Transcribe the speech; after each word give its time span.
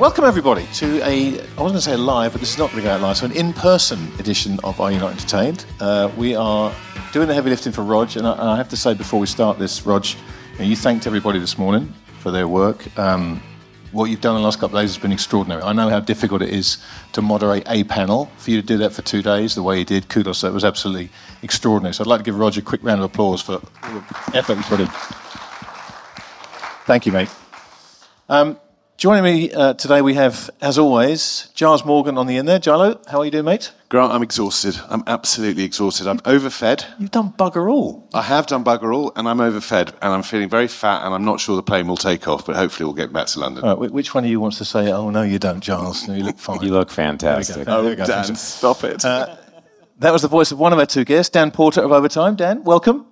Welcome 0.00 0.24
everybody 0.24 0.66
to 0.74 1.00
a, 1.04 1.38
I 1.40 1.42
was 1.42 1.56
going 1.56 1.74
to 1.74 1.80
say 1.80 1.94
live, 1.96 2.32
but 2.32 2.40
this 2.40 2.50
is 2.50 2.58
not 2.58 2.72
going 2.72 2.82
to 2.82 2.88
go 2.88 2.94
out 2.94 3.00
live, 3.00 3.16
so 3.16 3.26
an 3.26 3.32
in-person 3.32 4.12
edition 4.18 4.58
of 4.64 4.80
Are 4.80 4.90
You 4.90 4.98
Not 4.98 5.12
Entertained? 5.12 5.64
Uh, 5.78 6.10
we 6.16 6.34
are 6.34 6.74
doing 7.12 7.28
the 7.28 7.34
heavy 7.34 7.48
lifting 7.48 7.70
for 7.70 7.82
Rog, 7.82 8.16
and 8.16 8.26
I, 8.26 8.32
and 8.32 8.42
I 8.42 8.56
have 8.56 8.68
to 8.70 8.76
say 8.76 8.92
before 8.94 9.20
we 9.20 9.26
start 9.28 9.58
this, 9.58 9.86
Rog, 9.86 10.04
you, 10.04 10.58
know, 10.58 10.64
you 10.64 10.74
thanked 10.74 11.06
everybody 11.06 11.38
this 11.38 11.56
morning 11.56 11.94
for 12.18 12.32
their 12.32 12.48
work. 12.48 12.98
Um, 12.98 13.40
what 13.92 14.06
you've 14.06 14.20
done 14.20 14.34
in 14.34 14.42
the 14.42 14.44
last 14.44 14.58
couple 14.58 14.76
of 14.76 14.82
days 14.82 14.94
has 14.94 15.00
been 15.00 15.12
extraordinary. 15.12 15.62
I 15.62 15.72
know 15.72 15.88
how 15.88 16.00
difficult 16.00 16.42
it 16.42 16.50
is 16.50 16.78
to 17.12 17.22
moderate 17.22 17.62
a 17.68 17.84
panel. 17.84 18.26
For 18.38 18.50
you 18.50 18.60
to 18.60 18.66
do 18.66 18.76
that 18.78 18.92
for 18.92 19.02
two 19.02 19.22
days, 19.22 19.54
the 19.54 19.62
way 19.62 19.78
you 19.78 19.84
did, 19.84 20.08
kudos. 20.08 20.40
That 20.40 20.52
was 20.52 20.64
absolutely 20.64 21.08
extraordinary. 21.42 21.94
So 21.94 22.02
I'd 22.02 22.08
like 22.08 22.20
to 22.20 22.24
give 22.24 22.36
Roger 22.36 22.60
a 22.60 22.64
quick 22.64 22.82
round 22.82 23.00
of 23.00 23.04
applause 23.04 23.40
for 23.40 23.58
the 23.58 24.02
effort 24.34 24.56
he's 24.56 24.66
put 24.66 24.80
in. 24.80 24.88
Thank 26.84 27.06
you, 27.06 27.12
mate. 27.12 27.30
Um, 28.28 28.58
Joining 28.96 29.24
me 29.24 29.52
uh, 29.52 29.74
today, 29.74 30.00
we 30.02 30.14
have, 30.14 30.48
as 30.62 30.78
always, 30.78 31.50
Giles 31.54 31.84
Morgan 31.84 32.16
on 32.16 32.26
the 32.28 32.38
end 32.38 32.46
there. 32.48 32.60
Gilo, 32.60 33.04
how 33.08 33.18
are 33.18 33.24
you 33.24 33.30
doing, 33.30 33.44
mate? 33.44 33.72
Grant, 33.88 34.12
I'm 34.12 34.22
exhausted. 34.22 34.80
I'm 34.88 35.02
absolutely 35.08 35.64
exhausted. 35.64 36.06
I'm 36.06 36.20
overfed. 36.20 36.86
You've 37.00 37.10
done 37.10 37.32
bugger 37.36 37.70
all. 37.70 38.08
I 38.14 38.22
have 38.22 38.46
done 38.46 38.64
bugger 38.64 38.94
all, 38.94 39.12
and 39.16 39.28
I'm 39.28 39.38
overfed, 39.38 39.92
and 40.00 40.12
I'm 40.14 40.22
feeling 40.22 40.48
very 40.48 40.68
fat, 40.68 41.04
and 41.04 41.12
I'm 41.12 41.24
not 41.24 41.40
sure 41.40 41.56
the 41.56 41.62
plane 41.62 41.88
will 41.88 41.96
take 41.96 42.28
off, 42.28 42.46
but 42.46 42.54
hopefully 42.56 42.86
we'll 42.86 42.94
get 42.94 43.12
back 43.12 43.26
to 43.28 43.40
London. 43.40 43.64
All 43.64 43.76
right, 43.76 43.90
which 43.90 44.14
one 44.14 44.24
of 44.24 44.30
you 44.30 44.38
wants 44.40 44.58
to 44.58 44.64
say, 44.64 44.90
oh, 44.92 45.10
no, 45.10 45.22
you 45.22 45.38
don't, 45.40 45.60
Giles? 45.60 46.06
No, 46.08 46.14
you 46.14 46.22
look 46.24 46.38
fine. 46.38 46.62
You 46.62 46.70
look 46.72 46.90
fantastic. 46.90 47.68
oh, 47.68 47.82
There 47.82 47.90
we 47.90 47.96
go. 47.96 48.06
Dan, 48.06 48.36
stop 48.36 48.84
it. 48.84 49.04
Uh, 49.04 49.36
that 49.98 50.12
was 50.12 50.22
the 50.22 50.28
voice 50.28 50.52
of 50.52 50.58
one 50.58 50.72
of 50.72 50.78
our 50.78 50.86
two 50.86 51.04
guests, 51.04 51.30
Dan 51.30 51.50
Porter 51.50 51.82
of 51.82 51.90
Overtime. 51.90 52.36
Dan, 52.36 52.62
welcome. 52.62 53.06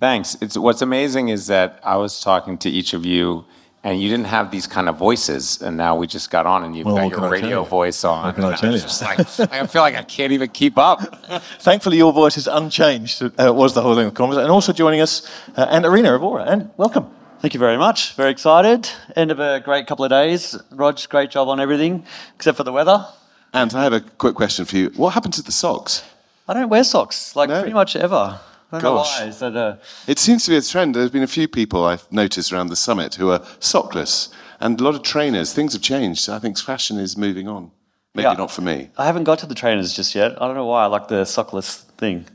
Thanks. 0.00 0.36
It's 0.42 0.56
what's 0.56 0.82
amazing 0.82 1.28
is 1.30 1.46
that 1.48 1.80
I 1.82 1.96
was 1.96 2.20
talking 2.20 2.56
to 2.58 2.70
each 2.70 2.92
of 2.92 3.04
you, 3.04 3.46
and 3.84 4.00
you 4.00 4.08
didn't 4.08 4.26
have 4.26 4.50
these 4.50 4.66
kind 4.66 4.88
of 4.88 4.96
voices, 4.96 5.62
and 5.62 5.76
now 5.76 5.96
we 5.96 6.06
just 6.06 6.30
got 6.30 6.46
on, 6.46 6.64
and 6.64 6.76
you've 6.76 6.86
Well, 6.86 6.96
got 6.96 7.10
your 7.20 7.30
radio 7.30 7.60
you? 7.62 7.66
voice 7.68 8.04
on. 8.04 8.24
What 8.26 8.34
can 8.34 8.44
I 8.44 8.56
tell 8.56 8.72
was 8.72 8.82
you? 8.82 8.88
just 8.88 9.02
like, 9.38 9.52
I 9.52 9.66
feel 9.66 9.82
like 9.82 9.94
I 9.94 10.02
can't 10.02 10.32
even 10.32 10.48
keep 10.50 10.76
up. 10.78 11.00
Thankfully, 11.60 11.96
your 11.96 12.12
voice 12.12 12.36
is 12.36 12.46
unchanged. 12.48 13.22
Uh, 13.22 13.30
it 13.38 13.54
was 13.54 13.74
the 13.74 13.82
whole 13.82 13.94
thing 13.94 14.06
of 14.06 14.14
the 14.14 14.16
conversation. 14.16 14.44
And 14.44 14.52
also 14.52 14.72
joining 14.72 15.00
us, 15.00 15.22
uh, 15.56 15.62
Ant 15.70 15.86
Arena 15.86 16.14
of 16.14 16.22
Aura. 16.22 16.44
Ant 16.44 16.70
welcome. 16.76 17.06
Thank 17.40 17.54
you 17.54 17.60
very 17.60 17.78
much. 17.78 18.14
Very 18.14 18.32
excited. 18.32 18.90
End 19.14 19.30
of 19.30 19.38
a 19.38 19.60
great 19.60 19.86
couple 19.86 20.04
of 20.04 20.10
days. 20.10 20.58
Rog, 20.72 20.98
great 21.08 21.30
job 21.30 21.48
on 21.48 21.60
everything, 21.60 22.04
except 22.34 22.56
for 22.56 22.64
the 22.64 22.72
weather. 22.72 23.06
and 23.54 23.72
I 23.74 23.84
have 23.84 23.92
a 23.92 24.00
quick 24.00 24.34
question 24.34 24.64
for 24.64 24.76
you. 24.76 24.90
What 24.96 25.10
happened 25.14 25.34
to 25.34 25.42
the 25.42 25.52
socks? 25.52 26.02
I 26.48 26.54
don't 26.54 26.68
wear 26.68 26.82
socks, 26.82 27.36
like 27.36 27.48
No. 27.48 27.60
pretty 27.60 27.74
much 27.74 27.94
ever. 27.94 28.40
I 28.70 28.78
don't 28.80 28.82
Gosh. 28.82 29.18
know 29.18 29.24
why. 29.24 29.28
Is 29.30 29.38
that, 29.38 29.56
uh, 29.56 29.76
It 30.06 30.18
seems 30.18 30.44
to 30.44 30.50
be 30.50 30.56
a 30.56 30.62
trend. 30.62 30.94
There's 30.94 31.10
been 31.10 31.22
a 31.22 31.26
few 31.26 31.48
people 31.48 31.84
I've 31.84 32.10
noticed 32.12 32.52
around 32.52 32.68
the 32.68 32.76
summit 32.76 33.14
who 33.14 33.30
are 33.30 33.40
sockless, 33.60 34.28
and 34.60 34.78
a 34.80 34.84
lot 34.84 34.94
of 34.94 35.02
trainers. 35.02 35.52
Things 35.52 35.72
have 35.72 35.82
changed. 35.82 36.28
I 36.28 36.38
think 36.38 36.58
fashion 36.58 36.98
is 36.98 37.16
moving 37.16 37.48
on. 37.48 37.70
Maybe 38.14 38.24
Yeah. 38.24 38.34
not 38.34 38.50
for 38.50 38.62
me. 38.62 38.90
I 38.98 39.06
haven't 39.06 39.24
got 39.24 39.38
to 39.40 39.46
the 39.46 39.54
trainers 39.54 39.92
just 39.94 40.14
yet. 40.14 40.32
I 40.40 40.46
don't 40.46 40.54
know 40.56 40.66
why 40.66 40.82
I 40.84 40.86
like 40.86 41.08
the 41.08 41.24
sockless 41.24 41.84
thing. 41.96 42.26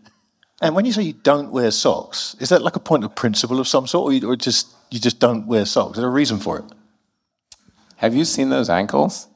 And 0.61 0.75
when 0.75 0.85
you 0.85 0.93
say 0.93 1.01
you 1.03 1.13
don't 1.13 1.51
wear 1.51 1.69
socks, 1.71 2.35
is 2.39 2.49
that 2.49 2.61
like 2.61 2.75
a 2.75 2.79
point 2.79 3.03
of 3.03 3.13
principle 3.15 3.59
of 3.59 3.67
some 3.67 3.85
sort, 3.85 4.05
or 4.05 4.13
you, 4.13 4.27
or 4.31 4.35
just 4.35 4.67
you 4.91 4.99
just 4.99 5.19
don't 5.19 5.45
wear 5.45 5.65
socks? 5.65 5.97
Is 5.97 6.01
there 6.01 6.07
a 6.07 6.11
reason 6.11 6.39
for 6.39 6.57
it? 6.59 6.65
Have 7.97 8.15
you 8.15 8.25
seen 8.25 8.49
those 8.49 8.69
ankles? 8.69 9.27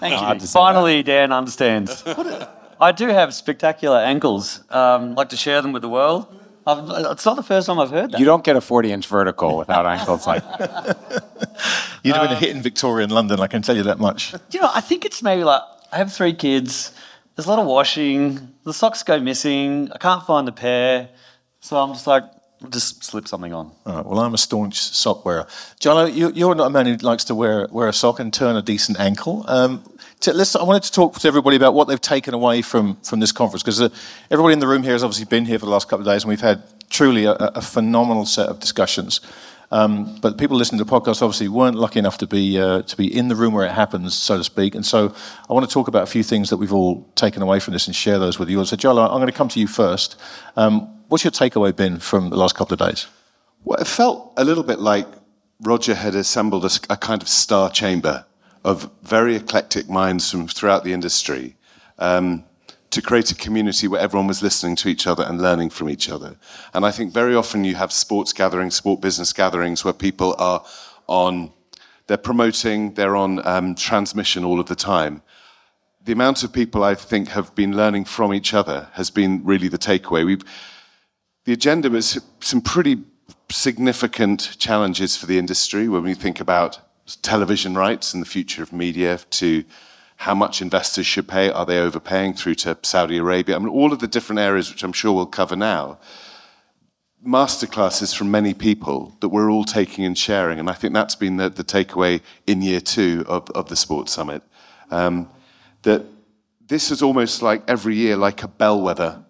Thank 0.00 0.14
hard 0.14 0.42
you. 0.42 0.46
Finally, 0.48 1.02
Dan 1.02 1.32
understands. 1.32 2.02
I 2.80 2.92
do 2.92 3.08
have 3.08 3.34
spectacular 3.34 3.98
ankles. 3.98 4.62
Um, 4.70 5.14
like 5.14 5.30
to 5.30 5.36
share 5.36 5.62
them 5.62 5.72
with 5.72 5.82
the 5.82 5.88
world. 5.88 6.26
I've, 6.66 6.78
it's 7.12 7.24
not 7.24 7.36
the 7.36 7.42
first 7.44 7.68
time 7.68 7.78
I've 7.78 7.90
heard 7.90 8.10
that. 8.12 8.18
You 8.18 8.26
don't 8.26 8.42
get 8.44 8.56
a 8.56 8.60
40 8.60 8.90
inch 8.92 9.06
vertical 9.06 9.56
without 9.56 9.86
ankles 9.94 10.26
like 10.26 10.42
You'd 12.02 12.14
have 12.16 12.28
been 12.28 12.36
a 12.36 12.40
hit 12.40 12.50
in 12.50 12.62
Victoria 12.62 13.04
and 13.04 13.12
London, 13.12 13.40
I 13.40 13.46
can 13.46 13.62
tell 13.62 13.76
you 13.76 13.84
that 13.84 13.98
much. 13.98 14.34
you 14.50 14.60
know, 14.60 14.70
I 14.72 14.80
think 14.80 15.04
it's 15.04 15.22
maybe 15.22 15.44
like 15.44 15.62
I 15.92 15.98
have 15.98 16.12
three 16.12 16.32
kids. 16.32 16.92
There's 17.34 17.46
a 17.46 17.50
lot 17.50 17.58
of 17.58 17.66
washing. 17.66 18.52
The 18.64 18.72
socks 18.72 19.02
go 19.02 19.20
missing. 19.20 19.90
I 19.92 19.98
can't 19.98 20.24
find 20.24 20.46
the 20.48 20.52
pair, 20.52 21.08
so 21.60 21.76
I'm 21.76 21.92
just 21.92 22.06
like, 22.06 22.24
I'll 22.62 22.70
just 22.70 23.04
slip 23.04 23.28
something 23.28 23.52
on. 23.52 23.70
Well, 23.84 24.18
I'm 24.18 24.32
a 24.32 24.38
staunch 24.38 24.78
sock 24.78 25.24
wearer. 25.24 25.46
Jono, 25.78 26.12
you, 26.12 26.32
you're 26.34 26.54
not 26.54 26.68
a 26.68 26.70
man 26.70 26.86
who 26.86 26.96
likes 26.96 27.24
to 27.24 27.34
wear, 27.34 27.68
wear 27.70 27.86
a 27.86 27.92
sock 27.92 28.18
and 28.18 28.32
turn 28.32 28.56
a 28.56 28.62
decent 28.62 28.98
ankle. 28.98 29.44
Um, 29.46 29.82
to, 30.20 30.32
I 30.58 30.62
wanted 30.62 30.84
to 30.84 30.92
talk 30.92 31.18
to 31.18 31.28
everybody 31.28 31.56
about 31.56 31.74
what 31.74 31.86
they've 31.86 32.00
taken 32.00 32.32
away 32.32 32.62
from, 32.62 32.96
from 33.02 33.20
this 33.20 33.32
conference, 33.32 33.62
because 33.62 33.80
uh, 33.80 33.90
everybody 34.30 34.54
in 34.54 34.60
the 34.60 34.66
room 34.66 34.82
here 34.82 34.92
has 34.92 35.04
obviously 35.04 35.26
been 35.26 35.44
here 35.44 35.58
for 35.58 35.66
the 35.66 35.72
last 35.72 35.88
couple 35.88 36.06
of 36.08 36.12
days, 36.12 36.24
and 36.24 36.30
we've 36.30 36.40
had 36.40 36.62
truly 36.88 37.26
a, 37.26 37.32
a 37.32 37.60
phenomenal 37.60 38.24
set 38.24 38.48
of 38.48 38.58
discussions. 38.58 39.20
Um, 39.70 40.16
but 40.20 40.38
people 40.38 40.56
listening 40.56 40.78
to 40.78 40.84
the 40.84 40.90
podcast 40.90 41.22
obviously 41.22 41.48
weren't 41.48 41.76
lucky 41.76 41.98
enough 41.98 42.18
to 42.18 42.26
be 42.26 42.58
uh, 42.58 42.82
to 42.82 42.96
be 42.96 43.14
in 43.14 43.28
the 43.28 43.34
room 43.34 43.52
where 43.52 43.66
it 43.66 43.72
happens, 43.72 44.14
so 44.14 44.38
to 44.38 44.44
speak. 44.44 44.76
And 44.76 44.86
so 44.86 45.12
I 45.50 45.52
want 45.52 45.68
to 45.68 45.72
talk 45.72 45.88
about 45.88 46.04
a 46.04 46.06
few 46.06 46.22
things 46.22 46.50
that 46.50 46.56
we've 46.56 46.72
all 46.72 47.04
taken 47.16 47.42
away 47.42 47.58
from 47.58 47.72
this 47.72 47.88
and 47.88 47.96
share 47.96 48.18
those 48.18 48.38
with 48.38 48.48
you. 48.48 48.64
So, 48.64 48.76
Joel, 48.76 49.00
I'm 49.00 49.18
going 49.18 49.26
to 49.26 49.32
come 49.32 49.48
to 49.48 49.60
you 49.60 49.66
first. 49.66 50.16
Um, 50.56 50.95
what's 51.08 51.24
your 51.24 51.30
takeaway 51.30 51.74
been 51.74 51.98
from 51.98 52.30
the 52.30 52.36
last 52.36 52.54
couple 52.54 52.74
of 52.74 52.80
days? 52.80 53.06
Well, 53.64 53.78
it 53.78 53.86
felt 53.86 54.32
a 54.36 54.44
little 54.44 54.62
bit 54.62 54.78
like 54.78 55.06
Roger 55.60 55.94
had 55.94 56.14
assembled 56.14 56.64
a 56.90 56.96
kind 56.96 57.22
of 57.22 57.28
star 57.28 57.70
chamber 57.70 58.26
of 58.64 58.90
very 59.02 59.36
eclectic 59.36 59.88
minds 59.88 60.30
from 60.30 60.48
throughout 60.48 60.84
the 60.84 60.92
industry 60.92 61.56
um, 61.98 62.44
to 62.90 63.00
create 63.00 63.30
a 63.30 63.34
community 63.34 63.88
where 63.88 64.00
everyone 64.00 64.26
was 64.26 64.42
listening 64.42 64.76
to 64.76 64.88
each 64.88 65.06
other 65.06 65.24
and 65.24 65.40
learning 65.40 65.70
from 65.70 65.88
each 65.88 66.10
other. 66.10 66.36
And 66.74 66.84
I 66.84 66.90
think 66.90 67.12
very 67.12 67.34
often 67.34 67.64
you 67.64 67.74
have 67.76 67.92
sports 67.92 68.32
gatherings, 68.32 68.74
sport 68.74 69.00
business 69.00 69.32
gatherings, 69.32 69.84
where 69.84 69.94
people 69.94 70.34
are 70.38 70.64
on, 71.06 71.52
they're 72.06 72.16
promoting, 72.16 72.94
they're 72.94 73.16
on 73.16 73.46
um, 73.46 73.74
transmission 73.74 74.44
all 74.44 74.60
of 74.60 74.66
the 74.66 74.76
time 74.76 75.22
the 76.06 76.12
amount 76.12 76.44
of 76.44 76.52
people 76.52 76.84
I 76.84 76.94
think 76.94 77.30
have 77.30 77.52
been 77.56 77.76
learning 77.76 78.04
from 78.04 78.32
each 78.32 78.54
other 78.54 78.88
has 78.92 79.10
been 79.10 79.44
really 79.44 79.66
the 79.66 79.76
takeaway. 79.76 80.24
We've, 80.24 80.44
the 81.46 81.52
agenda 81.52 81.88
was 81.88 82.20
some 82.40 82.60
pretty 82.60 82.98
significant 83.50 84.56
challenges 84.58 85.16
for 85.16 85.26
the 85.26 85.38
industry 85.38 85.88
when 85.88 86.02
we 86.02 86.12
think 86.12 86.40
about 86.40 86.80
television 87.22 87.76
rights 87.76 88.12
and 88.12 88.20
the 88.20 88.28
future 88.28 88.64
of 88.64 88.72
media 88.72 89.18
to 89.30 89.64
how 90.16 90.34
much 90.34 90.60
investors 90.60 91.06
should 91.06 91.28
pay. 91.28 91.48
Are 91.48 91.64
they 91.64 91.78
overpaying 91.78 92.34
through 92.34 92.56
to 92.56 92.76
Saudi 92.82 93.18
Arabia? 93.18 93.54
I 93.54 93.58
mean, 93.60 93.68
all 93.68 93.92
of 93.92 94.00
the 94.00 94.08
different 94.08 94.40
areas 94.40 94.70
which 94.70 94.82
I'm 94.82 94.92
sure 94.92 95.12
we'll 95.12 95.26
cover 95.26 95.54
now. 95.54 96.00
Masterclasses 97.24 98.14
from 98.14 98.28
many 98.28 98.52
people 98.52 99.16
that 99.20 99.28
we're 99.28 99.50
all 99.50 99.64
taking 99.64 100.04
and 100.04 100.18
sharing. 100.18 100.58
And 100.58 100.68
I 100.68 100.72
think 100.72 100.94
that's 100.94 101.14
been 101.14 101.36
the, 101.36 101.48
the 101.48 101.64
takeaway 101.64 102.22
in 102.48 102.60
year 102.60 102.80
two 102.80 103.24
of, 103.28 103.48
of 103.50 103.68
the 103.68 103.76
Sports 103.76 104.12
Summit. 104.12 104.42
Um, 104.90 105.30
that 105.82 106.02
this 106.66 106.90
is 106.90 107.02
almost 107.02 107.40
like 107.40 107.62
every 107.68 107.94
year, 107.94 108.16
like 108.16 108.42
a 108.42 108.48
bellwether 108.48 109.22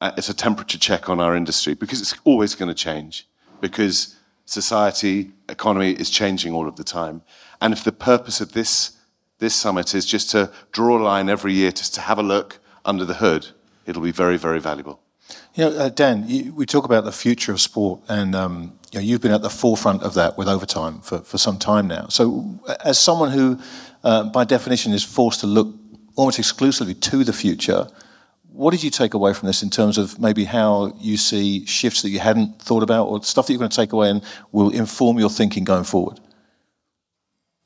it's 0.00 0.28
a 0.28 0.34
temperature 0.34 0.78
check 0.78 1.08
on 1.08 1.20
our 1.20 1.36
industry 1.36 1.74
because 1.74 2.00
it's 2.00 2.14
always 2.24 2.54
going 2.54 2.68
to 2.68 2.74
change 2.74 3.26
because 3.60 4.16
society, 4.44 5.32
economy 5.48 5.92
is 5.92 6.10
changing 6.10 6.52
all 6.54 6.68
of 6.68 6.76
the 6.76 6.84
time. 6.84 7.22
And 7.60 7.72
if 7.72 7.84
the 7.84 7.92
purpose 7.92 8.40
of 8.40 8.52
this 8.52 8.98
this 9.38 9.54
summit 9.54 9.94
is 9.94 10.04
just 10.04 10.30
to 10.30 10.50
draw 10.72 10.98
a 10.98 11.02
line 11.02 11.28
every 11.28 11.52
year, 11.52 11.70
just 11.70 11.94
to 11.94 12.00
have 12.00 12.18
a 12.18 12.22
look 12.22 12.58
under 12.84 13.04
the 13.04 13.14
hood, 13.14 13.46
it'll 13.86 14.02
be 14.02 14.12
very, 14.12 14.36
very 14.36 14.60
valuable. 14.60 15.00
You 15.54 15.64
know, 15.64 15.76
uh, 15.76 15.88
Dan, 15.88 16.24
you, 16.26 16.52
we 16.54 16.66
talk 16.66 16.84
about 16.84 17.04
the 17.04 17.12
future 17.12 17.52
of 17.52 17.60
sport, 17.60 18.00
and 18.08 18.34
um, 18.34 18.78
you 18.92 18.98
know, 18.98 19.04
you've 19.04 19.20
been 19.20 19.32
at 19.32 19.42
the 19.42 19.50
forefront 19.50 20.02
of 20.02 20.14
that 20.14 20.38
with 20.38 20.48
overtime 20.48 21.00
for, 21.00 21.20
for 21.20 21.38
some 21.38 21.58
time 21.58 21.86
now. 21.86 22.06
So, 22.08 22.58
uh, 22.66 22.76
as 22.84 22.98
someone 22.98 23.30
who, 23.30 23.60
uh, 24.02 24.24
by 24.24 24.44
definition, 24.44 24.92
is 24.92 25.04
forced 25.04 25.40
to 25.40 25.46
look 25.46 25.74
almost 26.16 26.38
exclusively 26.38 26.94
to 26.94 27.24
the 27.24 27.32
future, 27.32 27.88
what 28.58 28.72
did 28.72 28.82
you 28.82 28.90
take 28.90 29.14
away 29.14 29.32
from 29.32 29.46
this 29.46 29.62
in 29.62 29.70
terms 29.70 29.98
of 29.98 30.18
maybe 30.18 30.44
how 30.44 30.92
you 30.98 31.16
see 31.16 31.64
shifts 31.64 32.02
that 32.02 32.10
you 32.10 32.18
hadn't 32.18 32.60
thought 32.60 32.82
about, 32.82 33.04
or 33.06 33.22
stuff 33.22 33.46
that 33.46 33.52
you're 33.52 33.58
going 33.58 33.70
to 33.70 33.76
take 33.76 33.92
away 33.92 34.10
and 34.10 34.20
will 34.50 34.70
inform 34.70 35.16
your 35.16 35.30
thinking 35.30 35.62
going 35.62 35.84
forward? 35.84 36.18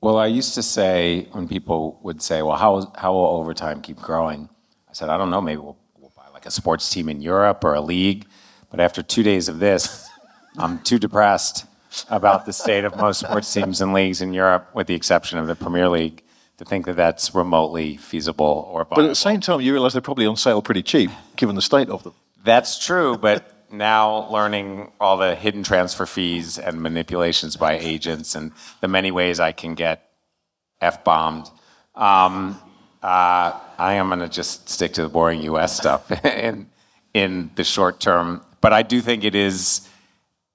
Well, 0.03 0.19
I 0.19 0.27
used 0.27 0.55
to 0.55 0.63
say 0.63 1.29
when 1.33 1.49
people 1.49 1.99
would 2.03 2.21
say, 2.21 2.43
"Well, 2.43 2.59
how 2.59 2.93
how 2.95 3.15
will 3.15 3.27
overtime 3.39 3.81
keep 3.81 3.97
growing?" 3.97 4.51
I 4.91 4.93
said, 4.93 5.09
"I 5.09 5.17
don't 5.17 5.31
know. 5.31 5.41
Maybe 5.41 5.59
we'll, 5.59 5.79
we'll 5.97 6.13
buy 6.15 6.29
like 6.29 6.45
a 6.45 6.51
sports 6.51 6.91
team 6.91 7.09
in 7.09 7.23
Europe 7.23 7.65
or 7.65 7.73
a 7.73 7.81
league." 7.81 8.27
But 8.71 8.79
after 8.81 9.03
two 9.03 9.23
days 9.23 9.49
of 9.49 9.61
this, 9.61 10.11
I'm 10.59 10.79
too 10.81 10.99
depressed 10.99 11.65
about 12.11 12.45
the 12.45 12.53
state 12.53 12.85
of 12.85 12.97
most 12.97 13.21
sports 13.21 13.51
teams 13.53 13.81
and 13.81 13.95
leagues 13.95 14.21
in 14.21 14.35
Europe, 14.35 14.69
with 14.75 14.89
the 14.89 14.95
exception 14.95 15.39
of 15.39 15.47
the 15.47 15.55
Premier 15.55 15.89
League, 15.89 16.22
to 16.63 16.69
think 16.69 16.87
that 16.87 16.97
that's 16.97 17.35
remotely 17.35 17.97
feasible 17.97 18.69
or 18.71 18.85
viable. 18.85 18.97
But 18.97 19.05
at 19.07 19.09
the 19.09 19.15
same 19.17 19.41
time, 19.41 19.61
you 19.61 19.73
realise 19.73 19.93
they're 19.95 20.03
probably 20.03 20.27
on 20.27 20.37
sale 20.37 20.63
pretty 20.63 20.83
cheap, 20.83 21.11
given 21.37 21.57
the 21.57 21.63
state 21.63 21.89
of 21.89 22.05
them. 22.05 22.15
That's 22.45 22.79
true, 22.85 23.19
but 23.19 23.67
now 23.73 24.31
learning 24.31 24.93
all 25.01 25.17
the 25.17 25.35
hidden 25.35 25.63
transfer 25.65 26.07
fees 26.07 26.59
and 26.59 26.81
manipulations 26.81 27.57
by 27.57 27.79
agents 27.79 28.35
and 28.35 28.53
the 28.81 28.89
many 28.89 29.11
ways 29.11 29.41
I 29.41 29.53
can 29.53 29.75
get 29.75 30.09
f 30.81 31.03
bombed, 31.05 31.47
um, 31.95 32.61
uh, 33.03 33.59
I 33.79 33.95
am 33.95 34.09
going 34.09 34.21
to 34.21 34.29
just 34.29 34.69
stick 34.69 34.93
to 34.95 35.03
the 35.03 35.09
boring 35.09 35.43
U.S. 35.43 35.77
stuff 35.77 36.11
in 36.25 36.69
in 37.13 37.51
the 37.57 37.65
short 37.65 37.99
term. 37.99 38.45
But 38.61 38.73
I 38.73 38.83
do 38.83 39.01
think 39.01 39.25
it 39.25 39.35
is. 39.35 39.89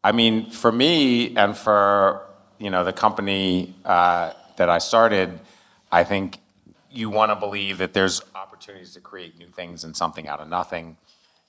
I 0.03 0.13
mean, 0.13 0.49
for 0.51 0.71
me 0.71 1.35
and 1.35 1.57
for 1.57 2.25
you 2.59 2.69
know 2.69 2.85
the 2.85 2.93
company 2.93 3.75
uh, 3.83 4.31
that 4.55 4.69
I 4.69 4.77
started, 4.77 5.39
I 5.91 6.03
think 6.03 6.39
you 6.91 7.09
want 7.09 7.31
to 7.31 7.35
believe 7.35 7.77
that 7.79 7.93
there's 7.93 8.21
opportunities 8.35 8.93
to 8.93 9.01
create 9.01 9.37
new 9.37 9.47
things 9.47 9.83
and 9.83 9.95
something 9.95 10.27
out 10.27 10.39
of 10.39 10.47
nothing, 10.47 10.97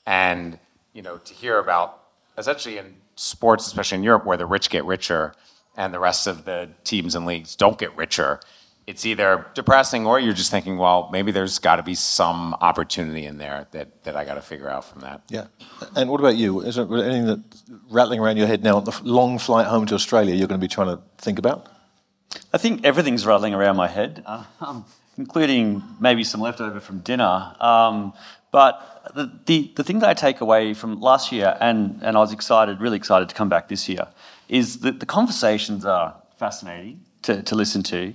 and 0.06 0.58
you 0.92 1.02
know 1.02 1.18
to 1.18 1.34
hear 1.34 1.58
about 1.58 2.02
essentially 2.36 2.78
in 2.78 2.96
sports, 3.16 3.66
especially 3.66 3.98
in 3.98 4.04
Europe, 4.04 4.24
where 4.24 4.36
the 4.36 4.46
rich 4.46 4.70
get 4.70 4.84
richer 4.84 5.34
and 5.76 5.92
the 5.94 5.98
rest 5.98 6.26
of 6.26 6.44
the 6.44 6.68
teams 6.84 7.14
and 7.14 7.26
leagues 7.26 7.56
don't 7.56 7.78
get 7.78 7.96
richer 7.96 8.40
it's 8.88 9.04
either 9.04 9.44
depressing 9.52 10.06
or 10.06 10.18
you're 10.18 10.32
just 10.32 10.50
thinking, 10.50 10.78
well, 10.78 11.10
maybe 11.12 11.30
there's 11.30 11.58
got 11.58 11.76
to 11.76 11.82
be 11.82 11.94
some 11.94 12.54
opportunity 12.54 13.26
in 13.26 13.36
there 13.36 13.66
that, 13.72 14.02
that 14.04 14.16
I 14.16 14.24
got 14.24 14.36
to 14.36 14.40
figure 14.40 14.70
out 14.70 14.82
from 14.82 15.02
that. 15.02 15.20
Yeah. 15.28 15.48
And 15.94 16.08
what 16.08 16.20
about 16.20 16.36
you? 16.36 16.60
Is 16.60 16.76
there 16.76 16.86
anything 16.86 17.26
that 17.26 17.42
rattling 17.90 18.18
around 18.18 18.38
your 18.38 18.46
head 18.46 18.64
now 18.64 18.78
on 18.78 18.84
the 18.84 18.98
long 19.04 19.38
flight 19.38 19.66
home 19.66 19.84
to 19.86 19.94
Australia 19.94 20.34
you're 20.34 20.48
going 20.48 20.58
to 20.58 20.64
be 20.64 20.72
trying 20.72 20.96
to 20.96 21.02
think 21.18 21.38
about? 21.38 21.70
I 22.52 22.58
think 22.58 22.84
everything's 22.84 23.26
rattling 23.26 23.54
around 23.54 23.76
my 23.76 23.88
head, 23.88 24.22
uh, 24.26 24.44
um, 24.60 24.84
including 25.16 25.82
maybe 26.00 26.24
some 26.24 26.40
leftover 26.40 26.80
from 26.80 27.00
dinner. 27.00 27.54
Um, 27.60 28.12
but 28.50 29.12
the, 29.14 29.30
the, 29.46 29.72
the 29.76 29.84
thing 29.84 29.98
that 30.00 30.08
I 30.08 30.14
take 30.14 30.40
away 30.40 30.74
from 30.74 31.00
last 31.00 31.32
year, 31.32 31.56
and, 31.60 32.00
and 32.02 32.16
I 32.16 32.20
was 32.20 32.32
excited, 32.32 32.80
really 32.80 32.96
excited 32.96 33.28
to 33.28 33.34
come 33.34 33.48
back 33.48 33.68
this 33.68 33.88
year, 33.88 34.08
is 34.48 34.80
that 34.80 35.00
the 35.00 35.06
conversations 35.06 35.84
are 35.84 36.14
fascinating 36.38 37.00
to, 37.22 37.42
to 37.42 37.54
listen 37.54 37.82
to. 37.84 38.14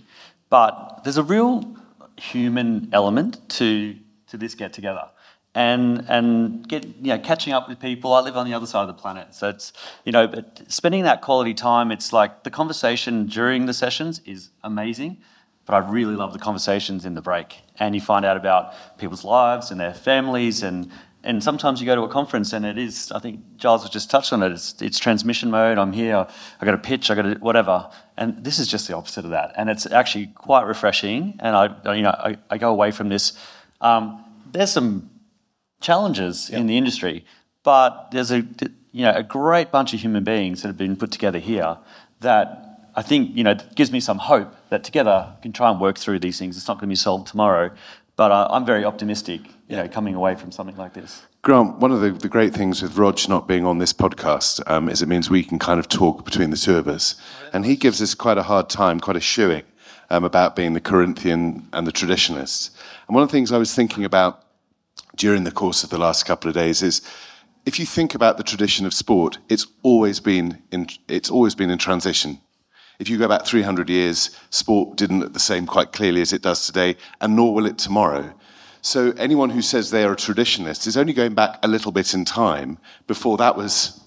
But 0.50 1.04
there's 1.04 1.18
a 1.18 1.24
real 1.24 1.76
human 2.18 2.90
element 2.94 3.50
to 3.50 3.96
to 4.34 4.38
this 4.38 4.56
get 4.56 4.74
together. 4.74 5.10
And 5.56 6.06
and 6.10 6.68
get 6.68 6.84
you 6.84 7.10
know 7.10 7.20
catching 7.20 7.54
up 7.54 7.70
with 7.70 7.80
people. 7.80 8.14
I 8.14 8.22
live 8.22 8.36
on 8.36 8.48
the 8.48 8.56
other 8.56 8.66
side 8.66 8.82
of 8.82 8.88
the 8.88 9.00
planet, 9.00 9.36
so 9.36 9.50
it's 9.50 9.72
you 10.04 10.12
know 10.12 10.28
but 10.28 10.64
spending 10.68 11.04
that 11.04 11.22
quality 11.22 11.54
time. 11.54 11.92
It's 11.92 12.12
like 12.12 12.44
the 12.44 12.50
conversation 12.50 13.28
during 13.28 13.68
the 13.68 13.74
sessions 13.74 14.20
is 14.26 14.50
amazing, 14.64 15.20
but 15.66 15.76
I 15.76 15.88
really 15.88 16.16
love 16.16 16.34
the 16.34 16.40
conversations 16.40 17.06
in 17.06 17.14
the 17.14 17.22
break. 17.22 17.62
And 17.78 17.94
you 17.94 18.02
find 18.02 18.26
out 18.26 18.36
about 18.36 18.74
people's 18.98 19.24
lives 19.24 19.70
and 19.70 19.80
their 19.80 19.94
families 19.94 20.64
and 20.64 20.92
and 21.24 21.42
sometimes 21.42 21.80
you 21.80 21.86
go 21.86 21.96
to 21.96 22.02
a 22.02 22.10
conference 22.10 22.52
and 22.52 22.66
it 22.66 22.78
is, 22.78 23.12
I 23.12 23.20
think 23.20 23.40
Giles 23.56 23.90
just 23.90 24.12
touched 24.12 24.34
on 24.34 24.44
it, 24.44 24.52
it's, 24.52 24.82
it's 24.82 25.00
transmission 25.00 25.50
mode, 25.50 25.78
I'm 25.78 25.94
here, 25.94 26.28
I 26.60 26.66
got 26.66 26.74
a 26.74 26.78
pitch, 26.78 27.10
I 27.10 27.16
got 27.16 27.26
a 27.26 27.34
whatever. 27.36 27.90
And 28.18 28.44
this 28.44 28.60
is 28.60 28.68
just 28.68 28.90
the 28.90 28.96
opposite 28.96 29.24
of 29.24 29.32
that. 29.32 29.54
And 29.56 29.70
it's 29.70 29.86
actually 29.86 30.28
quite 30.28 30.68
refreshing. 30.68 31.40
And 31.40 31.56
I, 31.56 31.96
you 31.96 32.02
know, 32.02 32.10
I, 32.10 32.38
I 32.50 32.58
go 32.58 32.70
away 32.70 32.92
from 32.92 33.08
this. 33.08 33.34
Um, 33.80 34.24
there's 34.52 34.72
some 34.72 35.10
challenges 35.84 36.50
in 36.50 36.66
the 36.66 36.78
industry, 36.78 37.26
but 37.64 38.10
there's 38.12 38.32
a, 38.32 38.46
you 38.92 39.04
know, 39.06 39.14
a 39.14 39.24
great 39.24 39.72
bunch 39.72 39.94
of 39.94 40.00
human 40.00 40.24
beings 40.24 40.62
that 40.62 40.70
have 40.70 40.78
been 40.78 40.96
put 40.96 41.12
together 41.12 41.40
here 41.40 41.78
that 42.22 42.90
I 42.96 43.02
think, 43.02 43.36
you 43.36 43.44
know, 43.44 43.56
gives 43.76 43.92
me 43.92 44.00
some 44.00 44.18
hope 44.18 44.56
that 44.70 44.84
together 44.84 45.34
we 45.38 45.42
can 45.44 45.54
try 45.54 45.70
and 45.70 45.80
work 45.80 45.98
through 45.98 46.20
these 46.20 46.40
things. 46.40 46.58
It's 46.58 46.68
not 46.68 46.76
going 46.76 46.90
to 46.90 46.92
be 46.92 46.96
solved 46.96 47.28
tomorrow, 47.28 47.72
but 48.16 48.32
uh, 48.32 48.48
I'm 48.50 48.66
very 48.66 48.86
optimistic, 48.86 49.42
you 49.68 49.76
know, 49.76 49.88
coming 49.88 50.16
away 50.16 50.36
from 50.36 50.52
something 50.52 50.78
like 50.78 50.94
this. 50.94 51.24
Grant, 51.42 51.80
one 51.80 51.92
of 51.92 52.02
the, 52.02 52.12
the 52.12 52.30
great 52.30 52.54
things 52.54 52.82
with 52.82 52.98
Rog 52.98 53.20
not 53.28 53.48
being 53.48 53.66
on 53.66 53.80
this 53.80 53.92
podcast 53.92 54.62
um, 54.70 54.88
is 54.88 55.02
it 55.02 55.08
means 55.08 55.30
we 55.30 55.44
can 55.44 55.60
kind 55.60 55.80
of 55.80 55.90
talk 55.90 56.24
between 56.24 56.52
the 56.52 56.58
two 56.58 56.78
of 56.78 56.88
us. 56.88 57.16
And 57.52 57.66
he 57.66 57.76
gives 57.76 58.02
us 58.02 58.14
quite 58.14 58.38
a 58.38 58.44
hard 58.44 58.70
time, 58.70 59.00
quite 59.00 59.18
a 59.18 59.22
shoeing 59.22 59.64
um, 60.10 60.24
about 60.24 60.56
being 60.56 60.74
the 60.74 60.80
Corinthian 60.80 61.68
and 61.74 61.86
the 61.86 61.92
traditionalist. 61.92 62.70
And 63.08 63.16
one 63.16 63.24
of 63.24 63.30
the 63.30 63.34
things 63.34 63.52
I 63.52 63.58
was 63.58 63.74
thinking 63.76 64.06
about 64.06 64.44
during 65.16 65.44
the 65.44 65.52
course 65.52 65.84
of 65.84 65.90
the 65.90 65.98
last 65.98 66.26
couple 66.26 66.50
of 66.50 66.56
days 66.56 66.82
is 66.82 67.02
if 67.66 67.80
you 67.80 67.86
think 67.86 68.14
about 68.14 68.38
the 68.38 68.44
tradition 68.44 68.86
of 68.86 68.94
sport, 68.94 69.38
it's 69.48 69.68
always 69.84 70.20
been 70.20 70.62
in, 70.72 70.88
it's 71.08 71.30
always 71.30 71.56
been 71.56 71.70
in 71.70 71.78
transition. 71.78 72.40
If 73.00 73.10
you 73.10 73.18
go 73.18 73.28
back 73.28 73.46
300 73.46 73.90
years, 73.90 74.38
sport 74.50 74.98
didn't 74.98 75.20
look 75.20 75.34
the 75.34 75.40
same 75.40 75.66
quite 75.66 75.92
clearly 75.92 76.22
as 76.22 76.34
it 76.34 76.42
does 76.42 76.66
today, 76.66 76.96
and 77.22 77.36
nor 77.36 77.54
will 77.54 77.66
it 77.66 77.78
tomorrow. 77.78 78.34
So 78.82 79.14
anyone 79.18 79.50
who 79.50 79.62
says 79.62 79.90
they 79.90 80.04
are 80.04 80.12
a 80.12 80.18
traditionalist 80.18 80.88
is 80.88 80.98
only 80.98 81.14
going 81.14 81.34
back 81.34 81.58
a 81.64 81.68
little 81.68 81.92
bit 81.92 82.14
in 82.14 82.26
time 82.26 82.78
before 83.08 83.38
that 83.38 83.56
was 83.56 84.02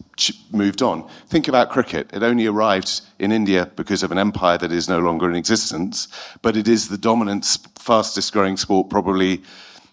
moved 0.52 0.82
on. 0.82 1.08
Think 1.28 1.48
about 1.48 1.70
cricket. 1.70 2.10
It 2.12 2.22
only 2.22 2.46
arrived 2.46 3.00
in 3.18 3.32
India 3.32 3.70
because 3.76 4.02
of 4.02 4.12
an 4.12 4.18
empire 4.18 4.58
that 4.58 4.72
is 4.72 4.88
no 4.88 4.98
longer 4.98 5.28
in 5.30 5.36
existence, 5.36 6.08
but 6.42 6.56
it 6.56 6.68
is 6.68 6.88
the 6.88 6.98
dominant, 6.98 7.44
fastest 7.78 8.32
growing 8.32 8.56
sport 8.56 8.90
probably 8.90 9.42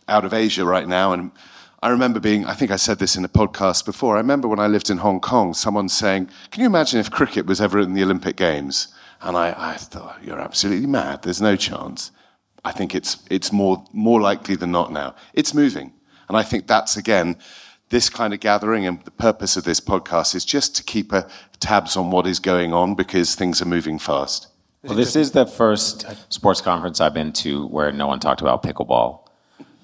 out 0.08 0.26
of 0.26 0.34
Asia 0.34 0.66
right 0.66 0.88
now. 0.88 1.14
And 1.14 1.32
I 1.82 1.90
remember 1.90 2.20
being, 2.20 2.46
I 2.46 2.54
think 2.54 2.72
I 2.72 2.76
said 2.76 3.00
this 3.00 3.16
in 3.16 3.26
a 3.26 3.30
podcast 3.30 3.86
before, 3.86 4.16
I 4.16 4.20
remember 4.20 4.48
when 4.48 4.60
I 4.60 4.68
lived 4.68 4.90
in 4.90 4.98
Hong 4.98 5.20
Kong, 5.20 5.54
someone 5.54 5.90
saying, 5.90 6.30
Can 6.52 6.62
you 6.62 6.68
imagine 6.68 7.00
if 7.00 7.12
cricket 7.12 7.46
was 7.46 7.62
ever 7.62 7.80
in 7.80 7.94
the 7.94 8.04
Olympic 8.04 8.36
Games? 8.36 8.88
And 9.22 9.38
I, 9.38 9.54
I 9.58 9.76
thought, 9.76 10.20
You're 10.24 10.40
absolutely 10.40 10.88
mad. 10.88 11.24
There's 11.24 11.42
no 11.42 11.56
chance. 11.56 12.12
I 12.66 12.72
think 12.72 12.96
it's, 12.96 13.18
it's 13.30 13.52
more, 13.52 13.84
more 13.92 14.22
likely 14.22 14.56
than 14.56 14.72
not 14.72 14.92
now. 14.92 15.16
It's 15.34 15.54
moving. 15.54 15.92
And 16.30 16.38
I 16.38 16.44
think 16.44 16.68
that's, 16.68 16.96
again, 16.96 17.38
this 17.90 18.10
kind 18.10 18.34
of 18.34 18.40
gathering 18.40 18.88
and 18.88 19.04
the 19.04 19.12
purpose 19.12 19.58
of 19.58 19.66
this 19.66 19.80
podcast 19.80 20.34
is 20.34 20.46
just 20.46 20.76
to 20.78 20.84
keep 20.84 21.12
a, 21.12 21.28
tabs 21.64 21.96
on 21.96 22.12
what 22.12 22.28
is 22.28 22.40
going 22.40 22.74
on 22.74 22.94
because 22.94 23.36
things 23.36 23.62
are 23.62 23.66
moving 23.66 23.98
fast. 23.98 24.48
Well, 24.84 24.96
this 24.96 25.16
is 25.16 25.32
the 25.32 25.46
first 25.46 26.06
sports 26.28 26.60
conference 26.60 27.00
I've 27.00 27.14
been 27.14 27.32
to 27.34 27.68
where 27.68 27.92
no 27.94 28.08
one 28.08 28.20
talked 28.20 28.42
about 28.42 28.64
pickleball. 28.64 29.23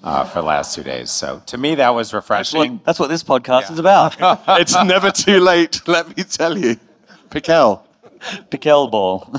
Uh, 0.02 0.24
for 0.24 0.40
the 0.40 0.46
last 0.46 0.74
two 0.74 0.82
days. 0.82 1.10
So 1.10 1.42
to 1.44 1.58
me, 1.58 1.74
that 1.74 1.90
was 1.90 2.14
refreshing. 2.14 2.60
That's 2.60 2.70
what, 2.70 2.84
that's 2.86 3.00
what 3.00 3.10
this 3.10 3.22
podcast 3.22 3.66
yeah. 3.66 3.72
is 3.72 3.78
about. 3.78 4.16
it's 4.58 4.74
never 4.82 5.10
too 5.10 5.40
late, 5.40 5.86
let 5.86 6.16
me 6.16 6.22
tell 6.22 6.56
you. 6.56 6.76
Pickle. 7.28 7.86
Pickle 8.48 8.88
ball. 8.88 9.30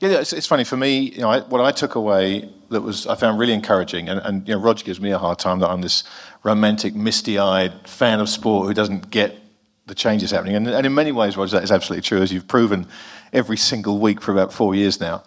Yeah, 0.00 0.18
it's, 0.18 0.32
it's, 0.32 0.46
funny 0.46 0.64
for 0.64 0.76
me. 0.76 0.98
You 0.98 1.20
know, 1.20 1.30
I, 1.30 1.40
what 1.40 1.60
I 1.60 1.70
took 1.70 1.94
away 1.94 2.48
that 2.70 2.82
was 2.82 3.06
I 3.06 3.14
found 3.14 3.38
really 3.38 3.52
encouraging, 3.52 4.08
and, 4.08 4.20
and 4.20 4.46
you 4.46 4.54
know, 4.54 4.60
Roger 4.60 4.84
gives 4.84 5.00
me 5.00 5.12
a 5.12 5.18
hard 5.18 5.38
time 5.38 5.60
that 5.60 5.70
I'm 5.70 5.80
this 5.80 6.04
romantic, 6.42 6.94
misty-eyed 6.94 7.88
fan 7.88 8.20
of 8.20 8.28
sport 8.28 8.66
who 8.66 8.74
doesn't 8.74 9.10
get 9.10 9.38
the 9.86 9.94
changes 9.94 10.30
happening. 10.30 10.56
And, 10.56 10.68
and 10.68 10.86
in 10.86 10.94
many 10.94 11.12
ways, 11.12 11.36
Roger, 11.36 11.56
that 11.56 11.64
is 11.64 11.72
absolutely 11.72 12.02
true, 12.02 12.20
as 12.20 12.32
you've 12.32 12.48
proven 12.48 12.86
every 13.32 13.56
single 13.56 13.98
week 13.98 14.20
for 14.20 14.32
about 14.32 14.52
four 14.52 14.74
years 14.74 15.00
now. 15.00 15.22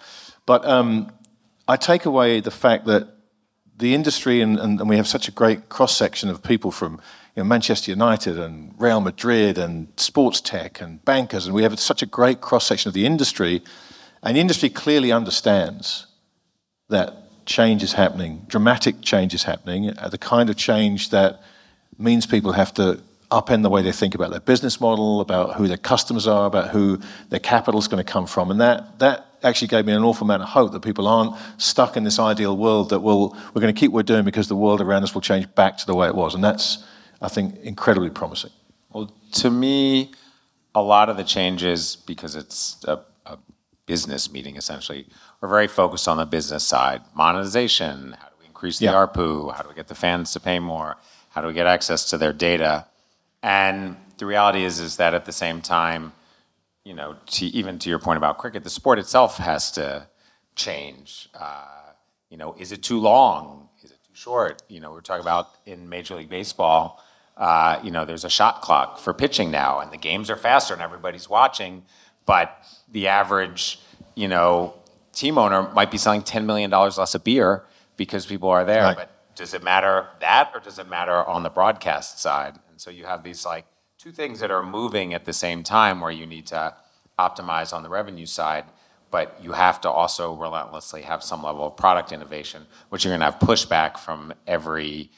But 0.45 0.65
um, 0.65 1.11
I 1.67 1.77
take 1.77 2.05
away 2.05 2.39
the 2.39 2.51
fact 2.51 2.85
that 2.85 3.07
the 3.77 3.93
industry, 3.93 4.41
and, 4.41 4.59
and, 4.59 4.79
and 4.79 4.89
we 4.89 4.97
have 4.97 5.07
such 5.07 5.27
a 5.27 5.31
great 5.31 5.69
cross 5.69 5.95
section 5.95 6.29
of 6.29 6.41
people 6.43 6.71
from 6.71 6.93
you 7.35 7.43
know, 7.43 7.45
Manchester 7.45 7.91
United 7.91 8.39
and 8.39 8.73
Real 8.77 9.01
Madrid 9.01 9.57
and 9.57 9.87
sports 9.97 10.41
tech 10.41 10.81
and 10.81 11.03
bankers, 11.05 11.45
and 11.45 11.53
we 11.53 11.63
have 11.63 11.79
such 11.79 12.01
a 12.01 12.07
great 12.07 12.41
cross 12.41 12.65
section 12.65 12.89
of 12.89 12.93
the 12.93 13.05
industry 13.05 13.61
and 14.23 14.35
the 14.35 14.41
industry 14.41 14.69
clearly 14.69 15.11
understands 15.11 16.07
that 16.89 17.13
change 17.45 17.83
is 17.83 17.93
happening, 17.93 18.45
dramatic 18.47 19.01
change 19.01 19.33
is 19.33 19.43
happening, 19.43 19.93
the 20.09 20.17
kind 20.17 20.49
of 20.49 20.57
change 20.57 21.11
that 21.11 21.41
means 21.97 22.25
people 22.25 22.51
have 22.51 22.73
to 22.73 22.99
upend 23.31 23.63
the 23.63 23.69
way 23.69 23.81
they 23.81 23.91
think 23.91 24.15
about 24.15 24.31
their 24.31 24.39
business 24.39 24.79
model, 24.79 25.21
about 25.21 25.55
who 25.55 25.67
their 25.67 25.77
customers 25.77 26.27
are, 26.27 26.45
about 26.45 26.69
who 26.69 26.99
their 27.29 27.39
capital 27.39 27.79
is 27.79 27.87
going 27.87 28.03
to 28.03 28.09
come 28.09 28.25
from. 28.25 28.51
And 28.51 28.61
that, 28.61 28.99
that 28.99 29.25
actually 29.43 29.67
gave 29.67 29.85
me 29.85 29.93
an 29.93 30.03
awful 30.03 30.25
amount 30.25 30.43
of 30.43 30.49
hope 30.49 30.71
that 30.71 30.81
people 30.81 31.07
aren't 31.07 31.35
stuck 31.57 31.97
in 31.97 32.03
this 32.03 32.19
ideal 32.19 32.55
world 32.55 32.89
that 32.89 32.99
we'll, 32.99 33.35
we're 33.53 33.61
going 33.61 33.73
to 33.73 33.79
keep 33.79 33.91
what 33.91 33.97
we're 33.97 34.03
doing 34.03 34.23
because 34.23 34.47
the 34.47 34.55
world 34.55 34.81
around 34.81 35.03
us 35.03 35.13
will 35.13 35.21
change 35.21 35.53
back 35.55 35.77
to 35.77 35.85
the 35.85 35.95
way 35.95 36.07
it 36.07 36.15
was. 36.15 36.35
And 36.35 36.43
that's, 36.43 36.83
I 37.21 37.27
think, 37.27 37.57
incredibly 37.63 38.09
promising. 38.09 38.51
Well, 38.93 39.13
to 39.33 39.49
me, 39.49 40.11
a 40.73 40.81
lot 40.81 41.09
of 41.09 41.17
the 41.17 41.23
changes, 41.23 41.95
because 41.95 42.35
it's 42.35 42.83
a 42.85 43.01
business 43.87 44.31
meeting 44.31 44.55
essentially. 44.57 45.07
We're 45.41 45.49
very 45.49 45.67
focused 45.67 46.07
on 46.07 46.17
the 46.17 46.25
business 46.25 46.63
side, 46.63 47.01
monetization. 47.15 48.15
How 48.19 48.27
do 48.27 48.35
we 48.39 48.45
increase 48.45 48.77
the 48.77 48.85
yeah. 48.85 48.93
ARPU? 48.93 49.55
How 49.55 49.63
do 49.63 49.69
we 49.69 49.75
get 49.75 49.87
the 49.87 49.95
fans 49.95 50.31
to 50.33 50.39
pay 50.39 50.59
more? 50.59 50.97
How 51.29 51.41
do 51.41 51.47
we 51.47 51.53
get 51.53 51.65
access 51.65 52.07
to 52.11 52.17
their 52.17 52.33
data? 52.33 52.85
And 53.47 53.95
the 54.17 54.25
reality 54.25 54.65
is, 54.65 54.81
is 54.81 54.97
that 54.97 55.13
at 55.13 55.23
the 55.23 55.31
same 55.31 55.61
time, 55.61 56.11
you 56.83 56.93
know, 56.93 57.15
to, 57.27 57.45
even 57.45 57.79
to 57.79 57.89
your 57.89 57.97
point 57.97 58.17
about 58.17 58.37
cricket, 58.37 58.65
the 58.65 58.69
sport 58.69 58.99
itself 58.99 59.37
has 59.37 59.71
to 59.71 60.09
change. 60.55 61.29
Uh, 61.33 61.93
you 62.29 62.35
know, 62.35 62.55
is 62.59 62.73
it 62.73 62.83
too 62.83 62.99
long? 62.99 63.69
Is 63.81 63.91
it 63.91 63.99
too 64.03 64.13
short? 64.13 64.63
You 64.67 64.81
know, 64.81 64.91
we're 64.91 64.99
talking 64.99 65.21
about 65.21 65.47
in 65.65 65.87
Major 65.87 66.15
League 66.15 66.27
Baseball. 66.29 67.01
Uh, 67.37 67.79
you 67.81 67.89
know, 67.89 68.03
there's 68.03 68.25
a 68.25 68.29
shot 68.29 68.61
clock 68.61 68.99
for 68.99 69.13
pitching 69.13 69.49
now, 69.49 69.79
and 69.79 69.93
the 69.93 69.97
games 69.97 70.29
are 70.29 70.35
faster, 70.35 70.73
and 70.73 70.83
everybody's 70.83 71.29
watching. 71.29 71.85
But 72.25 72.53
the 72.91 73.07
average, 73.07 73.79
you 74.15 74.27
know, 74.27 74.73
team 75.13 75.37
owner 75.37 75.71
might 75.71 75.89
be 75.89 75.97
selling 75.97 76.21
ten 76.21 76.45
million 76.45 76.69
dollars 76.69 76.97
less 76.97 77.15
of 77.15 77.23
beer 77.23 77.63
because 77.95 78.25
people 78.25 78.49
are 78.49 78.65
there. 78.65 78.83
Right. 78.83 78.97
But 78.97 79.16
does 79.37 79.53
it 79.53 79.63
matter 79.63 80.07
that, 80.19 80.51
or 80.53 80.59
does 80.59 80.79
it 80.79 80.89
matter 80.89 81.23
on 81.23 81.43
the 81.43 81.49
broadcast 81.49 82.19
side? 82.19 82.55
And 82.69 82.81
so 82.81 82.89
you 82.91 83.05
have 83.05 83.23
these 83.23 83.45
like 83.45 83.65
two 83.97 84.11
things 84.11 84.39
that 84.41 84.51
are 84.51 84.63
moving 84.63 85.13
at 85.13 85.23
the 85.25 85.33
same 85.33 85.63
time, 85.63 86.01
where 86.01 86.11
you 86.11 86.25
need 86.25 86.47
to 86.47 86.73
optimize 87.17 87.73
on 87.73 87.83
the 87.83 87.89
revenue 87.89 88.25
side, 88.25 88.65
but 89.09 89.37
you 89.41 89.53
have 89.53 89.79
to 89.81 89.89
also 89.89 90.35
relentlessly 90.35 91.01
have 91.03 91.23
some 91.23 91.41
level 91.41 91.65
of 91.65 91.77
product 91.77 92.11
innovation, 92.11 92.65
which 92.89 93.05
you're 93.05 93.11
going 93.11 93.21
to 93.21 93.25
have 93.25 93.39
pushback 93.39 93.97
from 93.97 94.33
every 94.45 95.09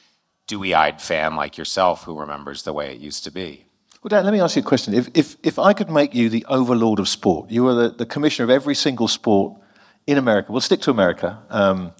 dewy-eyed 0.47 1.01
fan 1.01 1.35
like 1.35 1.57
yourself 1.57 2.03
who 2.03 2.19
remembers 2.19 2.63
the 2.63 2.73
way 2.73 2.93
it 2.93 2.99
used 2.99 3.23
to 3.23 3.31
be. 3.31 3.65
Well, 4.01 4.09
Dan, 4.09 4.23
let 4.23 4.33
me 4.33 4.39
ask 4.39 4.55
you 4.55 4.61
a 4.61 4.65
question. 4.65 4.93
If, 4.93 5.09
if, 5.13 5.35
if 5.43 5.59
I 5.59 5.73
could 5.73 5.89
make 5.89 6.15
you 6.15 6.29
the 6.29 6.45
overlord 6.47 6.99
of 6.99 7.09
sport, 7.09 7.51
you 7.51 7.63
were 7.65 7.73
the, 7.73 7.89
the 7.89 8.05
commissioner 8.05 8.45
of 8.45 8.49
every 8.49 8.75
single 8.75 9.07
sport 9.07 9.59
in 10.07 10.17
America. 10.17 10.51
We'll 10.51 10.61
stick 10.61 10.81
to 10.81 10.91
America. 10.91 11.38
Um, 11.49 11.91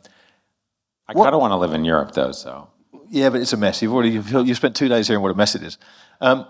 I 1.10 1.13
kind 1.13 1.34
of 1.34 1.42
want 1.42 1.51
to 1.51 1.58
live 1.58 1.74
in 1.74 1.86
Europe 1.86 2.12
though, 2.12 2.32
so 2.32 2.70
yeah, 3.10 3.30
but 3.30 3.42
it's 3.42 3.54
a 3.54 3.58
mess. 3.58 3.82
You've 3.82 3.94
already 3.94 4.12
you've, 4.12 4.32
you 4.32 4.56
spent 4.56 4.75
two 4.75 4.88
days 4.88 5.08
hearing 5.08 5.24
what 5.24 5.32
a 5.32 5.36
mess 5.36 5.56
it 5.56 5.63
is. 5.63 5.78
Um, 6.22 6.46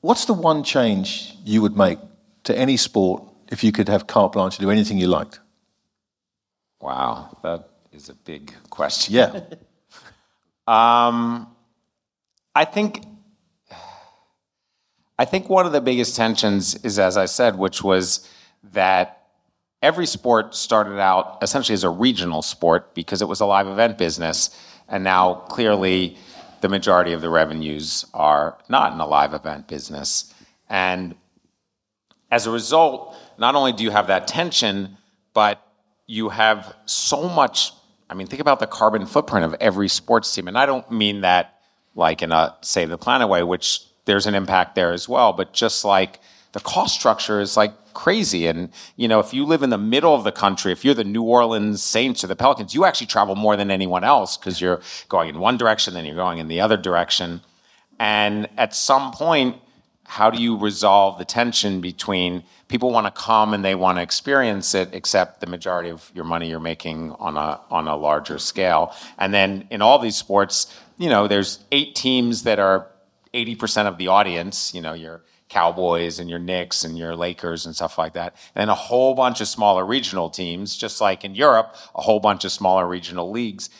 what's 0.00 0.24
the 0.26 0.34
one 0.34 0.62
change 0.62 1.34
you 1.44 1.60
would 1.62 1.76
make 1.76 1.98
to 2.44 2.56
any 2.56 2.76
sport 2.76 3.22
if 3.50 3.64
you 3.64 3.72
could 3.72 3.88
have 3.88 4.06
carte 4.06 4.32
blanche 4.32 4.56
to 4.56 4.62
do 4.62 4.70
anything 4.70 4.98
you 4.98 5.08
liked? 5.08 5.40
wow, 6.84 7.36
that 7.42 7.68
is 7.92 8.10
a 8.10 8.14
big 8.14 8.54
question. 8.70 9.14
Yeah. 9.14 9.40
Um, 10.66 11.54
I 12.54 12.64
think 12.64 13.04
I 15.18 15.26
think 15.26 15.50
one 15.50 15.66
of 15.66 15.72
the 15.72 15.82
biggest 15.82 16.16
tensions 16.16 16.74
is, 16.76 16.98
as 16.98 17.18
I 17.18 17.26
said, 17.26 17.58
which 17.58 17.84
was 17.84 18.26
that 18.72 19.23
every 19.84 20.06
sport 20.06 20.54
started 20.54 20.98
out 20.98 21.38
essentially 21.42 21.74
as 21.74 21.84
a 21.84 21.90
regional 21.90 22.42
sport 22.42 22.94
because 22.94 23.22
it 23.22 23.28
was 23.28 23.40
a 23.40 23.46
live 23.46 23.68
event 23.68 23.98
business, 23.98 24.50
and 24.88 25.04
now 25.04 25.34
clearly 25.34 26.16
the 26.62 26.68
majority 26.68 27.12
of 27.12 27.20
the 27.20 27.28
revenues 27.28 28.06
are 28.14 28.58
not 28.68 28.92
in 28.94 29.00
a 29.00 29.06
live 29.06 29.34
event 29.34 29.68
business, 29.68 30.34
and 30.68 31.14
as 32.30 32.46
a 32.46 32.50
result, 32.50 33.14
not 33.38 33.54
only 33.54 33.72
do 33.72 33.84
you 33.84 33.90
have 33.90 34.08
that 34.08 34.26
tension, 34.26 34.96
but 35.34 35.60
you 36.06 36.30
have 36.30 36.74
so 36.86 37.28
much. 37.28 37.72
I 38.10 38.14
mean, 38.14 38.26
think 38.26 38.40
about 38.40 38.60
the 38.60 38.66
carbon 38.66 39.06
footprint 39.06 39.44
of 39.44 39.54
every 39.60 39.88
sports 39.88 40.34
team. 40.34 40.48
And 40.48 40.58
I 40.58 40.66
don't 40.66 40.90
mean 40.90 41.20
that 41.20 41.60
like 41.94 42.22
in 42.22 42.32
a 42.32 42.56
save 42.60 42.88
the 42.88 42.98
planet 42.98 43.28
way, 43.28 43.42
which 43.42 43.82
there's 44.04 44.26
an 44.26 44.34
impact 44.34 44.74
there 44.74 44.92
as 44.92 45.08
well, 45.08 45.32
but 45.32 45.52
just 45.52 45.84
like 45.84 46.20
the 46.54 46.60
cost 46.60 46.94
structure 46.94 47.40
is 47.40 47.56
like 47.56 47.72
crazy. 47.94 48.46
And, 48.46 48.70
you 48.96 49.08
know, 49.08 49.18
if 49.18 49.34
you 49.34 49.44
live 49.44 49.64
in 49.64 49.70
the 49.70 49.78
middle 49.78 50.14
of 50.14 50.22
the 50.22 50.30
country, 50.30 50.70
if 50.70 50.84
you're 50.84 50.94
the 50.94 51.02
New 51.02 51.24
Orleans 51.24 51.82
Saints 51.82 52.22
or 52.22 52.28
the 52.28 52.36
Pelicans, 52.36 52.74
you 52.74 52.84
actually 52.84 53.08
travel 53.08 53.34
more 53.34 53.56
than 53.56 53.72
anyone 53.72 54.04
else 54.04 54.36
because 54.36 54.60
you're 54.60 54.80
going 55.08 55.28
in 55.28 55.40
one 55.40 55.56
direction, 55.56 55.94
then 55.94 56.04
you're 56.04 56.14
going 56.14 56.38
in 56.38 56.46
the 56.46 56.60
other 56.60 56.76
direction. 56.76 57.40
And 57.98 58.48
at 58.56 58.72
some 58.72 59.10
point, 59.10 59.56
how 60.04 60.30
do 60.30 60.40
you 60.40 60.56
resolve 60.56 61.18
the 61.18 61.24
tension 61.24 61.80
between 61.80 62.44
people 62.68 62.92
want 62.92 63.12
to 63.12 63.20
come 63.20 63.52
and 63.52 63.64
they 63.64 63.74
want 63.74 63.98
to 63.98 64.02
experience 64.02 64.76
it, 64.76 64.90
except 64.92 65.40
the 65.40 65.48
majority 65.48 65.90
of 65.90 66.08
your 66.14 66.24
money 66.24 66.48
you're 66.48 66.60
making 66.60 67.10
on 67.12 67.36
a 67.36 67.60
on 67.68 67.88
a 67.88 67.96
larger 67.96 68.38
scale? 68.38 68.94
And 69.18 69.34
then 69.34 69.66
in 69.70 69.82
all 69.82 69.98
these 69.98 70.14
sports, 70.14 70.72
you 70.98 71.08
know, 71.08 71.26
there's 71.26 71.58
eight 71.72 71.96
teams 71.96 72.44
that 72.44 72.60
are 72.60 72.86
80% 73.32 73.86
of 73.86 73.98
the 73.98 74.06
audience, 74.06 74.72
you 74.72 74.80
know, 74.80 74.92
your 74.92 75.22
Cowboys 75.48 76.18
and 76.18 76.28
your 76.30 76.38
Knicks 76.38 76.84
and 76.84 76.98
your 76.98 77.14
Lakers 77.14 77.66
and 77.66 77.74
stuff 77.74 77.98
like 77.98 78.14
that. 78.14 78.34
And 78.54 78.62
then 78.62 78.68
a 78.68 78.74
whole 78.74 79.14
bunch 79.14 79.40
of 79.40 79.48
smaller 79.48 79.84
regional 79.84 80.30
teams, 80.30 80.76
just 80.76 81.00
like 81.00 81.24
in 81.24 81.34
Europe, 81.34 81.76
a 81.94 82.02
whole 82.02 82.20
bunch 82.20 82.44
of 82.44 82.52
smaller 82.52 82.86
regional 82.86 83.30
leagues 83.30 83.70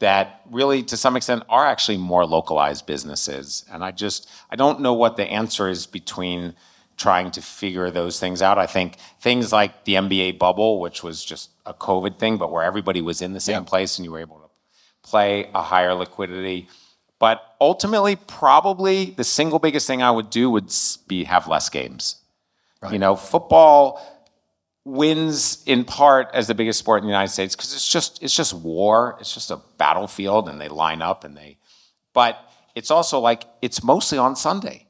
that 0.00 0.42
really 0.50 0.82
to 0.82 0.96
some 0.96 1.16
extent 1.16 1.42
are 1.48 1.66
actually 1.66 1.96
more 1.96 2.26
localized 2.26 2.86
businesses. 2.86 3.64
And 3.70 3.84
i 3.84 3.90
just 3.90 4.28
i 4.50 4.56
don't 4.56 4.80
know 4.80 4.92
what 4.92 5.16
the 5.16 5.24
answer 5.24 5.68
is 5.68 5.86
between 5.86 6.54
trying 6.96 7.30
to 7.32 7.42
figure 7.42 7.90
those 7.90 8.20
things 8.20 8.40
out. 8.40 8.58
I 8.58 8.66
think 8.66 8.96
things 9.20 9.52
like 9.52 9.84
the 9.84 9.94
nba 9.94 10.38
bubble 10.38 10.80
which 10.80 11.02
was 11.02 11.24
just 11.24 11.50
a 11.64 11.74
covid 11.74 12.18
thing 12.18 12.36
but 12.36 12.52
where 12.52 12.62
everybody 12.62 13.00
was 13.00 13.22
in 13.22 13.32
the 13.32 13.40
same 13.40 13.64
place 13.64 13.98
and 13.98 14.04
you 14.04 14.12
were 14.12 14.20
able 14.20 14.38
to 14.38 15.08
play 15.08 15.50
a 15.54 15.62
higher 15.62 15.94
liquidity 15.94 16.68
but 17.24 17.36
ultimately 17.60 18.14
probably 18.16 18.98
the 19.20 19.24
single 19.24 19.58
biggest 19.58 19.86
thing 19.86 20.00
i 20.02 20.10
would 20.10 20.30
do 20.30 20.44
would 20.54 20.70
be 21.08 21.24
have 21.24 21.44
less 21.54 21.66
games 21.68 22.16
you 22.92 22.98
know 22.98 23.16
football 23.16 23.80
wins 24.84 25.62
in 25.64 25.84
part 25.84 26.28
as 26.34 26.46
the 26.46 26.54
biggest 26.54 26.78
sport 26.78 27.02
in 27.02 27.06
the 27.06 27.12
United 27.12 27.32
States 27.32 27.56
because 27.56 27.72
it's 27.74 27.88
just 27.88 28.22
it's 28.22 28.36
just 28.36 28.52
war. 28.52 29.16
It's 29.20 29.32
just 29.32 29.50
a 29.50 29.60
battlefield, 29.78 30.48
and 30.48 30.60
they 30.60 30.68
line 30.68 31.02
up 31.02 31.24
and 31.24 31.36
they. 31.36 31.58
But 32.12 32.38
it's 32.74 32.90
also 32.90 33.18
like 33.18 33.44
it's 33.62 33.82
mostly 33.82 34.18
on 34.18 34.36
Sunday, 34.36 34.86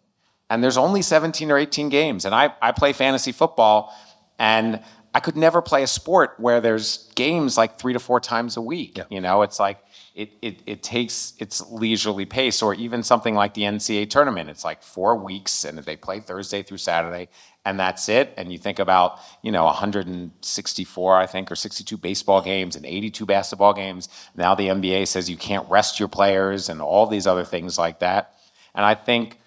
and 0.50 0.62
there's 0.62 0.76
only 0.76 1.02
17 1.02 1.50
or 1.50 1.58
18 1.58 1.88
games, 1.88 2.24
and 2.24 2.34
I 2.34 2.52
I 2.60 2.72
play 2.72 2.92
fantasy 2.92 3.32
football, 3.32 3.94
and 4.38 4.82
I 5.14 5.20
could 5.20 5.36
never 5.36 5.62
play 5.62 5.84
a 5.84 5.86
sport 5.86 6.34
where 6.38 6.60
there's 6.60 7.10
games 7.14 7.56
like 7.56 7.78
three 7.78 7.92
to 7.92 8.00
four 8.00 8.18
times 8.18 8.56
a 8.56 8.62
week. 8.62 8.98
You 9.10 9.20
know, 9.20 9.42
it's 9.42 9.60
like. 9.60 9.78
It, 10.14 10.32
it, 10.42 10.60
it 10.64 10.82
takes 10.84 11.34
its 11.40 11.60
leisurely 11.70 12.24
pace, 12.24 12.62
or 12.62 12.72
even 12.74 13.02
something 13.02 13.34
like 13.34 13.54
the 13.54 13.62
NCAA 13.62 14.08
tournament. 14.08 14.48
It's 14.48 14.64
like 14.64 14.80
four 14.80 15.16
weeks, 15.16 15.64
and 15.64 15.76
they 15.78 15.96
play 15.96 16.20
Thursday 16.20 16.62
through 16.62 16.78
Saturday, 16.78 17.28
and 17.64 17.80
that's 17.80 18.08
it. 18.08 18.32
And 18.36 18.52
you 18.52 18.58
think 18.58 18.78
about, 18.78 19.18
you 19.42 19.50
know, 19.50 19.64
164, 19.64 21.16
I 21.16 21.26
think, 21.26 21.50
or 21.50 21.56
62 21.56 21.96
baseball 21.96 22.42
games 22.42 22.76
and 22.76 22.86
82 22.86 23.26
basketball 23.26 23.72
games. 23.72 24.08
Now 24.36 24.54
the 24.54 24.68
NBA 24.68 25.08
says 25.08 25.28
you 25.28 25.36
can't 25.36 25.68
rest 25.68 25.98
your 25.98 26.08
players 26.08 26.68
and 26.68 26.80
all 26.80 27.06
these 27.06 27.26
other 27.26 27.44
things 27.44 27.76
like 27.76 27.98
that. 27.98 28.34
And 28.74 28.84
I 28.84 28.94
think 28.94 29.40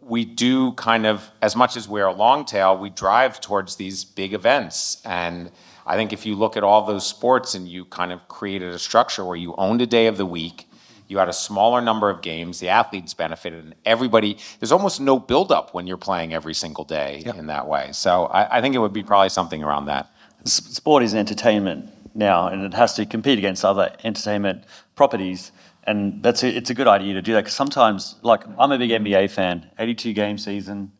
we 0.00 0.24
do 0.24 0.72
kind 0.72 1.06
of, 1.06 1.30
as 1.40 1.56
much 1.56 1.76
as 1.76 1.88
we're 1.88 2.06
a 2.06 2.12
long 2.12 2.44
tail, 2.44 2.76
we 2.76 2.90
drive 2.90 3.40
towards 3.40 3.76
these 3.76 4.04
big 4.04 4.32
events. 4.32 5.02
And 5.04 5.50
I 5.86 5.96
think 5.96 6.12
if 6.12 6.24
you 6.26 6.34
look 6.34 6.56
at 6.56 6.62
all 6.62 6.84
those 6.84 7.06
sports 7.06 7.54
and 7.54 7.68
you 7.68 7.84
kind 7.84 8.12
of 8.12 8.28
created 8.28 8.72
a 8.72 8.78
structure 8.78 9.24
where 9.24 9.36
you 9.36 9.54
owned 9.56 9.82
a 9.82 9.86
day 9.86 10.06
of 10.06 10.16
the 10.16 10.26
week, 10.26 10.68
you 11.08 11.18
had 11.18 11.28
a 11.28 11.32
smaller 11.32 11.80
number 11.80 12.08
of 12.08 12.22
games, 12.22 12.60
the 12.60 12.68
athletes 12.68 13.12
benefited, 13.12 13.64
and 13.64 13.74
everybody, 13.84 14.38
there's 14.60 14.72
almost 14.72 15.00
no 15.00 15.18
buildup 15.18 15.74
when 15.74 15.86
you're 15.86 15.98
playing 15.98 16.32
every 16.32 16.54
single 16.54 16.84
day 16.84 17.22
in 17.36 17.48
that 17.48 17.66
way. 17.68 17.90
So 17.92 18.26
I, 18.26 18.58
I 18.58 18.60
think 18.60 18.74
it 18.74 18.78
would 18.78 18.92
be 18.92 19.02
probably 19.02 19.28
something 19.28 19.62
around 19.62 19.86
that. 19.86 20.10
Sport 20.44 21.02
is 21.02 21.14
entertainment 21.14 21.90
now, 22.14 22.48
and 22.48 22.64
it 22.64 22.74
has 22.74 22.94
to 22.94 23.06
compete 23.06 23.38
against 23.38 23.64
other 23.64 23.94
entertainment 24.04 24.64
properties. 24.94 25.52
And 25.84 26.22
that's 26.22 26.42
a, 26.42 26.48
it's 26.48 26.70
a 26.70 26.74
good 26.74 26.88
idea 26.88 27.14
to 27.14 27.22
do 27.22 27.34
that 27.34 27.42
because 27.42 27.54
sometimes, 27.54 28.16
like 28.22 28.42
I'm 28.58 28.72
a 28.72 28.78
big 28.78 28.90
NBA 28.90 29.30
fan, 29.30 29.70
82 29.78 30.12
game 30.14 30.38
season, 30.38 30.92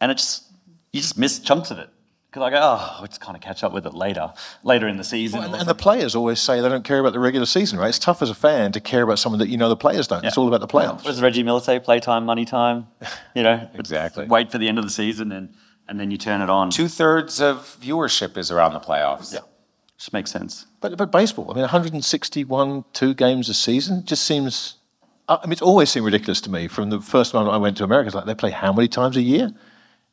and 0.00 0.12
it's 0.12 0.52
you 0.92 1.00
just 1.00 1.16
miss 1.16 1.38
chunks 1.38 1.70
of 1.70 1.78
it 1.78 1.90
because 2.36 2.48
I 2.48 2.50
go, 2.50 2.60
oh, 2.62 2.96
we'll 2.98 3.08
just 3.08 3.20
kind 3.22 3.34
of 3.34 3.42
catch 3.42 3.64
up 3.64 3.72
with 3.72 3.86
it 3.86 3.94
later, 3.94 4.30
later 4.62 4.86
in 4.86 4.98
the 4.98 5.04
season. 5.04 5.42
And, 5.42 5.54
and 5.54 5.66
the 5.66 5.74
players 5.74 6.14
always 6.14 6.38
say 6.38 6.60
they 6.60 6.68
don't 6.68 6.84
care 6.84 6.98
about 6.98 7.14
the 7.14 7.18
regular 7.18 7.46
season, 7.46 7.78
right? 7.78 7.88
It's 7.88 7.98
tough 7.98 8.20
as 8.20 8.28
a 8.28 8.34
fan 8.34 8.72
to 8.72 8.80
care 8.80 9.02
about 9.02 9.18
something 9.18 9.38
that 9.38 9.48
you 9.48 9.56
know 9.56 9.70
the 9.70 9.76
players 9.76 10.06
don't. 10.06 10.22
It's 10.22 10.36
all 10.36 10.46
about 10.46 10.60
the 10.60 10.66
playoffs. 10.66 10.96
What 10.96 11.06
does 11.06 11.22
Reggie 11.22 11.42
Miller 11.42 11.60
say? 11.60 11.80
Playtime, 11.80 12.26
money 12.26 12.44
time. 12.44 12.88
You 13.34 13.42
know, 13.42 13.70
Exactly. 13.74 14.26
Wait 14.26 14.52
for 14.52 14.58
the 14.58 14.68
end 14.68 14.78
of 14.78 14.84
the 14.84 14.90
season 14.90 15.32
and 15.32 15.54
and 15.88 15.98
then 15.98 16.10
you 16.10 16.18
turn 16.18 16.42
it 16.42 16.50
on. 16.50 16.68
Two 16.68 16.88
thirds 16.88 17.40
of 17.40 17.78
viewership 17.80 18.36
is 18.36 18.50
around 18.50 18.74
the 18.74 18.80
playoffs. 18.80 19.32
Yeah. 19.32 19.40
Just 19.96 20.12
makes 20.12 20.30
sense. 20.30 20.66
But, 20.80 20.98
but 20.98 21.10
baseball, 21.12 21.46
I 21.50 21.54
mean, 21.54 21.62
161, 21.62 22.84
two 22.92 23.14
games 23.14 23.48
a 23.48 23.54
season 23.54 24.04
just 24.04 24.24
seems. 24.24 24.76
I 25.28 25.38
mean, 25.44 25.52
it's 25.52 25.62
always 25.62 25.90
seemed 25.90 26.04
ridiculous 26.04 26.40
to 26.42 26.50
me 26.50 26.68
from 26.68 26.90
the 26.90 27.00
first 27.00 27.32
time 27.32 27.48
I 27.48 27.56
went 27.56 27.76
to 27.78 27.84
America. 27.84 28.08
It's 28.08 28.16
like 28.16 28.26
they 28.26 28.34
play 28.34 28.50
how 28.50 28.72
many 28.72 28.88
times 28.88 29.16
a 29.16 29.22
year? 29.22 29.52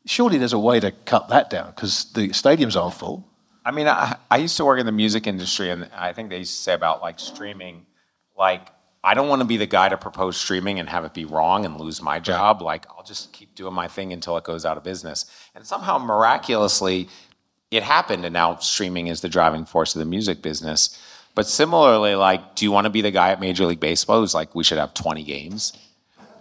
Surely 0.06 0.38
there's 0.38 0.52
a 0.52 0.58
way 0.58 0.80
to 0.80 0.90
cut 0.90 1.28
that 1.28 1.50
down 1.50 1.70
because 1.74 2.12
the 2.12 2.28
stadiums 2.30 2.80
aren't 2.80 2.94
full. 2.94 3.26
I 3.64 3.70
mean, 3.70 3.88
I, 3.88 4.16
I 4.30 4.36
used 4.36 4.56
to 4.58 4.64
work 4.64 4.78
in 4.78 4.86
the 4.86 4.92
music 4.92 5.26
industry, 5.26 5.70
and 5.70 5.88
I 5.96 6.12
think 6.12 6.28
they 6.28 6.38
used 6.38 6.54
to 6.54 6.62
say 6.62 6.74
about 6.74 7.00
like 7.00 7.18
streaming, 7.18 7.86
like 8.36 8.68
I 9.02 9.14
don't 9.14 9.28
want 9.28 9.40
to 9.40 9.46
be 9.46 9.56
the 9.56 9.66
guy 9.66 9.88
to 9.88 9.96
propose 9.96 10.36
streaming 10.36 10.78
and 10.78 10.88
have 10.88 11.04
it 11.04 11.14
be 11.14 11.24
wrong 11.24 11.64
and 11.64 11.78
lose 11.78 12.02
my 12.02 12.20
job. 12.20 12.60
Like 12.60 12.86
I'll 12.90 13.04
just 13.04 13.32
keep 13.32 13.54
doing 13.54 13.74
my 13.74 13.88
thing 13.88 14.12
until 14.12 14.36
it 14.36 14.44
goes 14.44 14.66
out 14.66 14.76
of 14.76 14.84
business. 14.84 15.26
And 15.54 15.66
somehow, 15.66 15.98
miraculously, 15.98 17.08
it 17.70 17.82
happened, 17.82 18.24
and 18.24 18.32
now 18.32 18.56
streaming 18.56 19.06
is 19.06 19.20
the 19.20 19.28
driving 19.28 19.64
force 19.64 19.94
of 19.94 19.98
the 20.00 20.04
music 20.04 20.42
business. 20.42 21.00
But 21.34 21.46
similarly, 21.46 22.14
like, 22.14 22.54
do 22.54 22.64
you 22.64 22.70
want 22.70 22.84
to 22.84 22.90
be 22.90 23.00
the 23.00 23.10
guy 23.10 23.30
at 23.30 23.40
Major 23.40 23.66
League 23.66 23.80
Baseball 23.80 24.20
who's 24.20 24.34
like, 24.34 24.54
we 24.54 24.62
should 24.62 24.78
have 24.78 24.94
20 24.94 25.24
games? 25.24 25.72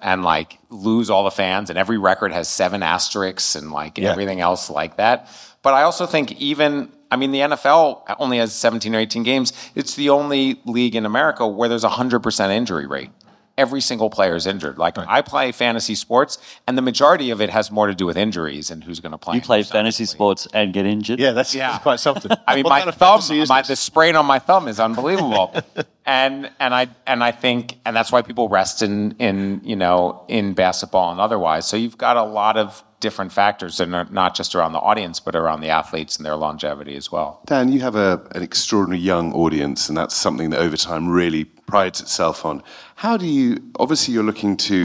And 0.04 0.24
like 0.24 0.60
lose 0.70 1.10
all 1.10 1.24
the 1.24 1.32
fans 1.32 1.70
and 1.70 1.80
every 1.80 1.98
record 1.98 2.32
has 2.34 2.48
seven 2.50 2.84
asterisks 2.84 3.56
and 3.56 3.72
like 3.72 3.98
Yeah. 3.98 4.12
everything 4.12 4.42
else 4.42 4.70
like 4.70 4.98
that. 4.98 5.28
But 5.62 5.74
i 5.74 5.84
also 5.84 6.06
think 6.06 6.34
even 6.42 6.92
i 7.10 7.16
mean 7.16 7.32
the 7.32 7.40
nfl 7.40 8.02
only 8.20 8.38
has 8.38 8.54
17 8.54 8.94
or 8.94 9.00
18 9.00 9.24
games. 9.24 9.54
It's 9.76 9.96
the 9.96 10.10
only 10.10 10.60
league 10.66 10.96
in 10.96 11.06
america 11.06 11.48
where 11.48 11.70
there's 11.70 11.86
a 11.86 11.90
100% 11.90 12.50
injury 12.52 12.86
rate 12.86 13.10
every 13.58 13.82
single 13.82 14.10
player 14.10 14.36
is 14.36 14.48
injured. 14.48 14.78
Like 14.78 14.98
I 14.98 15.22
play 15.22 15.52
fantasy 15.52 15.96
sports, 15.96 16.38
and 16.68 16.78
the 16.78 16.82
majority 16.82 17.30
of 17.30 17.42
it 17.42 17.50
has 17.50 17.70
more 17.72 17.88
to 17.88 17.94
do 17.94 18.06
with 18.06 18.18
injuries 18.18 18.72
and 18.72 18.84
who's 18.84 19.00
going 19.00 19.12
to 19.12 19.18
play. 19.18 19.36
You 19.36 19.42
play 19.42 19.64
fantasy 19.64 20.06
sports 20.06 20.48
and 20.54 20.74
get 20.74 20.86
injured. 20.86 21.20
Yeah, 21.20 21.32
that's, 21.32 21.54
Yeah. 21.54 21.72
that's 21.72 21.84
quite 21.84 22.00
something. 22.00 22.32
I 22.48 22.56
mean, 22.56 22.64
What 22.64 22.72
my 22.72 22.80
kind 22.80 22.90
of 22.90 22.96
thumb, 22.96 23.22
my, 23.48 23.62
this? 23.62 23.68
the 23.68 23.76
sprain 23.76 24.16
on 24.16 24.26
my 24.26 24.40
thumb 24.40 24.68
is 24.68 24.80
unbelievable, 24.80 25.54
and 26.06 26.50
and 26.60 26.74
I 26.74 26.88
and 27.08 27.24
I 27.24 27.32
think 27.32 27.80
and 27.86 27.96
that's 27.96 28.12
why 28.12 28.22
people 28.22 28.50
rest 28.50 28.82
in 28.82 29.12
in 29.20 29.62
you 29.64 29.76
know 29.76 30.26
in 30.28 30.54
basketball 30.54 31.12
and 31.12 31.20
otherwise. 31.20 31.68
So 31.68 31.78
you've 31.78 31.98
got 31.98 32.18
a 32.18 32.24
lot 32.24 32.58
of 32.58 32.84
different 33.04 33.32
factors, 33.32 33.80
and 33.80 33.92
not 34.12 34.32
just 34.34 34.56
around 34.56 34.74
the 34.74 34.80
audience, 34.92 35.20
but 35.20 35.36
around 35.36 35.62
the 35.62 35.70
athletes 35.70 36.18
and 36.18 36.26
their 36.26 36.36
longevity 36.36 36.96
as 36.96 37.12
well. 37.12 37.30
Dan, 37.46 37.72
you 37.72 37.82
have 37.82 37.96
a, 37.96 38.12
an 38.34 38.42
extraordinary 38.42 39.02
young 39.02 39.34
audience, 39.34 39.90
and 39.90 39.98
that's 39.98 40.16
something 40.16 40.50
that 40.52 40.60
Overtime 40.60 41.08
really 41.08 41.44
prides 41.46 42.00
itself 42.02 42.46
on. 42.46 42.64
How 42.96 43.18
do 43.18 43.28
you, 43.28 43.58
obviously, 43.78 44.14
you're 44.14 44.30
looking 44.32 44.58
to 44.72 44.78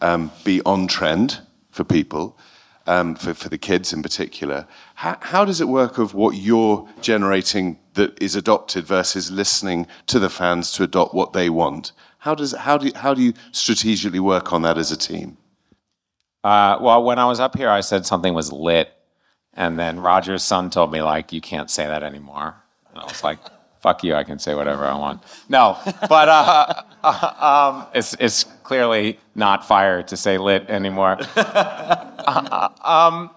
um, 0.00 0.30
be 0.44 0.60
on 0.64 0.86
trend 0.86 1.40
for 1.70 1.84
people, 1.84 2.38
um, 2.86 3.14
for, 3.14 3.34
for 3.34 3.48
the 3.48 3.58
kids 3.58 3.92
in 3.92 4.02
particular. 4.02 4.66
How, 4.94 5.18
how 5.20 5.44
does 5.44 5.60
it 5.60 5.68
work 5.68 5.98
of 5.98 6.14
what 6.14 6.36
you're 6.36 6.88
generating 7.00 7.78
that 7.94 8.20
is 8.22 8.36
adopted 8.36 8.86
versus 8.86 9.30
listening 9.30 9.86
to 10.06 10.18
the 10.18 10.30
fans 10.30 10.72
to 10.72 10.82
adopt 10.82 11.14
what 11.14 11.32
they 11.32 11.50
want? 11.50 11.92
How, 12.18 12.34
does, 12.34 12.52
how, 12.52 12.78
do, 12.78 12.90
how 12.94 13.14
do 13.14 13.22
you 13.22 13.32
strategically 13.52 14.20
work 14.20 14.52
on 14.52 14.62
that 14.62 14.78
as 14.78 14.90
a 14.90 14.96
team? 14.96 15.36
Uh, 16.46 16.78
well, 16.80 17.02
when 17.02 17.18
I 17.18 17.24
was 17.24 17.40
up 17.40 17.56
here, 17.56 17.68
I 17.68 17.80
said 17.80 18.06
something 18.06 18.32
was 18.32 18.52
lit, 18.52 18.92
and 19.54 19.76
then 19.76 19.98
Roger's 19.98 20.44
son 20.44 20.70
told 20.70 20.92
me 20.92 21.02
like, 21.02 21.32
"You 21.32 21.40
can't 21.40 21.68
say 21.68 21.84
that 21.88 22.04
anymore." 22.04 22.54
And 22.90 23.00
I 23.00 23.02
was 23.02 23.24
like, 23.24 23.40
"Fuck 23.80 24.04
you! 24.04 24.14
I 24.14 24.22
can 24.22 24.38
say 24.38 24.54
whatever 24.54 24.84
I 24.84 24.96
want." 24.96 25.24
No, 25.48 25.76
but 26.08 26.28
uh, 26.28 26.82
um, 27.82 27.86
it's 27.92 28.14
it's 28.20 28.44
clearly 28.62 29.18
not 29.34 29.66
fire 29.66 30.04
to 30.04 30.16
say 30.16 30.38
lit 30.38 30.70
anymore. 30.70 31.18
um, 32.84 33.30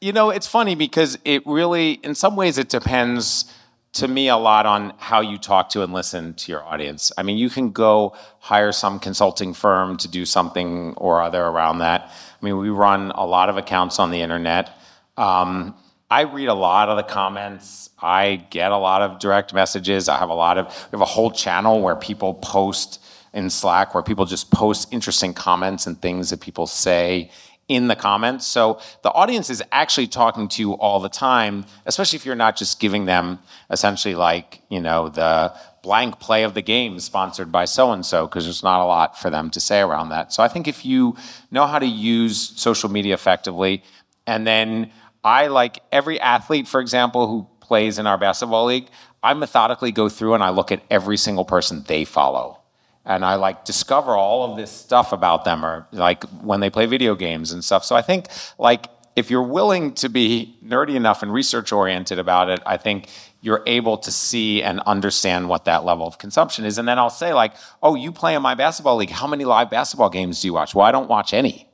you 0.00 0.12
know, 0.12 0.30
it's 0.30 0.46
funny 0.46 0.76
because 0.76 1.18
it 1.24 1.44
really, 1.48 1.94
in 2.04 2.14
some 2.14 2.36
ways, 2.36 2.58
it 2.58 2.68
depends 2.68 3.52
to 3.94 4.06
me 4.06 4.28
a 4.28 4.36
lot 4.36 4.66
on 4.66 4.92
how 4.98 5.20
you 5.20 5.38
talk 5.38 5.70
to 5.70 5.82
and 5.82 5.92
listen 5.92 6.34
to 6.34 6.52
your 6.52 6.62
audience. 6.62 7.10
I 7.16 7.22
mean, 7.22 7.38
you 7.38 7.48
can 7.48 7.70
go 7.70 8.14
hire 8.40 8.70
some 8.70 9.00
consulting 9.00 9.54
firm 9.54 9.96
to 9.96 10.06
do 10.06 10.26
something 10.26 10.92
or 10.98 11.22
other 11.22 11.42
around 11.42 11.78
that. 11.78 12.12
I 12.40 12.44
mean, 12.44 12.58
we 12.58 12.70
run 12.70 13.10
a 13.14 13.24
lot 13.24 13.48
of 13.48 13.56
accounts 13.56 13.98
on 13.98 14.10
the 14.10 14.20
internet. 14.20 14.70
Um, 15.16 15.74
I 16.10 16.22
read 16.22 16.48
a 16.48 16.54
lot 16.54 16.88
of 16.88 16.96
the 16.96 17.02
comments. 17.02 17.90
I 18.00 18.46
get 18.50 18.70
a 18.70 18.76
lot 18.76 19.02
of 19.02 19.18
direct 19.18 19.52
messages. 19.52 20.08
I 20.08 20.18
have 20.18 20.28
a 20.28 20.34
lot 20.34 20.58
of, 20.58 20.66
we 20.66 20.96
have 20.96 21.00
a 21.00 21.04
whole 21.04 21.30
channel 21.30 21.80
where 21.80 21.96
people 21.96 22.34
post 22.34 23.02
in 23.36 23.50
Slack 23.50 23.94
where 23.94 24.02
people 24.02 24.24
just 24.24 24.50
post 24.50 24.92
interesting 24.92 25.34
comments 25.34 25.86
and 25.86 26.00
things 26.00 26.30
that 26.30 26.40
people 26.40 26.66
say 26.66 27.30
in 27.68 27.88
the 27.88 27.96
comments. 27.96 28.46
So 28.46 28.80
the 29.02 29.12
audience 29.12 29.50
is 29.50 29.62
actually 29.72 30.06
talking 30.06 30.48
to 30.48 30.62
you 30.62 30.72
all 30.72 31.00
the 31.00 31.08
time, 31.08 31.66
especially 31.84 32.16
if 32.16 32.24
you're 32.24 32.34
not 32.34 32.56
just 32.56 32.80
giving 32.80 33.04
them 33.04 33.38
essentially 33.70 34.14
like, 34.14 34.62
you 34.70 34.80
know, 34.80 35.08
the 35.10 35.52
blank 35.86 36.18
play 36.18 36.42
of 36.42 36.52
the 36.54 36.62
game 36.62 36.98
sponsored 36.98 37.52
by 37.52 37.64
so 37.64 37.92
and 37.92 38.04
so, 38.04 38.26
because 38.26 38.42
there's 38.42 38.64
not 38.64 38.80
a 38.80 38.84
lot 38.84 39.16
for 39.16 39.30
them 39.30 39.50
to 39.50 39.60
say 39.60 39.80
around 39.80 40.08
that. 40.08 40.32
So 40.32 40.42
I 40.42 40.48
think 40.48 40.66
if 40.66 40.84
you 40.84 41.16
know 41.52 41.64
how 41.64 41.78
to 41.78 41.86
use 41.86 42.52
social 42.56 42.90
media 42.90 43.14
effectively, 43.14 43.84
and 44.26 44.44
then 44.44 44.90
I 45.22 45.46
like 45.46 45.78
every 45.92 46.20
athlete, 46.20 46.66
for 46.66 46.80
example, 46.80 47.28
who 47.28 47.46
plays 47.60 48.00
in 48.00 48.06
our 48.08 48.18
basketball 48.18 48.64
league, 48.64 48.88
I 49.22 49.32
methodically 49.34 49.92
go 49.92 50.08
through 50.08 50.34
and 50.34 50.42
I 50.42 50.50
look 50.50 50.72
at 50.72 50.82
every 50.90 51.16
single 51.16 51.44
person 51.44 51.84
they 51.86 52.04
follow 52.04 52.60
and 53.04 53.24
I 53.24 53.36
like 53.36 53.64
discover 53.64 54.16
all 54.16 54.50
of 54.50 54.56
this 54.56 54.72
stuff 54.72 55.12
about 55.12 55.44
them 55.44 55.64
or 55.64 55.86
like 55.92 56.24
when 56.42 56.58
they 56.58 56.68
play 56.70 56.86
video 56.86 57.14
games 57.14 57.52
and 57.52 57.64
stuff. 57.64 57.84
So 57.84 57.94
I 57.94 58.02
think 58.02 58.26
like 58.58 58.88
if 59.14 59.30
you're 59.30 59.42
willing 59.42 59.94
to 59.94 60.08
be 60.08 60.56
nerdy 60.64 60.96
enough 60.96 61.22
and 61.22 61.32
research 61.32 61.72
oriented 61.72 62.18
about 62.18 62.50
it, 62.50 62.60
I 62.66 62.76
think 62.76 63.08
you're 63.46 63.62
able 63.64 63.96
to 63.96 64.10
see 64.10 64.60
and 64.60 64.80
understand 64.86 65.48
what 65.48 65.66
that 65.66 65.84
level 65.84 66.04
of 66.04 66.18
consumption 66.18 66.64
is. 66.64 66.78
And 66.78 66.88
then 66.88 66.98
I'll 66.98 67.18
say 67.24 67.32
like, 67.32 67.52
"Oh, 67.80 67.94
you 67.94 68.10
play 68.10 68.34
in 68.34 68.42
my 68.42 68.56
basketball 68.56 68.96
league. 68.96 69.10
How 69.20 69.28
many 69.28 69.44
live 69.44 69.70
basketball 69.70 70.10
games 70.10 70.40
do 70.42 70.48
you 70.48 70.52
watch?" 70.52 70.74
Well, 70.74 70.84
I 70.84 70.90
don't 70.90 71.08
watch 71.08 71.32
any. 71.32 71.68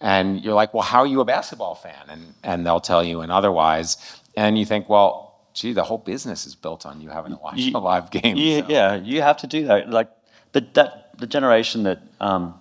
And 0.00 0.42
you're 0.42 0.58
like, 0.62 0.74
"Well, 0.74 0.82
how 0.82 0.98
are 1.04 1.06
you 1.06 1.20
a 1.20 1.24
basketball 1.24 1.76
fan?" 1.76 2.04
And 2.08 2.34
and 2.42 2.66
they'll 2.66 2.80
tell 2.92 3.04
you 3.04 3.20
and 3.20 3.30
otherwise. 3.30 3.88
And 4.36 4.58
you 4.58 4.66
think, 4.66 4.88
"Well, 4.88 5.12
gee, 5.54 5.72
the 5.72 5.84
whole 5.84 5.98
business 5.98 6.44
is 6.44 6.56
built 6.56 6.84
on 6.84 7.00
you 7.00 7.08
having 7.10 7.32
to 7.36 7.38
watch 7.40 7.56
You- 7.58 7.76
a 7.82 7.84
live 7.92 8.10
game." 8.10 8.36
Yeah, 8.36 8.60
so. 8.62 8.66
yeah, 8.68 8.94
you 8.96 9.22
have 9.22 9.36
to 9.38 9.46
do 9.46 9.64
that. 9.68 9.88
Like 9.98 10.10
the 10.54 10.62
that 10.74 11.16
the 11.22 11.28
generation 11.28 11.84
that 11.84 12.00
um, 12.20 12.60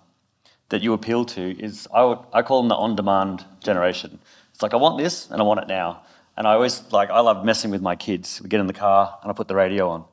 that 0.70 0.84
you 0.84 0.94
appeal 0.94 1.26
to 1.26 1.42
is 1.68 1.88
I 1.92 2.04
would 2.04 2.20
I 2.32 2.44
call 2.44 2.62
them 2.62 2.70
the 2.70 2.76
on-demand 2.76 3.44
generation. 3.64 4.20
It's 4.54 4.62
like 4.62 4.76
I 4.76 4.78
want 4.78 5.00
this 5.04 5.32
and 5.32 5.42
I 5.42 5.44
want 5.44 5.62
it 5.64 5.68
now. 5.68 6.02
And 6.38 6.48
I 6.48 6.54
always 6.54 6.92
like 6.92 7.10
I 7.10 7.20
love 7.20 7.46
messing 7.46 7.72
with 7.72 7.82
my 7.82 7.96
kids. 7.96 8.42
We 8.42 8.50
get 8.50 8.60
in 8.60 8.68
the 8.68 8.74
car 8.74 9.18
and 9.22 9.32
I 9.32 9.34
put 9.34 9.48
the 9.48 9.56
radio 9.56 9.90
on, 9.90 10.06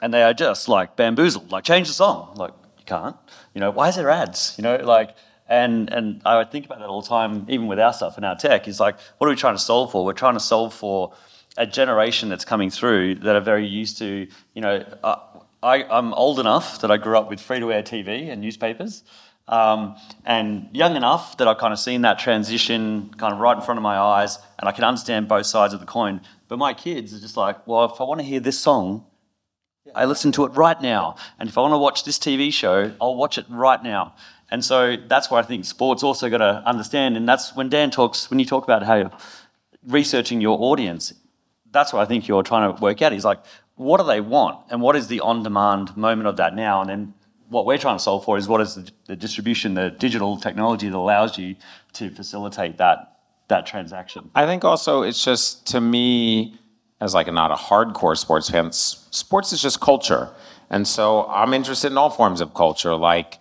and 0.00 0.12
they 0.12 0.22
are 0.22 0.34
just 0.34 0.68
like 0.68 0.96
bamboozled. 0.96 1.50
Like 1.50 1.64
change 1.64 1.88
the 1.88 1.94
song. 1.94 2.34
Like 2.36 2.52
you 2.78 2.84
can't. 2.84 3.16
You 3.54 3.60
know 3.60 3.70
why 3.70 3.88
is 3.88 3.96
there 3.96 4.10
ads? 4.10 4.54
You 4.58 4.62
know 4.62 4.76
like. 4.76 5.16
And, 5.46 5.92
and 5.92 6.22
I 6.24 6.42
think 6.44 6.64
about 6.64 6.78
that 6.78 6.88
all 6.88 7.02
the 7.02 7.08
time, 7.08 7.44
even 7.50 7.66
with 7.66 7.78
our 7.78 7.92
stuff 7.92 8.16
and 8.16 8.24
our 8.24 8.34
tech. 8.34 8.66
Is 8.66 8.80
like, 8.80 8.98
what 9.18 9.26
are 9.26 9.30
we 9.30 9.36
trying 9.36 9.54
to 9.54 9.60
solve 9.60 9.92
for? 9.92 10.02
We're 10.02 10.14
trying 10.14 10.32
to 10.32 10.40
solve 10.40 10.72
for 10.72 11.12
a 11.56 11.66
generation 11.66 12.28
that's 12.28 12.44
coming 12.44 12.70
through 12.70 13.16
that 13.16 13.36
are 13.36 13.40
very 13.40 13.66
used 13.66 13.98
to, 13.98 14.26
you 14.54 14.60
know, 14.60 14.84
uh, 15.02 15.16
I, 15.62 15.84
I'm 15.84 16.12
old 16.14 16.40
enough 16.40 16.80
that 16.80 16.90
I 16.90 16.96
grew 16.96 17.16
up 17.16 17.30
with 17.30 17.40
free 17.40 17.60
to 17.60 17.72
air 17.72 17.82
TV 17.82 18.30
and 18.30 18.40
newspapers, 18.40 19.02
um, 19.46 19.96
and 20.24 20.68
young 20.72 20.96
enough 20.96 21.36
that 21.36 21.48
I've 21.48 21.58
kind 21.58 21.72
of 21.72 21.78
seen 21.78 22.02
that 22.02 22.18
transition 22.18 23.14
kind 23.18 23.32
of 23.32 23.40
right 23.40 23.56
in 23.56 23.62
front 23.62 23.78
of 23.78 23.82
my 23.82 23.96
eyes, 23.96 24.38
and 24.58 24.68
I 24.68 24.72
can 24.72 24.84
understand 24.84 25.28
both 25.28 25.46
sides 25.46 25.74
of 25.74 25.80
the 25.80 25.86
coin. 25.86 26.20
But 26.48 26.58
my 26.58 26.72
kids 26.72 27.12
are 27.14 27.20
just 27.20 27.36
like, 27.36 27.66
well, 27.66 27.84
if 27.84 28.00
I 28.00 28.04
want 28.04 28.20
to 28.20 28.26
hear 28.26 28.40
this 28.40 28.58
song, 28.58 29.04
I 29.94 30.06
listen 30.06 30.32
to 30.32 30.44
it 30.44 30.48
right 30.50 30.80
now. 30.80 31.16
And 31.38 31.48
if 31.48 31.58
I 31.58 31.60
want 31.60 31.72
to 31.72 31.78
watch 31.78 32.04
this 32.04 32.18
TV 32.18 32.52
show, 32.52 32.92
I'll 33.00 33.16
watch 33.16 33.36
it 33.36 33.44
right 33.48 33.82
now. 33.82 34.14
And 34.50 34.64
so 34.64 34.96
that's 34.96 35.30
why 35.30 35.40
I 35.40 35.42
think 35.42 35.64
sports 35.64 36.02
also 36.02 36.30
got 36.30 36.38
to 36.38 36.62
understand. 36.66 37.16
And 37.16 37.28
that's 37.28 37.54
when 37.54 37.68
Dan 37.68 37.90
talks, 37.90 38.30
when 38.30 38.38
you 38.38 38.46
talk 38.46 38.64
about 38.64 38.82
how 38.82 38.94
you're 38.94 39.12
researching 39.86 40.40
your 40.40 40.58
audience, 40.60 41.12
that's 41.70 41.92
what 41.92 42.00
I 42.00 42.04
think 42.06 42.28
you're 42.28 42.42
trying 42.42 42.74
to 42.74 42.80
work 42.80 43.02
out. 43.02 43.12
Is 43.12 43.24
like, 43.24 43.40
what 43.74 44.00
do 44.00 44.06
they 44.06 44.20
want? 44.20 44.60
And 44.70 44.80
what 44.80 44.96
is 44.96 45.08
the 45.08 45.20
on 45.20 45.42
demand 45.42 45.96
moment 45.96 46.28
of 46.28 46.36
that 46.36 46.54
now? 46.54 46.80
And 46.80 46.88
then 46.88 47.14
what 47.48 47.66
we're 47.66 47.78
trying 47.78 47.96
to 47.96 48.02
solve 48.02 48.24
for 48.24 48.36
is 48.36 48.48
what 48.48 48.60
is 48.60 48.74
the, 48.74 48.90
the 49.06 49.16
distribution, 49.16 49.74
the 49.74 49.90
digital 49.90 50.36
technology 50.36 50.88
that 50.88 50.96
allows 50.96 51.38
you 51.38 51.56
to 51.94 52.10
facilitate 52.10 52.78
that, 52.78 53.18
that 53.48 53.66
transaction. 53.66 54.30
I 54.34 54.46
think 54.46 54.64
also 54.64 55.02
it's 55.02 55.22
just 55.24 55.66
to 55.68 55.80
me, 55.80 56.58
as 57.00 57.14
like 57.14 57.32
not 57.32 57.50
a 57.50 57.54
hardcore 57.54 58.16
sports 58.16 58.50
fan, 58.50 58.72
sports 58.72 59.52
is 59.52 59.60
just 59.60 59.80
culture, 59.80 60.30
and 60.70 60.86
so 60.86 61.26
I'm 61.26 61.52
interested 61.52 61.92
in 61.92 61.98
all 61.98 62.10
forms 62.10 62.40
of 62.40 62.54
culture. 62.54 62.94
Like 62.94 63.38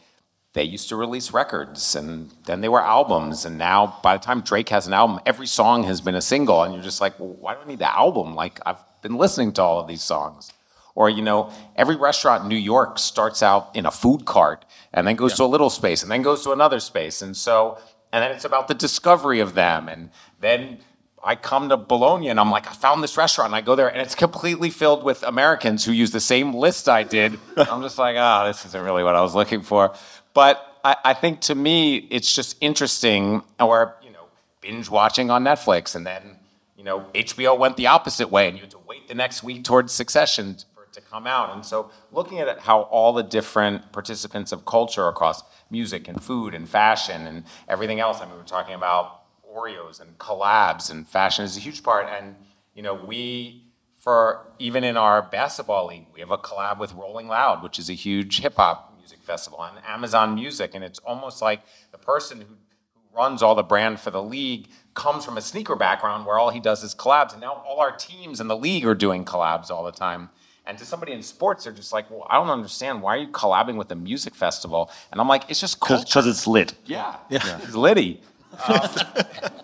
they 0.54 0.64
used 0.64 0.90
to 0.90 0.96
release 0.96 1.32
records, 1.32 1.96
and 1.96 2.30
then 2.46 2.62
they 2.62 2.70
were 2.70 2.82
albums, 2.82 3.46
and 3.46 3.58
now 3.58 4.00
by 4.04 4.18
the 4.18 4.24
time 4.24 4.42
Drake 4.42 4.70
has 4.70 4.86
an 4.86 4.94
album, 4.94 5.20
every 5.26 5.48
song 5.48 5.84
has 5.84 6.02
been 6.02 6.16
a 6.16 6.22
single, 6.22 6.64
and 6.64 6.74
you're 6.74 6.84
just 6.84 7.02
like, 7.02 7.20
well, 7.20 7.36
why 7.40 7.56
do 7.56 7.62
I 7.62 7.68
need 7.68 7.80
the 7.80 7.98
album? 7.98 8.36
Like 8.36 8.60
I've 8.66 8.84
been 9.02 9.16
listening 9.16 9.54
to 9.54 9.62
all 9.62 9.80
of 9.80 9.88
these 9.88 10.04
songs. 10.04 10.52
Or, 10.96 11.10
you 11.10 11.24
know, 11.24 11.52
every 11.76 11.96
restaurant 11.96 12.44
in 12.44 12.50
New 12.50 12.56
York 12.56 13.00
starts 13.00 13.42
out 13.42 13.76
in 13.76 13.86
a 13.86 13.92
food 13.92 14.26
cart 14.26 14.64
and 14.94 15.08
then 15.08 15.16
goes 15.16 15.34
to 15.36 15.44
a 15.44 15.46
little 15.46 15.72
space 15.72 16.04
and 16.04 16.12
then 16.12 16.22
goes 16.22 16.44
to 16.44 16.52
another 16.52 16.80
space. 16.80 17.22
And 17.22 17.36
so, 17.36 17.80
and 18.12 18.24
then 18.24 18.32
it's 18.32 18.46
about 18.46 18.68
the 18.68 18.76
discovery 18.76 19.40
of 19.40 19.56
them. 19.56 19.90
And 19.90 20.12
then 20.40 20.80
I 21.24 21.36
come 21.36 21.70
to 21.70 21.78
Bologna 21.78 22.30
and 22.30 22.40
I'm 22.40 22.52
like, 22.52 22.68
I 22.68 22.74
found 22.74 23.02
this 23.02 23.18
restaurant. 23.18 23.48
And 23.48 23.56
I 23.56 23.62
go 23.62 23.76
there 23.76 23.88
and 23.88 24.02
it's 24.02 24.14
completely 24.14 24.70
filled 24.70 25.04
with 25.04 25.24
Americans 25.24 25.84
who 25.84 25.92
use 25.92 26.12
the 26.12 26.20
same 26.20 26.54
list 26.54 26.88
I 26.88 27.02
did. 27.02 27.40
I'm 27.58 27.82
just 27.82 27.98
like, 27.98 28.16
oh, 28.20 28.46
this 28.46 28.64
isn't 28.66 28.84
really 28.84 29.04
what 29.04 29.16
I 29.16 29.22
was 29.22 29.34
looking 29.34 29.64
for. 29.64 29.96
But 30.36 30.64
I, 30.86 30.96
I 31.06 31.14
think 31.16 31.42
to 31.42 31.56
me, 31.56 31.96
it's 32.12 32.36
just 32.36 32.56
interesting, 32.62 33.42
or, 33.60 33.96
you 34.04 34.12
know, 34.12 34.26
binge 34.62 34.90
watching 34.92 35.32
on 35.32 35.44
Netflix 35.44 35.96
and 35.96 36.06
then 36.06 36.38
you 36.84 36.90
know, 36.90 37.06
HBO 37.16 37.58
went 37.58 37.78
the 37.78 37.88
opposite 37.88 38.30
way, 38.30 38.50
and 38.50 38.58
you 38.58 38.62
had 38.64 38.72
to 38.72 38.80
wait 38.86 39.08
the 39.08 39.16
next 39.16 39.42
week 39.42 39.64
towards 39.64 39.94
Succession 39.94 40.58
to 40.94 41.02
come 41.02 41.28
out. 41.28 41.54
And 41.54 41.66
so, 41.66 41.92
looking 42.12 42.40
at 42.40 42.60
how 42.60 42.84
all 42.84 43.14
the 43.14 43.24
different 43.24 43.92
participants 43.92 44.52
of 44.52 44.66
culture 44.66 45.08
across 45.08 45.44
music 45.70 46.08
and 46.08 46.24
food 46.24 46.54
and 46.54 46.70
fashion 46.70 47.28
and 47.28 47.44
everything 47.68 48.00
else. 48.00 48.22
I 48.22 48.26
mean, 48.26 48.36
we're 48.38 48.44
talking 48.44 48.76
about 48.76 49.22
Oreos 49.46 50.00
and 50.00 50.18
collabs, 50.18 50.90
and 50.90 51.08
fashion 51.08 51.44
is 51.44 51.58
a 51.58 51.60
huge 51.60 51.84
part. 51.84 52.08
And 52.08 52.36
you 52.74 52.82
know, 52.82 52.94
we 52.94 53.66
for 53.98 54.48
even 54.60 54.84
in 54.84 54.98
our 54.98 55.22
basketball 55.22 55.88
league, 55.88 56.06
we 56.14 56.20
have 56.20 56.32
a 56.32 56.38
collab 56.38 56.80
with 56.80 56.94
Rolling 56.94 57.28
Loud, 57.28 57.64
which 57.64 57.80
is 57.80 57.90
a 57.90 57.94
huge 57.94 58.40
hip 58.40 58.56
hop 58.56 58.96
music 58.98 59.22
festival, 59.22 59.62
and 59.64 59.78
Amazon 59.86 60.36
Music, 60.36 60.72
and 60.74 60.84
it's 60.84 61.00
almost 61.00 61.42
like 61.42 61.62
the 61.92 61.98
person 61.98 62.40
who 62.42 62.48
who 62.94 63.18
runs 63.18 63.42
all 63.42 63.56
the 63.56 63.64
brand 63.64 64.00
for 64.00 64.12
the 64.12 64.22
league 64.22 64.68
comes 64.94 65.26
from 65.26 65.38
a 65.38 65.42
sneaker 65.42 65.76
background 65.76 66.26
where 66.26 66.38
all 66.38 66.52
he 66.52 66.60
does 66.60 66.84
is 66.84 66.94
collabs 66.94 67.32
and 67.32 67.42
now 67.42 67.64
all 67.68 67.80
our 67.80 67.96
teams 67.96 68.40
in 68.40 68.48
the 68.48 68.56
league 68.56 68.86
are 68.86 68.94
doing 68.94 69.26
collabs 69.26 69.72
all 69.72 69.84
the 69.84 69.92
time 69.92 70.30
And 70.66 70.78
to 70.78 70.86
somebody 70.86 71.12
in 71.12 71.22
sports, 71.22 71.66
they're 71.66 71.74
just 71.74 71.92
like, 71.92 72.10
well, 72.10 72.26
I 72.30 72.36
don't 72.36 72.50
understand. 72.50 73.02
Why 73.02 73.16
are 73.16 73.20
you 73.20 73.28
collabing 73.28 73.76
with 73.76 73.92
a 73.92 73.96
music 73.96 74.34
festival? 74.34 74.90
And 75.12 75.20
I'm 75.20 75.28
like, 75.28 75.50
it's 75.50 75.60
just 75.60 75.80
culture. 75.80 76.06
Because 76.06 76.26
it's 76.26 76.48
lit. 76.48 76.74
Yeah, 76.86 77.18
yeah. 77.30 77.60
it's 77.62 77.76
litty. 77.76 78.22
Um, 78.68 78.90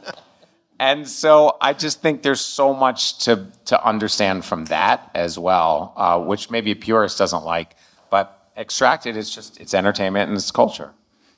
and 0.80 1.08
so 1.08 1.56
I 1.62 1.72
just 1.72 2.02
think 2.02 2.22
there's 2.22 2.42
so 2.42 2.74
much 2.74 3.20
to 3.26 3.48
to 3.66 3.86
understand 3.86 4.44
from 4.44 4.66
that 4.66 5.10
as 5.16 5.40
well, 5.40 5.94
uh, 5.96 6.20
which 6.20 6.50
maybe 6.50 6.72
a 6.72 6.76
purist 6.76 7.18
doesn't 7.18 7.46
like. 7.46 7.76
But 8.10 8.52
extracted, 8.58 9.16
it's 9.16 9.34
just 9.34 9.60
it's 9.62 9.74
entertainment 9.74 10.28
and 10.30 10.38
it's 10.38 10.52
culture. 10.52 10.92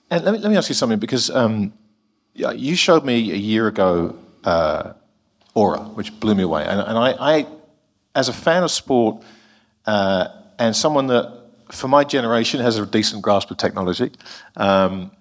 And 0.09 0.25
let 0.25 0.33
me, 0.33 0.39
let 0.39 0.49
me 0.49 0.57
ask 0.57 0.69
you 0.69 0.75
something 0.75 0.99
because 0.99 1.29
um, 1.29 1.73
yeah, 2.33 2.51
you 2.51 2.75
showed 2.75 3.05
me 3.05 3.31
a 3.31 3.35
year 3.35 3.67
ago 3.67 4.15
uh, 4.43 4.93
Aura, 5.53 5.79
which 5.79 6.19
blew 6.19 6.35
me 6.35 6.43
away. 6.43 6.65
And, 6.65 6.79
and 6.79 6.97
I, 6.97 7.11
I, 7.19 7.47
as 8.15 8.29
a 8.29 8.33
fan 8.33 8.63
of 8.63 8.71
sport 8.71 9.23
uh, 9.85 10.27
and 10.59 10.75
someone 10.75 11.07
that, 11.07 11.41
for 11.71 11.87
my 11.87 12.03
generation, 12.03 12.59
has 12.59 12.77
a 12.77 12.85
decent 12.85 13.21
grasp 13.21 13.51
of 13.51 13.57
technology, 13.57 14.11
um, 14.57 15.11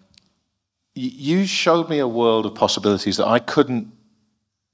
you 0.95 1.47
showed 1.47 1.89
me 1.89 1.99
a 1.99 2.09
world 2.09 2.47
of 2.47 2.55
possibilities 2.55 3.17
that 3.17 3.27
I 3.27 3.39
couldn't 3.39 3.93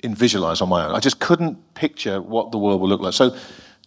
visualize 0.03 0.61
on 0.61 0.69
my 0.69 0.87
own. 0.87 0.95
I 0.95 1.01
just 1.01 1.21
couldn't 1.21 1.75
picture 1.75 2.23
what 2.23 2.53
the 2.53 2.59
world 2.59 2.81
would 2.81 2.89
look 2.89 3.01
like. 3.01 3.13
So, 3.13 3.37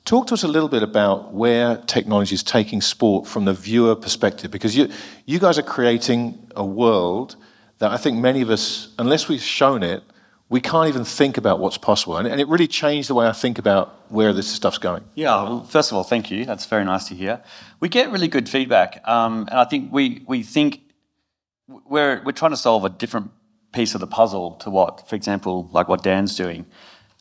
talk 0.05 0.27
to 0.27 0.33
us 0.33 0.43
a 0.43 0.47
little 0.47 0.69
bit 0.69 0.83
about 0.83 1.33
where 1.33 1.77
technology 1.77 2.35
is 2.35 2.43
taking 2.43 2.81
sport 2.81 3.27
from 3.27 3.45
the 3.45 3.53
viewer 3.53 3.95
perspective, 3.95 4.51
because 4.51 4.75
you, 4.75 4.89
you 5.25 5.39
guys 5.39 5.57
are 5.57 5.63
creating 5.63 6.51
a 6.55 6.65
world 6.65 7.35
that 7.79 7.91
I 7.91 7.97
think 7.97 8.17
many 8.17 8.41
of 8.41 8.49
us, 8.49 8.93
unless 8.99 9.27
we've 9.27 9.41
shown 9.41 9.83
it, 9.83 10.03
we 10.49 10.59
can't 10.59 10.87
even 10.87 11.05
think 11.05 11.37
about 11.37 11.59
what's 11.59 11.77
possible. 11.77 12.17
And, 12.17 12.27
and 12.27 12.41
it 12.41 12.47
really 12.47 12.67
changed 12.67 13.07
the 13.07 13.13
way 13.13 13.27
I 13.27 13.31
think 13.31 13.59
about 13.59 14.11
where 14.11 14.33
this 14.33 14.47
stuff's 14.47 14.79
going. 14.79 15.03
Yeah, 15.15 15.43
well, 15.43 15.63
first 15.63 15.91
of 15.91 15.97
all, 15.97 16.03
thank 16.03 16.31
you. 16.31 16.43
That's 16.45 16.65
very 16.65 16.83
nice 16.83 17.07
to 17.09 17.15
hear. 17.15 17.43
We 17.79 17.87
get 17.87 18.11
really 18.11 18.27
good 18.27 18.49
feedback. 18.49 19.01
Um, 19.07 19.47
and 19.49 19.59
I 19.59 19.65
think 19.65 19.93
we, 19.93 20.23
we 20.27 20.41
think 20.41 20.81
we're, 21.67 22.21
we're 22.23 22.31
trying 22.31 22.51
to 22.51 22.57
solve 22.57 22.83
a 22.83 22.89
different 22.89 23.29
piece 23.71 23.93
of 23.93 24.01
the 24.01 24.07
puzzle 24.07 24.55
to 24.55 24.71
what, 24.71 25.07
for 25.07 25.15
example, 25.15 25.69
like 25.71 25.87
what 25.87 26.01
Dan's 26.01 26.35
doing. 26.35 26.65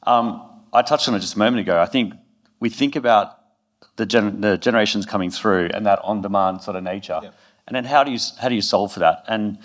Um, 0.04 0.42
I 0.72 0.80
touched 0.80 1.06
on 1.08 1.14
it 1.14 1.20
just 1.20 1.34
a 1.34 1.38
moment 1.38 1.60
ago. 1.60 1.78
I 1.78 1.86
think 1.86 2.14
we 2.60 2.70
think 2.70 2.96
about 2.96 3.38
the, 3.96 4.06
gen- 4.06 4.40
the 4.40 4.56
generations 4.56 5.04
coming 5.04 5.30
through 5.30 5.68
and 5.74 5.84
that 5.84 6.00
on-demand 6.02 6.62
sort 6.62 6.76
of 6.76 6.82
nature. 6.82 7.20
Yeah. 7.22 7.30
And 7.66 7.76
then 7.76 7.84
how 7.84 8.02
do 8.04 8.10
you 8.10 8.18
how 8.40 8.48
do 8.48 8.54
you 8.54 8.62
solve 8.62 8.94
for 8.94 9.00
that? 9.00 9.24
And 9.28 9.58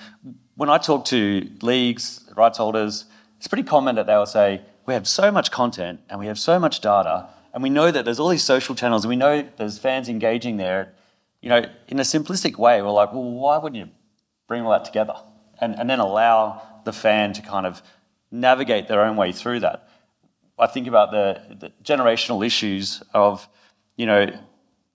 when 0.55 0.69
I 0.69 0.77
talk 0.77 1.05
to 1.05 1.49
leagues, 1.61 2.29
rights 2.35 2.57
holders, 2.57 3.05
it's 3.43 3.49
pretty 3.49 3.63
common 3.63 3.95
that 3.95 4.07
they'll 4.07 4.25
say, 4.25 4.61
we 4.85 4.93
have 4.93 5.05
so 5.05 5.29
much 5.29 5.51
content 5.51 5.99
and 6.09 6.17
we 6.17 6.27
have 6.27 6.39
so 6.39 6.57
much 6.57 6.79
data, 6.79 7.27
and 7.53 7.61
we 7.61 7.69
know 7.69 7.91
that 7.91 8.05
there's 8.05 8.17
all 8.17 8.29
these 8.29 8.41
social 8.41 8.73
channels, 8.73 9.03
and 9.03 9.09
we 9.09 9.17
know 9.17 9.45
there's 9.57 9.77
fans 9.77 10.07
engaging 10.07 10.55
there. 10.55 10.93
You 11.41 11.49
know, 11.49 11.65
in 11.89 11.99
a 11.99 12.03
simplistic 12.03 12.57
way, 12.57 12.81
we're 12.81 12.91
like, 12.91 13.11
well, 13.11 13.21
why 13.21 13.57
wouldn't 13.57 13.85
you 13.85 13.91
bring 14.47 14.63
all 14.63 14.71
that 14.71 14.85
together 14.85 15.15
and, 15.59 15.77
and 15.77 15.89
then 15.89 15.99
allow 15.99 16.61
the 16.85 16.93
fan 16.93 17.33
to 17.33 17.41
kind 17.41 17.65
of 17.65 17.81
navigate 18.31 18.87
their 18.87 19.03
own 19.03 19.17
way 19.17 19.33
through 19.33 19.59
that? 19.59 19.89
I 20.57 20.67
think 20.67 20.87
about 20.87 21.11
the, 21.11 21.41
the 21.59 21.73
generational 21.83 22.45
issues 22.45 23.03
of, 23.13 23.49
you 23.97 24.05
know, 24.05 24.27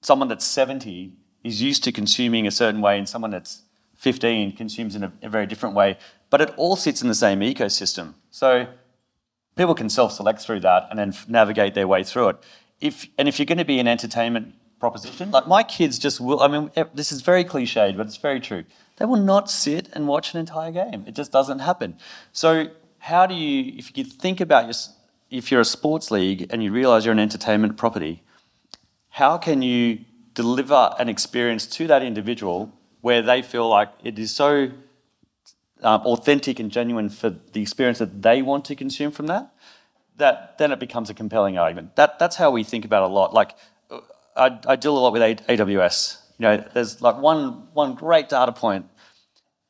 someone 0.00 0.28
that's 0.28 0.46
70 0.46 1.12
is 1.44 1.61
used 1.61 1.84
to 1.84 1.92
consuming 1.92 2.46
a 2.46 2.50
certain 2.50 2.80
way, 2.80 2.96
and 2.96 3.06
someone 3.06 3.30
that's 3.30 3.64
15 3.96 4.56
consumes 4.56 4.96
in 4.96 5.04
a, 5.04 5.12
a 5.20 5.28
very 5.28 5.44
different 5.44 5.74
way 5.74 5.98
but 6.30 6.40
it 6.40 6.52
all 6.56 6.76
sits 6.76 7.02
in 7.02 7.08
the 7.08 7.14
same 7.14 7.40
ecosystem. 7.40 8.14
So 8.30 8.66
people 9.56 9.74
can 9.74 9.88
self-select 9.88 10.40
through 10.40 10.60
that 10.60 10.86
and 10.90 10.98
then 10.98 11.14
navigate 11.28 11.74
their 11.74 11.88
way 11.88 12.04
through 12.04 12.28
it. 12.30 12.36
If 12.80 13.08
and 13.18 13.28
if 13.28 13.38
you're 13.38 13.46
going 13.46 13.58
to 13.58 13.64
be 13.64 13.80
an 13.80 13.88
entertainment 13.88 14.54
proposition, 14.78 15.30
like 15.30 15.48
my 15.48 15.62
kids 15.62 15.98
just 15.98 16.20
will. 16.20 16.40
I 16.40 16.48
mean, 16.48 16.70
this 16.94 17.10
is 17.10 17.22
very 17.22 17.44
cliched, 17.44 17.96
but 17.96 18.06
it's 18.06 18.16
very 18.16 18.40
true. 18.40 18.64
They 18.96 19.04
will 19.04 19.16
not 19.16 19.50
sit 19.50 19.88
and 19.92 20.06
watch 20.06 20.34
an 20.34 20.40
entire 20.40 20.70
game. 20.70 21.04
It 21.06 21.14
just 21.14 21.32
doesn't 21.32 21.60
happen. 21.60 21.96
So 22.32 22.68
how 22.98 23.26
do 23.26 23.34
you, 23.34 23.74
if 23.76 23.96
you 23.96 24.04
think 24.04 24.40
about 24.40 24.64
your, 24.64 24.74
if 25.30 25.50
you're 25.50 25.60
a 25.60 25.64
sports 25.64 26.10
league 26.10 26.46
and 26.50 26.62
you 26.62 26.72
realize 26.72 27.04
you're 27.04 27.12
an 27.12 27.18
entertainment 27.18 27.76
property, 27.76 28.22
how 29.10 29.38
can 29.38 29.62
you 29.62 30.04
deliver 30.34 30.94
an 30.98 31.08
experience 31.08 31.66
to 31.66 31.86
that 31.88 32.02
individual 32.02 32.72
where 33.00 33.22
they 33.22 33.42
feel 33.42 33.68
like 33.68 33.88
it 34.04 34.18
is 34.18 34.34
so 34.34 34.70
um, 35.82 36.02
authentic 36.02 36.58
and 36.58 36.70
genuine 36.70 37.08
for 37.08 37.30
the 37.52 37.62
experience 37.62 37.98
that 37.98 38.22
they 38.22 38.42
want 38.42 38.64
to 38.66 38.74
consume 38.74 39.10
from 39.10 39.26
that, 39.26 39.52
that 40.16 40.58
then 40.58 40.72
it 40.72 40.80
becomes 40.80 41.10
a 41.10 41.14
compelling 41.14 41.58
argument. 41.58 41.96
That, 41.96 42.18
that's 42.18 42.36
how 42.36 42.50
we 42.50 42.64
think 42.64 42.84
about 42.84 43.04
a 43.04 43.12
lot. 43.12 43.32
Like, 43.32 43.54
I, 44.36 44.58
I 44.66 44.76
deal 44.76 44.96
a 44.96 45.00
lot 45.00 45.12
with 45.12 45.22
AWS. 45.22 46.18
You 46.38 46.42
know, 46.42 46.64
there's 46.72 47.02
like 47.02 47.18
one, 47.18 47.68
one 47.72 47.94
great 47.94 48.28
data 48.28 48.52
point 48.52 48.86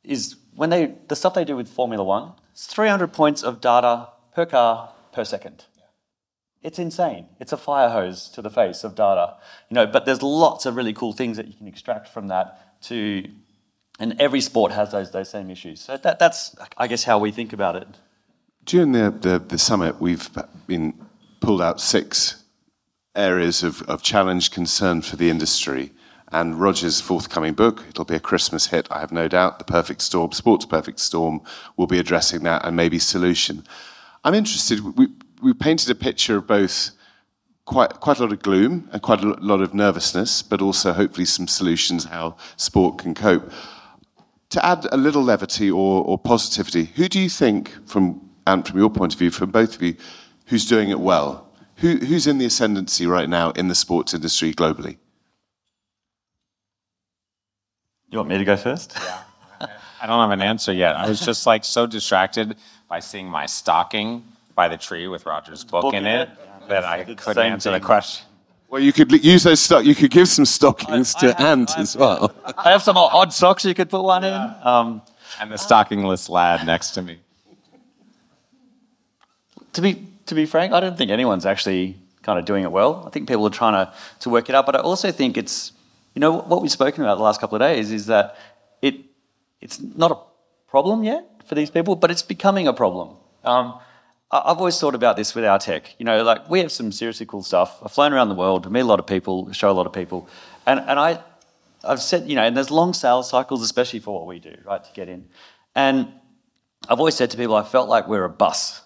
is 0.04 0.36
when 0.54 0.70
they, 0.70 0.94
the 1.08 1.16
stuff 1.16 1.34
they 1.34 1.44
do 1.44 1.56
with 1.56 1.68
Formula 1.68 2.04
One, 2.04 2.32
it's 2.52 2.66
300 2.66 3.12
points 3.12 3.42
of 3.42 3.60
data 3.60 4.08
per 4.34 4.46
car 4.46 4.92
per 5.12 5.24
second. 5.24 5.64
It's 6.62 6.78
insane. 6.78 7.26
It's 7.38 7.52
a 7.52 7.56
fire 7.56 7.88
hose 7.88 8.28
to 8.30 8.42
the 8.42 8.50
face 8.50 8.82
of 8.82 8.94
data. 8.94 9.36
You 9.70 9.76
know, 9.76 9.86
but 9.86 10.04
there's 10.04 10.22
lots 10.22 10.66
of 10.66 10.76
really 10.76 10.92
cool 10.92 11.12
things 11.12 11.36
that 11.36 11.46
you 11.46 11.54
can 11.54 11.68
extract 11.68 12.08
from 12.08 12.28
that 12.28 12.80
to 12.82 13.24
and 13.98 14.14
every 14.20 14.40
sport 14.40 14.72
has 14.72 14.92
those, 14.92 15.10
those 15.10 15.28
same 15.28 15.50
issues. 15.50 15.80
So 15.80 15.96
that, 15.96 16.18
that's, 16.18 16.54
I 16.76 16.86
guess, 16.86 17.04
how 17.04 17.18
we 17.18 17.30
think 17.30 17.52
about 17.52 17.76
it. 17.76 17.88
During 18.64 18.92
the, 18.92 19.10
the, 19.10 19.38
the 19.38 19.58
summit, 19.58 20.00
we've 20.00 20.28
been 20.66 20.94
pulled 21.40 21.62
out 21.62 21.80
six 21.80 22.44
areas 23.16 23.62
of, 23.62 23.82
of 23.82 24.02
challenge 24.02 24.50
concern 24.50 25.02
for 25.02 25.16
the 25.16 25.30
industry. 25.30 25.90
And 26.30 26.60
Roger's 26.60 27.00
forthcoming 27.00 27.54
book, 27.54 27.84
it'll 27.88 28.04
be 28.04 28.14
a 28.14 28.20
Christmas 28.20 28.66
hit, 28.66 28.86
I 28.90 29.00
have 29.00 29.12
no 29.12 29.28
doubt. 29.28 29.58
The 29.58 29.64
Perfect 29.64 30.02
Storm, 30.02 30.32
Sports 30.32 30.66
Perfect 30.66 31.00
Storm, 31.00 31.40
will 31.76 31.86
be 31.86 31.98
addressing 31.98 32.42
that 32.42 32.66
and 32.66 32.76
maybe 32.76 32.98
solution. 32.98 33.64
I'm 34.24 34.34
interested, 34.34 34.96
we, 34.96 35.08
we 35.42 35.54
painted 35.54 35.90
a 35.90 35.94
picture 35.94 36.36
of 36.36 36.46
both 36.46 36.90
quite, 37.64 38.00
quite 38.00 38.18
a 38.18 38.22
lot 38.22 38.32
of 38.32 38.42
gloom 38.42 38.90
and 38.92 39.00
quite 39.00 39.24
a 39.24 39.26
lot 39.26 39.62
of 39.62 39.72
nervousness, 39.72 40.42
but 40.42 40.60
also 40.60 40.92
hopefully 40.92 41.24
some 41.24 41.48
solutions 41.48 42.04
how 42.04 42.36
sport 42.56 42.98
can 42.98 43.14
cope 43.14 43.50
to 44.50 44.64
add 44.64 44.86
a 44.92 44.96
little 44.96 45.22
levity 45.22 45.70
or, 45.70 46.04
or 46.04 46.18
positivity, 46.18 46.86
who 46.96 47.08
do 47.08 47.20
you 47.20 47.28
think, 47.28 47.72
from 47.86 48.28
and 48.46 48.66
from 48.66 48.78
your 48.78 48.90
point 48.90 49.12
of 49.12 49.18
view, 49.18 49.30
from 49.30 49.50
both 49.50 49.74
of 49.74 49.82
you, 49.82 49.94
who's 50.46 50.66
doing 50.66 50.88
it 50.88 51.00
well? 51.00 51.46
Who, 51.76 51.96
who's 51.96 52.26
in 52.26 52.38
the 52.38 52.46
ascendancy 52.46 53.06
right 53.06 53.28
now 53.28 53.50
in 53.50 53.68
the 53.68 53.74
sports 53.74 54.14
industry 54.14 54.52
globally? 54.52 54.96
You 58.10 58.18
want 58.18 58.30
me 58.30 58.38
to 58.38 58.44
go 58.44 58.56
first? 58.56 58.94
Yeah. 58.96 59.22
I 60.00 60.06
don't 60.06 60.18
have 60.18 60.30
an 60.30 60.40
answer 60.40 60.72
yet. 60.72 60.96
I 60.96 61.08
was 61.08 61.20
just 61.20 61.46
like 61.46 61.64
so 61.64 61.86
distracted 61.86 62.56
by 62.88 63.00
seeing 63.00 63.28
my 63.28 63.46
stocking 63.46 64.24
by 64.54 64.68
the 64.68 64.76
tree 64.76 65.08
with 65.08 65.26
Roger's 65.26 65.64
book, 65.64 65.82
book 65.82 65.94
in 65.94 66.06
it, 66.06 66.28
it 66.28 66.68
that 66.68 66.84
I 66.84 67.04
couldn't 67.04 67.38
answer 67.38 67.70
thing. 67.70 67.80
the 67.80 67.84
question. 67.84 68.27
Well, 68.68 68.82
you 68.82 68.92
could 68.92 69.10
use 69.24 69.44
those 69.44 69.60
stock. 69.60 69.84
You 69.84 69.94
could 69.94 70.10
give 70.10 70.28
some 70.28 70.44
stockings 70.44 71.14
I, 71.16 71.20
to 71.20 71.42
I 71.42 71.52
Ant 71.52 71.70
as 71.78 71.96
well. 71.96 72.34
I 72.58 72.70
have 72.70 72.82
some 72.82 72.98
odd 72.98 73.32
socks 73.32 73.64
you 73.64 73.74
could 73.74 73.88
put 73.88 74.02
one 74.02 74.24
in. 74.24 74.34
Um, 74.62 75.02
and 75.40 75.50
the 75.50 75.56
stockingless 75.56 76.28
lad 76.28 76.66
next 76.66 76.90
to 76.90 77.02
me. 77.02 77.18
To 79.72 79.80
be 79.80 80.06
to 80.26 80.34
be 80.34 80.44
frank, 80.44 80.72
I 80.72 80.80
don't 80.80 80.98
think 80.98 81.10
anyone's 81.10 81.46
actually 81.46 81.96
kind 82.22 82.38
of 82.38 82.44
doing 82.44 82.64
it 82.64 82.70
well. 82.70 83.04
I 83.06 83.10
think 83.10 83.26
people 83.26 83.46
are 83.46 83.50
trying 83.50 83.72
to 83.72 83.92
to 84.20 84.30
work 84.30 84.50
it 84.50 84.54
out. 84.54 84.66
But 84.66 84.76
I 84.76 84.80
also 84.80 85.12
think 85.12 85.38
it's 85.38 85.72
you 86.14 86.20
know 86.20 86.32
what 86.32 86.60
we've 86.60 86.70
spoken 86.70 87.02
about 87.02 87.16
the 87.16 87.24
last 87.24 87.40
couple 87.40 87.56
of 87.56 87.60
days 87.60 87.90
is 87.90 88.06
that 88.06 88.36
it 88.82 88.96
it's 89.62 89.80
not 89.80 90.10
a 90.10 90.18
problem 90.70 91.04
yet 91.04 91.24
for 91.46 91.54
these 91.54 91.70
people, 91.70 91.96
but 91.96 92.10
it's 92.10 92.22
becoming 92.22 92.68
a 92.68 92.74
problem. 92.74 93.16
Um, 93.44 93.80
I've 94.30 94.58
always 94.58 94.78
thought 94.78 94.94
about 94.94 95.16
this 95.16 95.34
with 95.34 95.44
our 95.44 95.58
tech. 95.58 95.94
You 95.98 96.04
know, 96.04 96.22
like 96.22 96.50
we 96.50 96.58
have 96.60 96.70
some 96.70 96.92
seriously 96.92 97.24
cool 97.24 97.42
stuff. 97.42 97.78
I've 97.82 97.92
flown 97.92 98.12
around 98.12 98.28
the 98.28 98.34
world, 98.34 98.70
meet 98.70 98.80
a 98.80 98.84
lot 98.84 99.00
of 99.00 99.06
people, 99.06 99.50
show 99.52 99.70
a 99.70 99.72
lot 99.72 99.86
of 99.86 99.92
people, 99.92 100.28
and 100.66 100.80
and 100.80 100.98
I, 100.98 101.20
I've 101.82 102.02
said, 102.02 102.28
you 102.28 102.36
know, 102.36 102.42
and 102.42 102.56
there's 102.56 102.70
long 102.70 102.92
sales 102.92 103.30
cycles, 103.30 103.62
especially 103.62 104.00
for 104.00 104.14
what 104.18 104.26
we 104.26 104.38
do, 104.38 104.54
right, 104.66 104.82
to 104.84 104.92
get 104.92 105.08
in. 105.08 105.28
And 105.74 106.12
I've 106.88 106.98
always 106.98 107.14
said 107.14 107.30
to 107.30 107.36
people, 107.36 107.56
I 107.56 107.62
felt 107.62 107.88
like 107.88 108.06
we're 108.06 108.24
a 108.24 108.30
bus. 108.30 108.82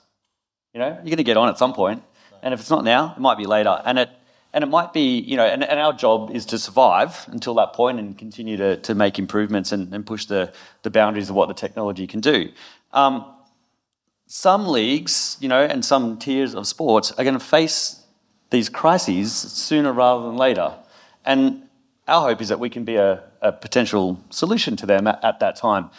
You 0.73 0.81
know, 0.81 0.89
you're 0.89 1.05
going 1.05 1.17
to 1.17 1.25
get 1.25 1.37
on 1.37 1.49
at 1.49 1.59
some 1.59 1.75
point. 1.75 2.03
and 2.43 2.55
if 2.55 2.61
it's 2.61 2.71
not 2.71 2.85
now, 2.85 3.13
it 3.17 3.21
might 3.21 3.37
be 3.37 3.47
later. 3.47 3.83
And 3.85 3.99
it 3.99 4.11
and 4.55 4.63
it 4.63 4.67
might 4.67 4.93
be, 4.93 5.19
you 5.19 5.37
know, 5.37 5.47
and, 5.47 5.65
and 5.65 5.81
our 5.81 5.95
job 5.95 6.31
is 6.31 6.45
to 6.47 6.59
survive 6.59 7.25
until 7.29 7.55
that 7.55 7.73
point 7.73 7.99
and 7.99 8.19
continue 8.19 8.59
to, 8.59 8.77
to 8.79 8.95
make 8.95 9.19
improvements 9.19 9.73
and, 9.73 9.93
and 9.95 10.05
push 10.05 10.27
the, 10.27 10.53
the 10.83 10.91
boundaries 10.91 11.31
of 11.31 11.37
what 11.37 11.49
the 11.49 11.55
technology 11.55 12.07
can 12.07 12.21
do. 12.21 12.51
Um, 12.93 13.32
some 14.35 14.67
leagues, 14.67 15.37
you 15.41 15.49
know, 15.49 15.63
and 15.63 15.85
some 15.85 16.17
tiers 16.17 16.55
of 16.55 16.67
sports 16.67 17.13
are 17.13 17.23
going 17.23 17.39
to 17.39 17.45
face 17.59 18.01
these 18.49 18.71
crises 18.71 19.31
sooner 19.31 19.93
rather 19.93 20.25
than 20.25 20.39
later. 20.39 20.75
And 21.23 21.65
our 22.09 22.31
hope 22.31 22.41
is 22.41 22.49
that 22.49 22.59
we 22.59 22.71
can 22.71 22.83
be 22.83 22.97
a, 22.97 23.25
a 23.43 23.53
potential 23.53 24.25
solution 24.31 24.75
to 24.77 24.87
them 24.87 25.07
at, 25.07 25.23
at, 25.23 25.41
that 25.41 25.57
time. 25.57 25.91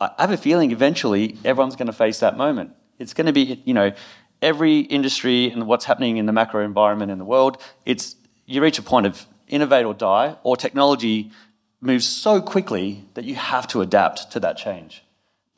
I 0.00 0.12
have 0.20 0.30
a 0.30 0.36
feeling 0.36 0.70
eventually 0.70 1.36
everyone's 1.44 1.74
going 1.74 1.88
to 1.88 1.92
face 1.92 2.20
that 2.20 2.36
moment. 2.36 2.70
It's 3.00 3.12
going 3.12 3.26
to 3.26 3.32
be, 3.32 3.60
you 3.64 3.74
know, 3.74 3.92
every 4.40 4.78
industry 4.78 5.50
and 5.50 5.66
what's 5.66 5.84
happening 5.84 6.16
in 6.16 6.26
the 6.26 6.32
macro 6.32 6.64
environment 6.64 7.10
in 7.10 7.18
the 7.18 7.24
world, 7.24 7.60
it's 7.84 8.14
you 8.46 8.62
reach 8.62 8.78
a 8.78 8.82
point 8.82 9.06
of 9.06 9.26
innovate 9.48 9.84
or 9.84 9.94
die, 9.94 10.36
or 10.44 10.56
technology 10.56 11.32
moves 11.80 12.06
so 12.06 12.40
quickly 12.40 13.04
that 13.14 13.24
you 13.24 13.34
have 13.34 13.66
to 13.66 13.80
adapt 13.80 14.30
to 14.30 14.38
that 14.38 14.56
change. 14.56 15.02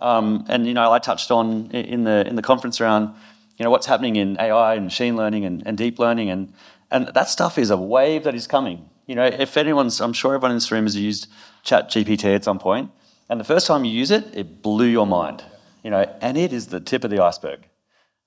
Um, 0.03 0.45
and 0.49 0.67
you 0.67 0.75
know, 0.75 0.93
I 0.93 0.99
touched 0.99 1.31
on 1.31 1.71
in 1.71 2.03
the 2.03 2.27
in 2.27 2.35
the 2.35 2.43
conference 2.43 2.81
around 2.81 3.15
you 3.57 3.65
know 3.65 3.71
what's 3.71 3.87
happening 3.87 4.17
in 4.17 4.37
AI 4.41 4.75
and 4.75 4.85
machine 4.85 5.17
learning 5.17 5.45
and, 5.45 5.63
and 5.65 5.79
deep 5.79 6.01
learning, 6.01 6.29
and 6.29 6.53
and 6.91 7.09
that 7.15 7.29
stuff 7.29 7.57
is 7.57 7.71
a 7.71 7.77
wave 7.77 8.25
that 8.25 8.35
is 8.35 8.49
coming. 8.49 8.91
You 9.07 9.15
know, 9.15 9.25
if 9.25 9.57
anyone's, 9.57 10.01
I'm 10.01 10.13
sure 10.13 10.35
everyone 10.35 10.51
in 10.51 10.57
this 10.57 10.73
room 10.73 10.85
has 10.85 10.97
used 10.97 11.29
Chat 11.63 11.89
GPT 11.89 12.35
at 12.35 12.45
some 12.45 12.59
point. 12.59 12.91
and 13.29 13.39
the 13.39 13.45
first 13.45 13.67
time 13.67 13.85
you 13.85 13.93
use 13.93 14.11
it, 14.11 14.25
it 14.35 14.63
blew 14.63 14.87
your 14.87 15.07
mind. 15.07 15.45
You 15.85 15.91
know, 15.91 16.05
and 16.21 16.37
it 16.37 16.53
is 16.53 16.69
the 16.69 16.81
tip 16.81 17.05
of 17.05 17.11
the 17.11 17.23
iceberg. 17.23 17.69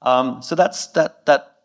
Um, 0.01 0.41
so 0.41 0.55
that's 0.55 0.87
that 0.87 1.25
that 1.25 1.57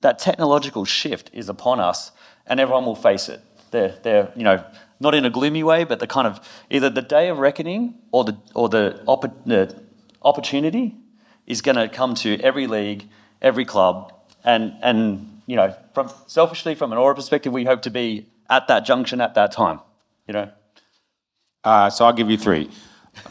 that 0.00 0.20
technological 0.20 0.84
shift 0.84 1.28
is 1.32 1.48
upon 1.48 1.80
us, 1.80 2.12
and 2.46 2.60
everyone 2.60 2.84
will 2.84 2.94
face 2.94 3.28
it. 3.28 3.40
They're 3.72 3.98
they're 4.04 4.32
you 4.36 4.44
know 4.44 4.64
not 5.00 5.14
in 5.14 5.24
a 5.24 5.30
gloomy 5.30 5.62
way, 5.62 5.84
but 5.84 6.00
the 6.00 6.06
kind 6.06 6.26
of 6.26 6.40
either 6.70 6.90
the 6.90 7.02
day 7.02 7.28
of 7.28 7.38
reckoning 7.38 7.94
or 8.12 8.24
the 8.24 8.36
or 8.54 8.68
the, 8.68 9.02
opp- 9.06 9.44
the 9.44 9.82
opportunity 10.22 10.94
is 11.46 11.60
going 11.62 11.76
to 11.76 11.88
come 11.88 12.14
to 12.16 12.40
every 12.40 12.66
league, 12.66 13.08
every 13.42 13.64
club, 13.64 14.12
and 14.44 14.74
and 14.82 15.42
you 15.46 15.56
know 15.56 15.74
from 15.94 16.10
selfishly 16.26 16.74
from 16.74 16.92
an 16.92 16.98
aura 16.98 17.14
perspective, 17.14 17.52
we 17.52 17.64
hope 17.64 17.82
to 17.82 17.90
be 17.90 18.26
at 18.48 18.68
that 18.68 18.84
junction 18.84 19.20
at 19.20 19.34
that 19.34 19.52
time. 19.52 19.80
You 20.26 20.34
know. 20.34 20.50
Uh, 21.64 21.90
so 21.90 22.04
I'll 22.04 22.12
give 22.12 22.30
you 22.30 22.38
three. 22.38 22.70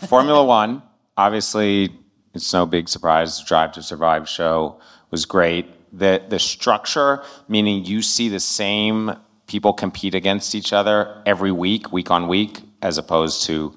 Formula 0.07 0.43
One, 0.61 0.83
obviously, 1.15 1.89
it's 2.33 2.51
no 2.53 2.65
big 2.65 2.89
surprise. 2.89 3.39
Drive 3.41 3.71
to 3.73 3.83
Survive 3.83 4.27
show 4.27 4.79
was 5.09 5.25
great. 5.25 5.67
The 5.97 6.21
the 6.27 6.39
structure, 6.39 7.23
meaning 7.47 7.85
you 7.85 8.01
see 8.01 8.29
the 8.29 8.39
same 8.39 9.15
people 9.47 9.73
compete 9.73 10.15
against 10.15 10.55
each 10.55 10.73
other 10.73 11.21
every 11.25 11.51
week, 11.51 11.91
week 11.91 12.11
on 12.11 12.27
week, 12.27 12.61
as 12.81 12.97
opposed 12.97 13.43
to 13.43 13.75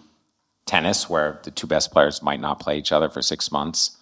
tennis, 0.66 1.08
where 1.08 1.40
the 1.44 1.50
two 1.50 1.66
best 1.66 1.92
players 1.92 2.22
might 2.22 2.40
not 2.40 2.60
play 2.60 2.78
each 2.78 2.92
other 2.92 3.08
for 3.08 3.22
six 3.22 3.50
months. 3.52 3.96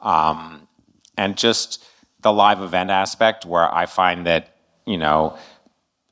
Um, 0.00 0.68
and 1.16 1.36
just 1.36 1.84
the 2.20 2.32
live 2.32 2.60
event 2.60 2.90
aspect, 2.90 3.44
where 3.44 3.72
I 3.72 3.86
find 3.86 4.26
that, 4.26 4.56
you 4.86 4.98
know, 4.98 5.36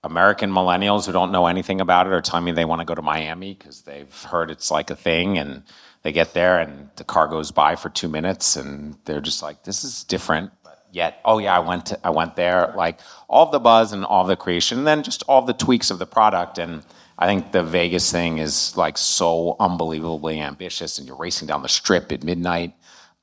American 0.02 0.50
millennials 0.50 1.06
who 1.06 1.12
don't 1.12 1.32
know 1.32 1.46
anything 1.46 1.80
about 1.80 2.06
it 2.06 2.12
are 2.12 2.22
telling 2.22 2.44
me 2.44 2.52
they 2.52 2.64
want 2.64 2.80
to 2.80 2.86
go 2.86 2.94
to 2.94 3.02
Miami 3.02 3.54
because 3.54 3.82
they've 3.82 4.22
heard 4.22 4.50
it's 4.50 4.70
like 4.70 4.90
a 4.90 4.96
thing 4.96 5.38
and 5.38 5.62
they 6.02 6.12
get 6.12 6.32
there 6.32 6.58
and 6.58 6.88
the 6.96 7.04
car 7.04 7.28
goes 7.28 7.50
by 7.50 7.76
for 7.76 7.90
two 7.90 8.08
minutes 8.08 8.56
and 8.56 8.96
they're 9.04 9.20
just 9.20 9.42
like, 9.42 9.64
this 9.64 9.84
is 9.84 10.04
different 10.04 10.50
yet. 10.92 11.20
Oh 11.24 11.38
yeah, 11.38 11.56
I 11.56 11.60
went 11.60 11.86
to, 11.86 11.98
I 12.04 12.10
went 12.10 12.36
there. 12.36 12.72
Like 12.76 13.00
all 13.28 13.50
the 13.50 13.60
buzz 13.60 13.92
and 13.92 14.04
all 14.04 14.24
the 14.24 14.36
creation, 14.36 14.78
and 14.78 14.86
then 14.86 15.02
just 15.02 15.22
all 15.28 15.42
the 15.42 15.52
tweaks 15.52 15.90
of 15.90 15.98
the 15.98 16.06
product. 16.06 16.58
And 16.58 16.82
I 17.18 17.26
think 17.26 17.52
the 17.52 17.62
Vegas 17.62 18.10
thing 18.10 18.38
is 18.38 18.76
like 18.76 18.98
so 18.98 19.56
unbelievably 19.60 20.40
ambitious, 20.40 20.98
and 20.98 21.06
you're 21.06 21.16
racing 21.16 21.48
down 21.48 21.62
the 21.62 21.68
strip 21.68 22.12
at 22.12 22.24
midnight. 22.24 22.74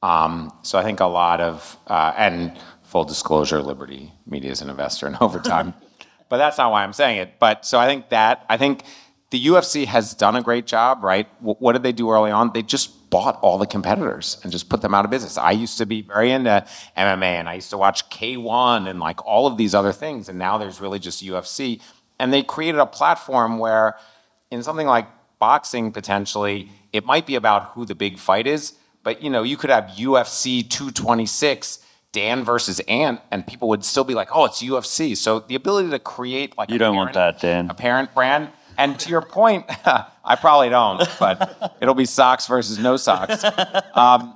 Um, 0.03 0.53
so 0.61 0.77
I 0.77 0.83
think 0.83 0.99
a 0.99 1.05
lot 1.05 1.41
of 1.41 1.77
uh, 1.87 2.13
and 2.17 2.57
full 2.83 3.03
disclosure, 3.03 3.61
Liberty 3.61 4.13
Media 4.25 4.51
is 4.51 4.61
an 4.61 4.69
investor 4.69 5.07
in 5.07 5.17
Overtime, 5.21 5.73
but 6.29 6.37
that's 6.37 6.57
not 6.57 6.71
why 6.71 6.83
I'm 6.83 6.93
saying 6.93 7.17
it. 7.17 7.39
But 7.39 7.65
so 7.65 7.79
I 7.79 7.87
think 7.87 8.09
that 8.09 8.45
I 8.49 8.57
think 8.57 8.83
the 9.29 9.45
UFC 9.45 9.85
has 9.85 10.13
done 10.13 10.35
a 10.35 10.41
great 10.41 10.65
job, 10.65 11.03
right? 11.03 11.27
W- 11.39 11.57
what 11.59 11.73
did 11.73 11.83
they 11.83 11.91
do 11.91 12.09
early 12.11 12.31
on? 12.31 12.51
They 12.53 12.61
just 12.61 12.91
bought 13.09 13.39
all 13.41 13.57
the 13.57 13.67
competitors 13.67 14.39
and 14.43 14.51
just 14.51 14.69
put 14.69 14.81
them 14.81 14.93
out 14.93 15.05
of 15.05 15.11
business. 15.11 15.37
I 15.37 15.51
used 15.51 15.77
to 15.77 15.85
be 15.85 16.01
very 16.01 16.31
into 16.31 16.65
MMA 16.97 17.23
and 17.23 17.47
I 17.49 17.55
used 17.55 17.69
to 17.69 17.77
watch 17.77 18.09
K1 18.09 18.89
and 18.89 18.99
like 18.99 19.25
all 19.25 19.47
of 19.47 19.57
these 19.57 19.73
other 19.73 19.91
things. 19.91 20.29
And 20.29 20.37
now 20.37 20.57
there's 20.57 20.81
really 20.81 20.99
just 20.99 21.23
UFC. 21.23 21.81
And 22.19 22.33
they 22.33 22.43
created 22.43 22.79
a 22.79 22.85
platform 22.85 23.59
where, 23.59 23.95
in 24.51 24.63
something 24.63 24.87
like 24.87 25.07
boxing, 25.39 25.91
potentially, 25.91 26.69
it 26.91 27.05
might 27.05 27.25
be 27.25 27.35
about 27.35 27.71
who 27.71 27.85
the 27.85 27.95
big 27.95 28.17
fight 28.17 28.47
is. 28.47 28.73
But 29.03 29.21
you 29.21 29.29
know, 29.29 29.43
you 29.43 29.55
could 29.57 29.69
have 29.69 29.85
UFC 29.97 30.67
226 30.67 31.79
Dan 32.13 32.43
versus 32.43 32.79
Ant, 32.87 33.19
and 33.31 33.45
people 33.45 33.67
would 33.69 33.85
still 33.85 34.03
be 34.03 34.15
like, 34.15 34.29
"Oh, 34.33 34.45
it's 34.45 34.63
UFC." 34.63 35.15
So 35.15 35.39
the 35.39 35.55
ability 35.55 35.89
to 35.91 35.99
create 35.99 36.57
like 36.57 36.69
you 36.69 36.77
don't 36.77 36.95
parent, 36.95 36.97
want 36.97 37.13
that, 37.13 37.39
Dan, 37.39 37.69
a 37.69 37.73
parent 37.73 38.13
brand 38.15 38.49
and 38.77 38.99
to 38.99 39.09
your 39.09 39.21
point, 39.21 39.65
I 39.85 40.35
probably 40.39 40.69
don't, 40.69 41.07
but 41.19 41.77
it'll 41.81 41.95
be 41.95 42.05
socks 42.05 42.47
versus 42.47 42.77
no 42.77 42.97
socks. 42.97 43.43
Um, 43.93 44.33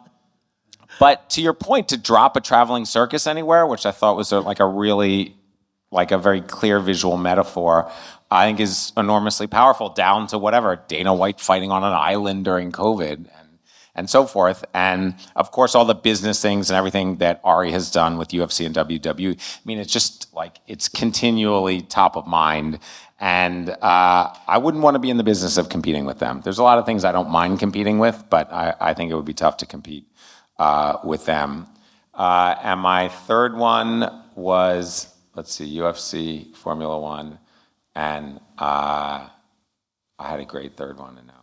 but 0.99 1.29
to 1.31 1.41
your 1.41 1.53
point, 1.53 1.89
to 1.89 1.97
drop 1.97 2.35
a 2.35 2.41
traveling 2.41 2.85
circus 2.85 3.27
anywhere, 3.27 3.65
which 3.65 3.85
I 3.85 3.91
thought 3.91 4.15
was 4.15 4.31
a, 4.31 4.39
like 4.39 4.59
a 4.59 4.65
really, 4.67 5.35
like 5.91 6.11
a 6.11 6.17
very 6.17 6.41
clear 6.41 6.79
visual 6.79 7.17
metaphor, 7.17 7.91
I 8.29 8.47
think 8.47 8.59
is 8.59 8.93
enormously 8.95 9.47
powerful. 9.47 9.89
Down 9.89 10.27
to 10.27 10.37
whatever 10.37 10.81
Dana 10.87 11.13
White 11.13 11.39
fighting 11.39 11.71
on 11.71 11.83
an 11.83 11.93
island 11.93 12.45
during 12.45 12.71
COVID 12.71 13.27
and 14.01 14.09
so 14.09 14.25
forth, 14.25 14.65
and 14.73 15.13
of 15.35 15.51
course 15.51 15.75
all 15.75 15.85
the 15.85 15.93
business 15.93 16.41
things 16.41 16.71
and 16.71 16.75
everything 16.75 17.17
that 17.17 17.39
Ari 17.43 17.71
has 17.71 17.91
done 17.91 18.17
with 18.17 18.29
UFC 18.29 18.65
and 18.65 18.73
WWE. 18.73 19.39
I 19.39 19.61
mean, 19.63 19.77
it's 19.77 19.93
just 19.93 20.33
like 20.33 20.57
it's 20.65 20.89
continually 20.89 21.81
top 21.83 22.17
of 22.17 22.25
mind, 22.25 22.79
and 23.19 23.69
uh, 23.69 24.33
I 24.47 24.57
wouldn't 24.57 24.83
want 24.83 24.95
to 24.95 24.99
be 24.99 25.11
in 25.11 25.17
the 25.17 25.23
business 25.23 25.57
of 25.57 25.69
competing 25.69 26.05
with 26.05 26.17
them. 26.17 26.41
There's 26.43 26.57
a 26.57 26.63
lot 26.63 26.79
of 26.79 26.85
things 26.87 27.05
I 27.05 27.11
don't 27.11 27.29
mind 27.29 27.59
competing 27.59 27.99
with, 27.99 28.23
but 28.31 28.51
I, 28.51 28.73
I 28.81 28.93
think 28.95 29.11
it 29.11 29.15
would 29.15 29.31
be 29.33 29.35
tough 29.35 29.57
to 29.57 29.67
compete 29.67 30.07
uh, 30.57 30.97
with 31.03 31.27
them. 31.27 31.67
Uh, 32.15 32.55
and 32.63 32.79
my 32.79 33.07
third 33.07 33.55
one 33.55 34.23
was, 34.35 35.13
let's 35.35 35.53
see, 35.53 35.77
UFC, 35.77 36.55
Formula 36.55 36.99
One, 36.99 37.37
and 37.93 38.39
uh, 38.57 39.27
I 40.17 40.27
had 40.27 40.39
a 40.39 40.45
great 40.45 40.75
third 40.75 40.97
one, 40.97 41.19
and 41.19 41.27
now 41.27 41.40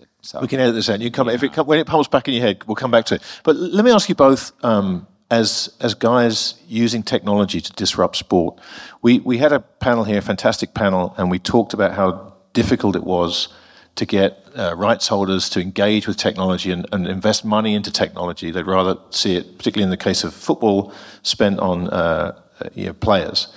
I've 0.00 0.08
lost 0.08 0.08
it. 0.08 0.08
So 0.26 0.40
we 0.40 0.48
can 0.48 0.60
edit 0.60 0.74
this 0.74 0.88
out. 0.88 1.00
You 1.00 1.10
come 1.10 1.28
yeah. 1.28 1.34
if 1.34 1.42
it 1.42 1.56
when 1.66 1.78
it 1.78 1.86
comes 1.86 2.08
back 2.08 2.28
in 2.28 2.34
your 2.34 2.42
head, 2.42 2.64
we'll 2.66 2.76
come 2.76 2.90
back 2.90 3.06
to 3.06 3.16
it. 3.16 3.22
But 3.42 3.56
let 3.56 3.84
me 3.84 3.90
ask 3.90 4.08
you 4.08 4.14
both. 4.14 4.52
Um, 4.64 5.06
as 5.30 5.74
as 5.80 5.94
guys 5.94 6.54
using 6.68 7.02
technology 7.02 7.60
to 7.60 7.72
disrupt 7.72 8.16
sport. 8.16 8.60
We 9.02 9.20
we 9.20 9.38
had 9.38 9.52
a 9.52 9.60
panel 9.60 10.04
here, 10.04 10.18
a 10.18 10.22
fantastic 10.22 10.74
panel, 10.74 11.14
and 11.16 11.30
we 11.30 11.38
talked 11.38 11.74
about 11.74 11.94
how 11.94 12.34
difficult 12.52 12.94
it 12.94 13.04
was 13.04 13.48
to 13.96 14.06
get 14.06 14.46
uh, 14.56 14.74
rights 14.76 15.08
holders 15.08 15.48
to 15.48 15.60
engage 15.60 16.06
with 16.06 16.16
technology 16.16 16.70
and, 16.72 16.86
and, 16.92 17.06
invest 17.06 17.44
money 17.44 17.74
into 17.74 17.92
technology. 17.92 18.50
They'd 18.50 18.66
rather 18.66 18.96
see 19.10 19.36
it, 19.36 19.56
particularly 19.56 19.84
in 19.84 19.90
the 19.90 19.96
case 19.96 20.24
of 20.24 20.34
football, 20.34 20.92
spent 21.22 21.60
on 21.60 21.88
uh, 21.88 22.36
uh 22.60 22.68
you 22.74 22.86
know, 22.86 22.92
players. 22.92 23.48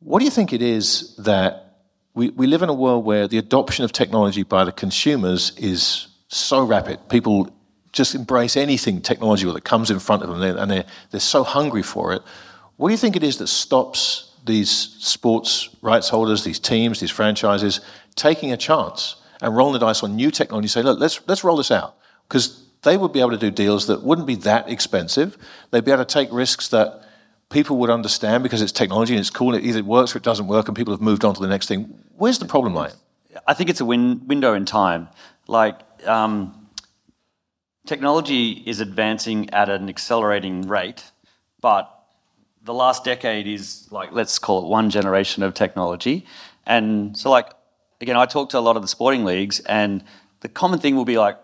What 0.00 0.18
do 0.20 0.24
you 0.24 0.30
think 0.30 0.52
it 0.52 0.62
is 0.62 1.14
that 1.16 1.65
we, 2.16 2.30
we 2.30 2.46
live 2.46 2.62
in 2.62 2.70
a 2.70 2.74
world 2.74 3.04
where 3.04 3.28
the 3.28 3.36
adoption 3.36 3.84
of 3.84 3.92
technology 3.92 4.42
by 4.42 4.64
the 4.64 4.72
consumers 4.72 5.52
is 5.58 6.08
so 6.28 6.64
rapid? 6.64 7.10
People 7.10 7.54
just 7.92 8.14
embrace 8.14 8.56
anything 8.56 9.02
technological 9.02 9.52
that 9.52 9.64
comes 9.64 9.90
in 9.90 9.98
front 9.98 10.22
of 10.22 10.30
them, 10.30 10.56
and 10.56 10.70
they're, 10.70 10.84
they're 11.10 11.20
so 11.20 11.44
hungry 11.44 11.82
for 11.82 12.14
it. 12.14 12.22
What 12.78 12.88
do 12.88 12.92
you 12.92 12.98
think 12.98 13.16
it 13.16 13.22
is 13.22 13.36
that 13.36 13.48
stops 13.48 14.32
these 14.46 14.70
sports 14.70 15.68
rights 15.82 16.08
holders, 16.08 16.42
these 16.42 16.58
teams, 16.58 17.00
these 17.00 17.10
franchises, 17.10 17.82
taking 18.14 18.50
a 18.50 18.56
chance 18.56 19.16
and 19.42 19.54
rolling 19.54 19.74
the 19.74 19.78
dice 19.78 20.02
on 20.02 20.16
new 20.16 20.30
technology? 20.30 20.68
Say, 20.68 20.82
look, 20.82 20.98
let's 20.98 21.20
let's 21.26 21.44
roll 21.44 21.58
this 21.58 21.70
out 21.70 21.96
because 22.28 22.64
they 22.82 22.96
would 22.96 23.12
be 23.12 23.20
able 23.20 23.32
to 23.32 23.38
do 23.38 23.50
deals 23.50 23.88
that 23.88 24.02
wouldn't 24.02 24.26
be 24.26 24.36
that 24.36 24.70
expensive. 24.70 25.36
They'd 25.70 25.84
be 25.84 25.90
able 25.90 26.04
to 26.04 26.12
take 26.12 26.32
risks 26.32 26.68
that 26.68 27.05
people 27.50 27.76
would 27.78 27.90
understand 27.90 28.42
because 28.42 28.62
it's 28.62 28.72
technology 28.72 29.14
and 29.14 29.20
it's 29.20 29.30
cool. 29.30 29.54
It 29.54 29.64
either 29.64 29.82
works 29.82 30.14
or 30.14 30.18
it 30.18 30.24
doesn't 30.24 30.46
work, 30.46 30.68
and 30.68 30.76
people 30.76 30.92
have 30.92 31.00
moved 31.00 31.24
on 31.24 31.34
to 31.34 31.40
the 31.40 31.48
next 31.48 31.66
thing. 31.68 31.98
Where's 32.16 32.38
the 32.38 32.46
problem 32.46 32.74
lie? 32.74 32.92
I 33.46 33.54
think 33.54 33.70
it's 33.70 33.80
a 33.80 33.84
win- 33.84 34.26
window 34.26 34.54
in 34.54 34.64
time. 34.64 35.08
Like. 35.46 35.80
Um, 36.06 36.62
Technology 37.86 38.64
is 38.66 38.80
advancing 38.80 39.48
at 39.50 39.68
an 39.68 39.88
accelerating 39.88 40.62
rate, 40.62 41.04
but 41.60 41.88
the 42.64 42.74
last 42.74 43.04
decade 43.04 43.46
is 43.46 43.86
like, 43.92 44.10
let's 44.10 44.40
call 44.40 44.64
it 44.64 44.66
one 44.66 44.90
generation 44.90 45.44
of 45.44 45.54
technology. 45.54 46.26
And 46.66 47.16
so, 47.16 47.30
like, 47.30 47.48
again, 48.00 48.16
I 48.16 48.26
talk 48.26 48.50
to 48.50 48.58
a 48.58 48.60
lot 48.60 48.74
of 48.74 48.82
the 48.82 48.88
sporting 48.88 49.24
leagues, 49.24 49.60
and 49.60 50.02
the 50.40 50.48
common 50.48 50.80
thing 50.80 50.96
will 50.96 51.04
be 51.04 51.16
like, 51.16 51.38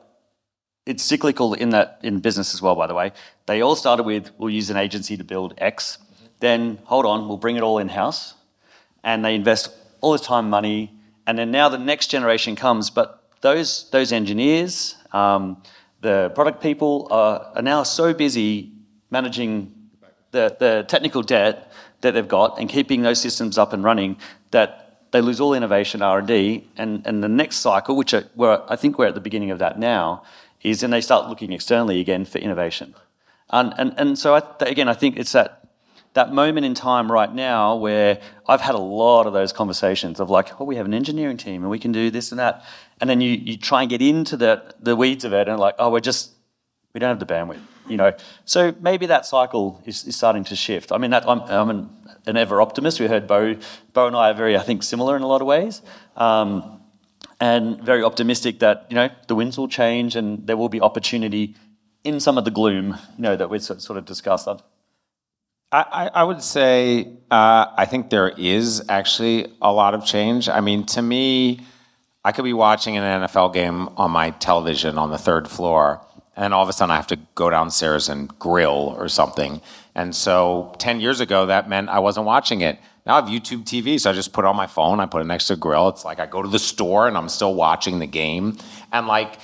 it's 0.87 1.03
cyclical 1.03 1.55
in 1.55 1.71
that 1.71 2.01
in 2.03 2.21
business 2.21 2.55
as 2.55 2.63
well, 2.63 2.75
by 2.75 2.87
the 2.87 2.95
way. 2.95 3.13
They 3.47 3.61
all 3.61 3.77
started 3.77 4.05
with, 4.05 4.31
we'll 4.39 4.51
use 4.51 4.71
an 4.71 4.77
agency 4.77 5.17
to 5.17 5.25
build 5.25 5.55
X. 5.59 5.99
Then, 6.41 6.81
hold 6.85 7.07
on, 7.07 7.29
we'll 7.29 7.37
bring 7.37 7.57
it 7.57 7.63
all 7.63 7.79
in 7.79 7.89
house. 7.89 8.35
And 9.05 9.25
they 9.25 9.35
invest 9.35 9.71
all 10.01 10.13
this 10.13 10.23
time, 10.23 10.51
money. 10.51 10.93
And 11.27 11.39
then 11.39 11.51
now 11.51 11.69
the 11.69 11.79
next 11.79 12.09
generation 12.09 12.57
comes, 12.57 12.91
but 12.91 13.23
those, 13.41 13.89
those 13.91 14.13
engineers, 14.13 14.97
um, 15.13 15.63
the 16.01 16.31
product 16.35 16.61
people 16.61 17.09
are, 17.11 17.53
are 17.55 17.63
now 17.63 17.85
so 17.85 18.13
busy 18.13 18.73
managing 19.11 19.73
the, 20.33 20.57
the 20.59 20.85
technical 20.89 21.23
debt 21.23 21.71
that 22.01 22.15
they've 22.15 22.29
got 22.29 22.59
and 22.59 22.69
keeping 22.69 23.03
those 23.03 23.21
systems 23.21 23.57
up 23.57 23.73
and 23.73 23.85
running 23.85 24.17
that 24.51 24.83
they 25.13 25.21
lose 25.21 25.41
all 25.41 25.55
innovation 25.55 26.03
R&D 26.03 26.67
and, 26.77 27.07
and 27.07 27.23
the 27.23 27.29
next 27.29 27.59
cycle, 27.59 27.95
which 27.95 28.15
are, 28.15 28.25
I 28.69 28.77
think 28.77 28.99
we're 28.99 29.07
at 29.07 29.15
the 29.15 29.21
beginning 29.21 29.51
of 29.51 29.59
that 29.61 29.79
now, 29.79 30.25
is 30.63 30.81
then 30.81 30.91
they 30.91 31.01
start 31.01 31.29
looking 31.29 31.53
externally 31.53 32.01
again 32.01 32.25
for 32.25 32.39
innovation. 32.39 32.95
And, 33.51 33.75
and, 33.77 33.95
and 33.97 34.19
so, 34.19 34.35
I, 34.35 34.43
again, 34.61 34.89
I 34.89 34.95
think 34.95 35.17
it's 35.17 35.33
that 35.33 35.63
that 36.15 36.33
moment 36.33 36.67
in 36.67 36.75
time 36.75 37.11
right 37.11 37.33
now 37.33 37.75
where 37.75 38.21
I've 38.47 38.61
had 38.61 38.75
a 38.75 38.79
lot 38.79 39.27
of 39.27 39.33
those 39.33 39.53
conversations 39.53 40.21
of 40.21 40.29
like, 40.29 40.61
oh, 40.61 40.65
we 40.65 40.77
have 40.77 40.87
an 40.87 40.95
engineering 40.95 41.39
team 41.39 41.63
and 41.63 41.71
we 41.71 41.79
can 41.79 41.93
do 41.93 42.11
this 42.11 42.33
and 42.33 42.39
that. 42.39 42.65
And 43.01 43.09
then 43.09 43.21
you, 43.21 43.31
you 43.31 43.57
try 43.57 43.83
and 43.83 43.91
get 43.91 44.03
into 44.03 44.37
the, 44.37 44.75
the 44.79 44.95
weeds 44.95 45.25
of 45.25 45.33
it 45.33 45.49
and 45.49 45.59
like, 45.59 45.75
oh, 45.79 45.91
we're 45.91 46.01
just, 46.01 46.33
we 46.93 47.01
don't 47.01 47.09
have 47.09 47.19
the 47.19 47.27
bandwidth, 47.27 47.63
you 47.89 47.97
know. 47.97 48.13
So 48.45 48.75
maybe 48.81 49.07
that 49.07 49.25
cycle 49.25 49.83
is, 49.87 50.05
is 50.07 50.15
starting 50.15 50.45
to 50.45 50.57
shift. 50.57 50.93
I 50.93 50.99
mean, 50.99 51.13
that, 51.13 51.27
I'm, 51.27 51.41
I'm 51.43 51.71
an, 51.71 51.91
an 52.27 52.37
ever 52.37 52.61
optimist. 52.61 53.01
We 53.01 53.07
heard 53.07 53.27
Bo, 53.27 53.57
Bo 53.95 54.07
and 54.07 54.15
I 54.15 54.31
are 54.31 54.35
very, 54.35 54.55
I 54.55 54.63
think, 54.63 54.83
similar 54.83 55.17
in 55.17 55.23
a 55.23 55.27
lot 55.27 55.41
of 55.41 55.47
ways. 55.47 55.81
Um, 56.15 56.82
and 57.43 57.83
very 57.83 58.05
optimistic 58.05 58.61
that, 58.61 58.87
you 58.89 58.95
know, 58.95 59.09
the 59.27 59.35
winds 59.35 59.59
will 59.59 59.67
change 59.67 60.15
and 60.15 60.47
there 60.47 60.57
will 60.57 60.69
be 60.69 60.81
opportunity 60.81 61.57
in 62.05 62.21
some 62.21 62.39
of 62.39 62.45
the 62.45 62.53
gloom, 62.53 62.97
you 63.17 63.23
know, 63.23 63.35
that 63.35 63.51
we 63.51 63.59
sort 63.59 63.99
of 63.99 64.05
discussed. 64.05 64.49
I, 65.73 66.09
I 66.15 66.23
would 66.23 66.41
say 66.41 67.09
uh, 67.33 67.67
I 67.77 67.87
think 67.87 68.11
there 68.11 68.29
is 68.29 68.85
actually 68.89 69.53
a 69.61 69.73
lot 69.73 69.95
of 69.95 70.05
change. 70.05 70.49
I 70.49 70.61
mean, 70.61 70.87
to 70.95 71.03
me, 71.03 71.63
I 72.25 72.31
could 72.31 72.45
be 72.45 72.53
watching 72.53 72.97
an 72.97 73.23
NFL 73.23 73.53
game 73.53 73.89
on 73.97 74.13
my 74.13 74.31
television 74.31 74.97
on 74.97 75.11
the 75.11 75.19
third 75.19 75.49
floor, 75.49 76.07
and 76.37 76.55
all 76.55 76.63
of 76.63 76.69
a 76.69 76.73
sudden 76.73 76.93
I 76.93 76.97
have 76.97 77.09
to 77.09 77.19
go 77.35 77.51
downstairs 77.51 78.09
and 78.09 78.29
grill 78.39 78.95
or 78.97 79.09
something. 79.09 79.61
And 79.97 80.15
so 80.15 80.77
10 80.79 81.01
years 81.01 81.19
ago, 81.19 81.47
that 81.47 81.69
meant 81.69 81.89
I 81.89 81.99
wasn't 81.99 82.27
watching 82.27 82.61
it. 82.61 82.79
Now 83.05 83.15
I 83.15 83.21
have 83.21 83.29
YouTube 83.29 83.65
TV, 83.65 83.99
so 83.99 84.11
I 84.11 84.13
just 84.13 84.33
put 84.33 84.45
it 84.45 84.49
on 84.49 84.57
my 84.57 84.67
phone, 84.67 85.01
I 85.01 85.07
put 85.07 85.23
it 85.23 85.27
next 85.27 85.49
to 85.49 85.55
the 85.55 85.61
grill. 85.61 85.89
It's 85.89 86.05
like 86.05 86.21
I 86.21 86.27
go 86.27 86.43
to 86.43 86.49
the 86.49 86.59
store 86.59 87.09
and 87.09 87.17
I'm 87.17 87.29
still 87.29 87.55
watching 87.55 87.99
the 87.99 88.07
game. 88.07 88.59
And 88.93 89.07
like, 89.07 89.39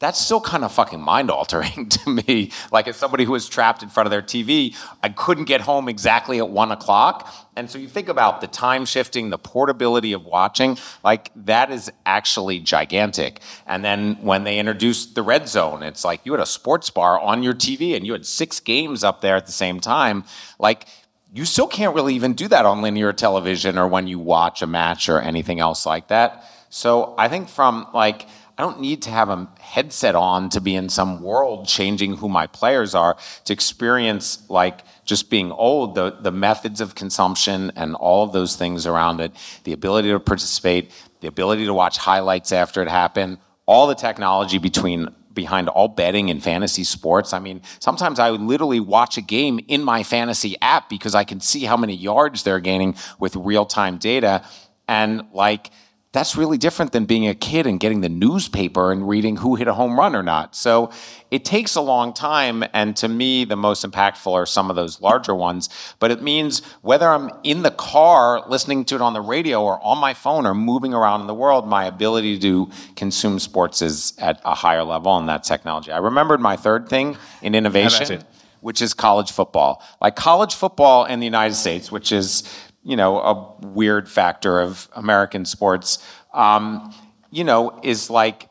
that's 0.00 0.18
still 0.18 0.40
kind 0.40 0.64
of 0.64 0.72
fucking 0.72 1.00
mind 1.00 1.30
altering 1.30 1.88
to 1.90 2.10
me. 2.10 2.50
Like, 2.72 2.88
as 2.88 2.96
somebody 2.96 3.24
who 3.24 3.32
was 3.32 3.48
trapped 3.48 3.82
in 3.82 3.90
front 3.90 4.06
of 4.06 4.10
their 4.10 4.22
TV, 4.22 4.74
I 5.02 5.10
couldn't 5.10 5.44
get 5.44 5.60
home 5.60 5.88
exactly 5.90 6.38
at 6.38 6.48
one 6.48 6.72
o'clock. 6.72 7.30
And 7.54 7.70
so 7.70 7.78
you 7.78 7.86
think 7.86 8.08
about 8.08 8.40
the 8.40 8.46
time 8.46 8.86
shifting, 8.86 9.28
the 9.28 9.36
portability 9.36 10.14
of 10.14 10.24
watching, 10.24 10.78
like, 11.04 11.30
that 11.36 11.70
is 11.70 11.92
actually 12.06 12.60
gigantic. 12.60 13.40
And 13.66 13.84
then 13.84 14.14
when 14.22 14.44
they 14.44 14.58
introduced 14.58 15.14
the 15.14 15.22
red 15.22 15.48
zone, 15.48 15.82
it's 15.82 16.02
like 16.02 16.22
you 16.24 16.32
had 16.32 16.40
a 16.40 16.46
sports 16.46 16.88
bar 16.88 17.20
on 17.20 17.42
your 17.42 17.54
TV 17.54 17.94
and 17.94 18.06
you 18.06 18.12
had 18.12 18.24
six 18.24 18.58
games 18.58 19.04
up 19.04 19.20
there 19.20 19.36
at 19.36 19.44
the 19.44 19.52
same 19.52 19.80
time. 19.80 20.24
Like, 20.58 20.86
you 21.32 21.44
still 21.44 21.68
can't 21.68 21.94
really 21.94 22.14
even 22.14 22.34
do 22.34 22.48
that 22.48 22.66
on 22.66 22.82
linear 22.82 23.12
television 23.12 23.78
or 23.78 23.86
when 23.86 24.06
you 24.06 24.18
watch 24.18 24.62
a 24.62 24.66
match 24.66 25.08
or 25.08 25.20
anything 25.20 25.60
else 25.60 25.86
like 25.86 26.08
that. 26.08 26.44
So 26.70 27.14
I 27.18 27.28
think 27.28 27.48
from 27.48 27.86
like, 27.94 28.26
I 28.58 28.62
don't 28.62 28.80
need 28.80 29.02
to 29.02 29.10
have 29.10 29.30
a 29.30 29.48
headset 29.58 30.14
on 30.14 30.50
to 30.50 30.60
be 30.60 30.74
in 30.74 30.88
some 30.88 31.22
world 31.22 31.66
changing 31.66 32.16
who 32.16 32.28
my 32.28 32.46
players 32.46 32.94
are 32.94 33.16
to 33.44 33.52
experience 33.52 34.42
like 34.50 34.80
just 35.04 35.30
being 35.30 35.50
old, 35.50 35.94
the, 35.94 36.16
the 36.20 36.32
methods 36.32 36.80
of 36.80 36.94
consumption 36.94 37.72
and 37.74 37.94
all 37.94 38.24
of 38.24 38.32
those 38.32 38.56
things 38.56 38.86
around 38.86 39.20
it, 39.20 39.32
the 39.64 39.72
ability 39.72 40.10
to 40.10 40.20
participate, 40.20 40.90
the 41.20 41.28
ability 41.28 41.64
to 41.64 41.74
watch 41.74 41.96
highlights 41.96 42.52
after 42.52 42.82
it 42.82 42.88
happened, 42.88 43.38
all 43.66 43.86
the 43.86 43.94
technology 43.94 44.58
between 44.58 45.08
behind 45.32 45.68
all 45.68 45.88
betting 45.88 46.30
and 46.30 46.42
fantasy 46.42 46.84
sports. 46.84 47.32
I 47.32 47.38
mean, 47.38 47.62
sometimes 47.78 48.18
I 48.18 48.30
would 48.30 48.40
literally 48.40 48.80
watch 48.80 49.16
a 49.16 49.22
game 49.22 49.60
in 49.68 49.82
my 49.82 50.02
fantasy 50.02 50.56
app 50.60 50.88
because 50.88 51.14
I 51.14 51.24
can 51.24 51.40
see 51.40 51.64
how 51.64 51.76
many 51.76 51.94
yards 51.94 52.42
they're 52.42 52.60
gaining 52.60 52.96
with 53.18 53.36
real 53.36 53.64
time 53.64 53.98
data. 53.98 54.44
And 54.88 55.24
like, 55.32 55.70
that's 56.12 56.34
really 56.34 56.58
different 56.58 56.90
than 56.90 57.04
being 57.04 57.28
a 57.28 57.34
kid 57.34 57.68
and 57.68 57.78
getting 57.78 58.00
the 58.00 58.08
newspaper 58.08 58.90
and 58.90 59.08
reading 59.08 59.36
who 59.36 59.54
hit 59.54 59.68
a 59.68 59.74
home 59.74 59.96
run 59.96 60.16
or 60.16 60.24
not. 60.24 60.56
So 60.56 60.90
it 61.30 61.44
takes 61.44 61.76
a 61.76 61.80
long 61.80 62.12
time. 62.12 62.64
And 62.72 62.96
to 62.96 63.08
me, 63.08 63.44
the 63.44 63.54
most 63.54 63.88
impactful 63.88 64.32
are 64.32 64.44
some 64.44 64.70
of 64.70 64.76
those 64.76 65.00
larger 65.00 65.36
ones. 65.36 65.68
But 66.00 66.10
it 66.10 66.20
means 66.20 66.62
whether 66.82 67.08
I'm 67.08 67.30
in 67.44 67.62
the 67.62 67.70
car 67.70 68.42
listening 68.48 68.84
to 68.86 68.96
it 68.96 69.00
on 69.00 69.12
the 69.12 69.20
radio 69.20 69.62
or 69.62 69.78
on 69.84 69.98
my 69.98 70.12
phone 70.12 70.46
or 70.46 70.54
moving 70.54 70.94
around 70.94 71.20
in 71.20 71.28
the 71.28 71.34
world, 71.34 71.68
my 71.68 71.84
ability 71.84 72.40
to 72.40 72.68
consume 72.96 73.38
sports 73.38 73.80
is 73.80 74.12
at 74.18 74.40
a 74.44 74.54
higher 74.54 74.82
level 74.82 75.16
and 75.16 75.28
that 75.28 75.44
technology. 75.44 75.92
I 75.92 75.98
remembered 75.98 76.40
my 76.40 76.56
third 76.56 76.88
thing 76.88 77.16
in 77.40 77.54
innovation. 77.54 78.24
Which 78.62 78.82
is 78.82 78.92
college 78.92 79.32
football. 79.32 79.82
Like 80.02 80.16
college 80.16 80.54
football 80.54 81.06
in 81.06 81.18
the 81.18 81.24
United 81.24 81.54
States, 81.54 81.90
which 81.90 82.12
is 82.12 82.42
you 82.82 82.96
know, 82.96 83.18
a 83.18 83.66
weird 83.66 84.08
factor 84.08 84.60
of 84.60 84.88
American 84.94 85.44
sports, 85.44 85.98
um, 86.32 86.94
you 87.30 87.44
know, 87.44 87.78
is 87.82 88.10
like 88.10 88.48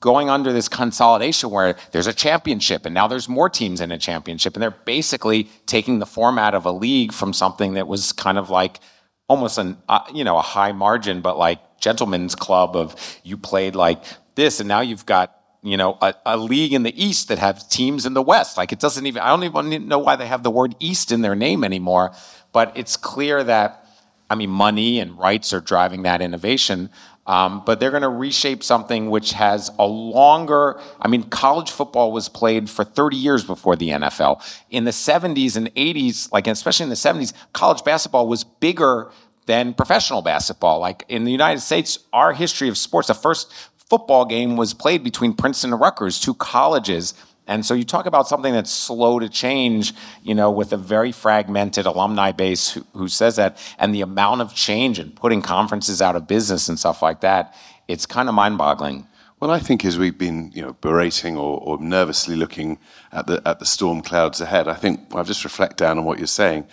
going 0.00 0.28
under 0.28 0.52
this 0.52 0.68
consolidation 0.68 1.50
where 1.50 1.76
there's 1.92 2.08
a 2.08 2.12
championship 2.12 2.84
and 2.84 2.94
now 2.94 3.06
there's 3.06 3.28
more 3.28 3.48
teams 3.48 3.80
in 3.80 3.92
a 3.92 3.98
championship 3.98 4.54
and 4.54 4.62
they're 4.62 4.70
basically 4.70 5.44
taking 5.66 6.00
the 6.00 6.06
format 6.06 6.54
of 6.54 6.66
a 6.66 6.72
league 6.72 7.12
from 7.12 7.32
something 7.32 7.74
that 7.74 7.86
was 7.86 8.12
kind 8.12 8.36
of 8.36 8.50
like 8.50 8.80
almost 9.28 9.58
an 9.58 9.78
uh, 9.88 10.00
you 10.12 10.24
know 10.24 10.36
a 10.36 10.42
high 10.42 10.72
margin 10.72 11.20
but 11.20 11.38
like 11.38 11.60
gentlemen's 11.80 12.34
club 12.34 12.74
of 12.74 12.96
you 13.22 13.36
played 13.36 13.76
like 13.76 14.02
this 14.34 14.58
and 14.58 14.68
now 14.68 14.80
you've 14.80 15.06
got 15.06 15.36
you 15.62 15.76
know 15.76 15.96
a, 16.02 16.12
a 16.26 16.36
league 16.36 16.72
in 16.72 16.82
the 16.82 17.02
east 17.02 17.28
that 17.28 17.38
has 17.38 17.66
teams 17.68 18.04
in 18.04 18.14
the 18.14 18.22
west. 18.22 18.56
Like 18.56 18.72
it 18.72 18.80
doesn't 18.80 19.06
even 19.06 19.22
i 19.22 19.28
don't 19.28 19.44
even 19.44 19.88
know 19.88 19.98
why 19.98 20.16
they 20.16 20.26
have 20.26 20.42
the 20.42 20.50
word 20.50 20.74
east 20.80 21.12
in 21.12 21.22
their 21.22 21.36
name 21.36 21.64
anymore 21.64 22.12
but 22.52 22.72
it's 22.76 22.96
clear 22.96 23.42
that, 23.44 23.86
I 24.30 24.34
mean, 24.34 24.50
money 24.50 25.00
and 25.00 25.18
rights 25.18 25.52
are 25.52 25.60
driving 25.60 26.02
that 26.02 26.20
innovation. 26.20 26.90
Um, 27.24 27.62
but 27.64 27.78
they're 27.78 27.90
going 27.90 28.02
to 28.02 28.08
reshape 28.08 28.64
something 28.64 29.08
which 29.08 29.32
has 29.32 29.70
a 29.78 29.86
longer. 29.86 30.80
I 31.00 31.06
mean, 31.06 31.22
college 31.24 31.70
football 31.70 32.10
was 32.10 32.28
played 32.28 32.68
for 32.68 32.84
30 32.84 33.16
years 33.16 33.44
before 33.44 33.76
the 33.76 33.90
NFL. 33.90 34.42
In 34.70 34.84
the 34.84 34.90
70s 34.90 35.56
and 35.56 35.72
80s, 35.74 36.32
like 36.32 36.48
especially 36.48 36.84
in 36.84 36.90
the 36.90 36.96
70s, 36.96 37.32
college 37.52 37.84
basketball 37.84 38.26
was 38.26 38.42
bigger 38.42 39.12
than 39.46 39.74
professional 39.74 40.22
basketball. 40.22 40.80
Like 40.80 41.04
in 41.08 41.22
the 41.24 41.30
United 41.30 41.60
States, 41.60 42.00
our 42.12 42.32
history 42.32 42.68
of 42.68 42.76
sports, 42.76 43.06
the 43.08 43.14
first 43.14 43.52
football 43.88 44.24
game 44.24 44.56
was 44.56 44.74
played 44.74 45.04
between 45.04 45.34
Princeton 45.34 45.72
and 45.72 45.80
Rutgers, 45.80 46.18
two 46.18 46.34
colleges 46.34 47.14
and 47.46 47.66
so 47.66 47.74
you 47.74 47.84
talk 47.84 48.06
about 48.06 48.28
something 48.28 48.52
that's 48.52 48.70
slow 48.70 49.18
to 49.18 49.28
change, 49.28 49.94
you 50.22 50.34
know, 50.34 50.50
with 50.50 50.72
a 50.72 50.76
very 50.76 51.10
fragmented 51.10 51.86
alumni 51.86 52.30
base 52.30 52.70
who, 52.70 52.84
who, 52.94 53.08
says 53.08 53.36
that, 53.36 53.58
and 53.78 53.94
the 53.94 54.00
amount 54.00 54.40
of 54.40 54.54
change 54.54 54.98
and 54.98 55.14
putting 55.16 55.42
conferences 55.42 56.00
out 56.00 56.14
of 56.14 56.28
business 56.28 56.68
and 56.68 56.78
stuff 56.78 57.02
like 57.02 57.20
that, 57.20 57.54
it's 57.88 58.06
kind 58.06 58.28
of 58.28 58.34
mind-boggling. 58.34 59.06
Well, 59.40 59.50
I 59.50 59.58
think 59.58 59.84
as 59.84 59.98
we've 59.98 60.16
been, 60.16 60.52
you 60.54 60.62
know, 60.62 60.74
berating 60.74 61.36
or, 61.36 61.58
or 61.60 61.78
nervously 61.78 62.36
looking 62.36 62.78
at 63.10 63.26
the 63.26 63.42
at 63.44 63.58
the 63.58 63.66
storm 63.66 64.00
clouds 64.00 64.40
ahead, 64.40 64.68
I 64.68 64.74
think 64.74 65.00
I'll 65.12 65.24
just 65.24 65.42
reflect 65.42 65.78
down 65.78 65.98
on 65.98 66.04
what 66.04 66.18
you're 66.18 66.28
saying. 66.28 66.64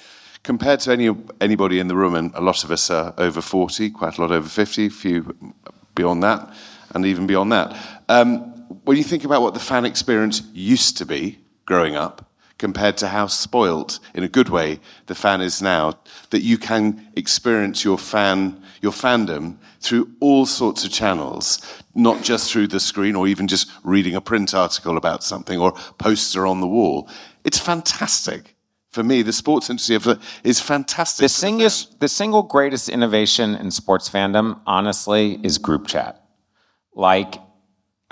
Compared 0.44 0.80
to 0.82 0.92
any 0.92 1.10
anybody 1.42 1.80
in 1.80 1.88
the 1.88 1.96
room, 1.96 2.14
and 2.14 2.32
a 2.36 2.42
lot 2.42 2.64
of 2.64 2.70
us 2.70 2.92
are 2.92 3.16
over 3.18 3.42
40, 3.42 3.90
quite 3.90 4.20
a 4.20 4.22
lot 4.22 4.32
over 4.32 4.48
50, 4.48 4.86
a 4.86 4.90
few 4.92 5.36
beyond 5.96 6.22
that, 6.22 6.54
and 6.94 7.08
even 7.08 7.26
beyond 7.26 7.52
that. 7.52 7.76
Um, 8.08 8.49
when 8.84 8.98
you 8.98 9.04
think 9.04 9.24
about 9.24 9.42
what 9.42 9.54
the 9.54 9.60
fan 9.60 9.86
experience 9.86 10.42
used 10.54 10.98
to 10.98 11.06
be 11.06 11.40
growing 11.66 11.96
up 11.96 12.26
compared 12.58 12.98
to 12.98 13.08
how 13.08 13.26
spoilt, 13.26 14.00
in 14.14 14.24
a 14.24 14.28
good 14.28 14.50
way, 14.50 14.80
the 15.08 15.16
fan 15.16 15.42
is 15.42 15.62
now, 15.62 15.94
that 16.30 16.42
you 16.42 16.58
can 16.58 17.10
experience 17.16 17.86
your 17.86 17.98
fan, 17.98 18.62
your 18.82 18.92
fandom 18.92 19.58
through 19.80 20.12
all 20.20 20.46
sorts 20.46 20.84
of 20.84 20.92
channels, 20.92 21.82
not 21.96 22.22
just 22.22 22.52
through 22.52 22.68
the 22.68 22.80
screen 22.80 23.16
or 23.16 23.28
even 23.28 23.48
just 23.48 23.72
reading 23.84 24.14
a 24.14 24.22
print 24.22 24.54
article 24.54 24.98
about 24.98 25.24
something 25.24 25.58
or 25.58 25.72
poster 25.98 26.46
on 26.46 26.60
the 26.60 26.68
wall. 26.68 27.10
It's 27.46 27.58
fantastic. 27.58 28.56
For 28.92 29.04
me, 29.04 29.22
the 29.22 29.34
sports 29.34 29.70
industry 29.70 29.98
is 30.44 30.60
fantastic. 30.60 31.24
The, 31.24 31.30
single, 31.30 31.70
the 32.00 32.08
single 32.10 32.44
greatest 32.44 32.90
innovation 32.90 33.56
in 33.56 33.72
sports 33.72 34.10
fandom, 34.10 34.60
honestly, 34.66 35.40
is 35.44 35.60
group 35.60 35.88
chat. 35.88 36.26
Like, 36.94 37.36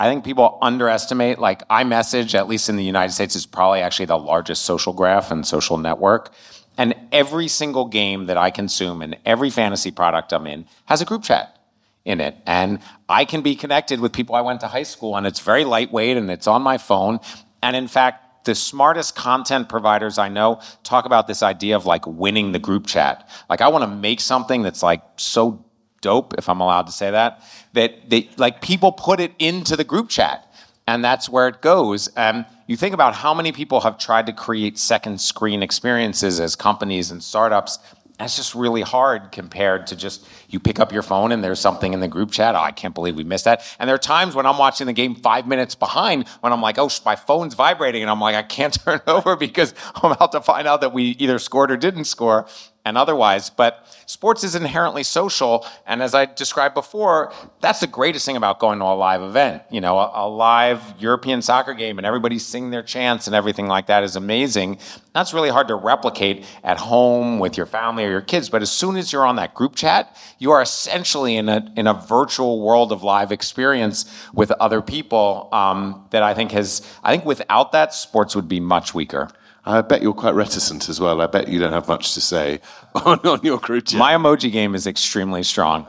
I 0.00 0.08
think 0.08 0.24
people 0.24 0.58
underestimate, 0.62 1.38
like 1.38 1.66
iMessage, 1.68 2.34
at 2.34 2.48
least 2.48 2.68
in 2.68 2.76
the 2.76 2.84
United 2.84 3.12
States, 3.12 3.34
is 3.34 3.46
probably 3.46 3.80
actually 3.80 4.06
the 4.06 4.18
largest 4.18 4.64
social 4.64 4.92
graph 4.92 5.30
and 5.30 5.44
social 5.44 5.76
network. 5.76 6.32
And 6.76 6.94
every 7.10 7.48
single 7.48 7.86
game 7.86 8.26
that 8.26 8.36
I 8.36 8.50
consume 8.50 9.02
and 9.02 9.16
every 9.26 9.50
fantasy 9.50 9.90
product 9.90 10.32
I'm 10.32 10.46
in 10.46 10.66
has 10.84 11.02
a 11.02 11.04
group 11.04 11.24
chat 11.24 11.58
in 12.04 12.20
it. 12.20 12.36
And 12.46 12.78
I 13.08 13.24
can 13.24 13.42
be 13.42 13.56
connected 13.56 13.98
with 13.98 14.12
people 14.12 14.36
I 14.36 14.40
went 14.42 14.60
to 14.60 14.68
high 14.68 14.84
school 14.84 15.16
and 15.16 15.26
it's 15.26 15.40
very 15.40 15.64
lightweight 15.64 16.16
and 16.16 16.30
it's 16.30 16.46
on 16.46 16.62
my 16.62 16.78
phone. 16.78 17.18
And 17.62 17.74
in 17.74 17.88
fact, 17.88 18.44
the 18.44 18.54
smartest 18.54 19.16
content 19.16 19.68
providers 19.68 20.16
I 20.16 20.28
know 20.28 20.60
talk 20.84 21.04
about 21.04 21.26
this 21.26 21.42
idea 21.42 21.76
of 21.76 21.84
like 21.84 22.06
winning 22.06 22.52
the 22.52 22.60
group 22.60 22.86
chat. 22.86 23.28
Like 23.50 23.60
I 23.60 23.68
want 23.68 23.82
to 23.82 23.90
make 23.90 24.20
something 24.20 24.62
that's 24.62 24.82
like 24.82 25.02
so 25.16 25.64
dope, 26.00 26.34
if 26.38 26.48
I'm 26.48 26.60
allowed 26.60 26.86
to 26.86 26.92
say 26.92 27.10
that, 27.10 27.42
that 27.72 28.10
they, 28.10 28.30
like 28.36 28.60
people 28.60 28.92
put 28.92 29.20
it 29.20 29.32
into 29.38 29.76
the 29.76 29.84
group 29.84 30.08
chat 30.08 30.48
and 30.88 31.04
that's 31.04 31.28
where 31.28 31.48
it 31.48 31.60
goes. 31.60 32.08
Um, 32.16 32.46
you 32.66 32.74
think 32.74 32.94
about 32.94 33.14
how 33.14 33.34
many 33.34 33.52
people 33.52 33.82
have 33.82 33.98
tried 33.98 34.24
to 34.26 34.32
create 34.32 34.78
second 34.78 35.20
screen 35.20 35.62
experiences 35.62 36.40
as 36.40 36.56
companies 36.56 37.10
and 37.10 37.22
startups, 37.22 37.78
That's 38.18 38.36
just 38.36 38.54
really 38.54 38.80
hard 38.80 39.30
compared 39.30 39.86
to 39.88 39.96
just 39.96 40.26
you 40.48 40.58
pick 40.58 40.80
up 40.80 40.90
your 40.90 41.02
phone 41.02 41.30
and 41.30 41.44
there's 41.44 41.60
something 41.60 41.92
in 41.92 42.00
the 42.00 42.08
group 42.08 42.30
chat. 42.30 42.54
Oh, 42.56 42.60
I 42.60 42.72
can't 42.72 42.94
believe 42.94 43.16
we 43.16 43.22
missed 43.22 43.44
that. 43.44 43.62
And 43.78 43.86
there 43.86 43.94
are 43.94 43.98
times 43.98 44.34
when 44.34 44.46
I'm 44.46 44.56
watching 44.56 44.86
the 44.86 44.94
game 44.94 45.14
five 45.14 45.46
minutes 45.46 45.74
behind 45.74 46.26
when 46.40 46.52
I'm 46.54 46.62
like, 46.62 46.78
oh, 46.78 46.90
my 47.04 47.16
phone's 47.16 47.54
vibrating. 47.54 48.00
And 48.02 48.10
I'm 48.10 48.20
like, 48.20 48.34
I 48.34 48.42
can't 48.42 48.72
turn 48.84 49.00
over 49.06 49.36
because 49.36 49.74
I'm 49.94 50.10
about 50.12 50.32
to 50.32 50.40
find 50.40 50.66
out 50.66 50.80
that 50.80 50.94
we 50.94 51.10
either 51.18 51.38
scored 51.38 51.70
or 51.70 51.76
didn't 51.76 52.04
score 52.04 52.46
and 52.84 52.96
otherwise. 52.96 53.50
But 53.50 53.86
sports 54.06 54.44
is 54.44 54.54
inherently 54.54 55.02
social. 55.02 55.66
And 55.86 56.02
as 56.02 56.14
I 56.14 56.24
described 56.24 56.74
before, 56.74 57.32
that's 57.60 57.80
the 57.80 57.86
greatest 57.86 58.24
thing 58.24 58.36
about 58.36 58.58
going 58.58 58.78
to 58.78 58.84
a 58.86 58.96
live 58.96 59.22
event. 59.22 59.62
You 59.70 59.80
know, 59.80 59.98
a, 59.98 60.26
a 60.26 60.28
live 60.28 60.82
European 60.98 61.42
soccer 61.42 61.74
game 61.74 61.98
and 61.98 62.06
everybody 62.06 62.38
sing 62.38 62.70
their 62.70 62.82
chants 62.82 63.26
and 63.26 63.36
everything 63.36 63.66
like 63.66 63.86
that 63.86 64.04
is 64.04 64.16
amazing. 64.16 64.78
That's 65.12 65.34
really 65.34 65.50
hard 65.50 65.68
to 65.68 65.74
replicate 65.74 66.46
at 66.64 66.78
home 66.78 67.38
with 67.38 67.56
your 67.56 67.66
family 67.66 68.04
or 68.04 68.10
your 68.10 68.20
kids. 68.20 68.48
But 68.48 68.62
as 68.62 68.70
soon 68.70 68.96
as 68.96 69.12
you're 69.12 69.26
on 69.26 69.36
that 69.36 69.54
group 69.54 69.74
chat, 69.74 70.16
you 70.38 70.52
are 70.52 70.62
essentially 70.62 71.36
in 71.36 71.48
a, 71.48 71.70
in 71.76 71.86
a 71.86 71.94
virtual 71.94 72.60
world 72.60 72.92
of 72.92 73.02
live 73.02 73.32
experience 73.32 74.04
with 74.32 74.50
other 74.52 74.80
people 74.80 75.48
um, 75.52 76.06
that 76.10 76.22
I 76.22 76.34
think 76.34 76.52
has, 76.52 76.82
I 77.02 77.10
think 77.10 77.24
without 77.24 77.72
that, 77.72 77.92
sports 77.92 78.34
would 78.34 78.48
be 78.48 78.60
much 78.60 78.94
weaker. 78.94 79.28
I 79.68 79.82
bet 79.82 80.00
you're 80.00 80.14
quite 80.14 80.34
reticent 80.34 80.88
as 80.88 80.98
well. 80.98 81.20
I 81.20 81.26
bet 81.26 81.48
you 81.48 81.58
don't 81.58 81.74
have 81.74 81.88
much 81.88 82.14
to 82.14 82.22
say 82.22 82.60
on, 82.94 83.18
on 83.20 83.40
your 83.42 83.58
group 83.58 83.86
chat. 83.86 83.98
My 83.98 84.14
emoji 84.14 84.50
game 84.50 84.74
is 84.74 84.86
extremely 84.86 85.42
strong. 85.42 85.86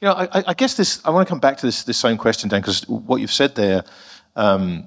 You 0.00 0.08
know, 0.08 0.14
I, 0.14 0.44
I 0.48 0.54
guess 0.54 0.74
this. 0.74 1.00
I 1.04 1.10
want 1.10 1.26
to 1.26 1.30
come 1.30 1.38
back 1.38 1.56
to 1.58 1.66
this 1.66 1.84
this 1.84 1.96
same 1.96 2.18
question, 2.18 2.50
Dan, 2.50 2.60
because 2.60 2.86
what 2.88 3.20
you've 3.20 3.32
said 3.32 3.54
there 3.54 3.84
um, 4.34 4.86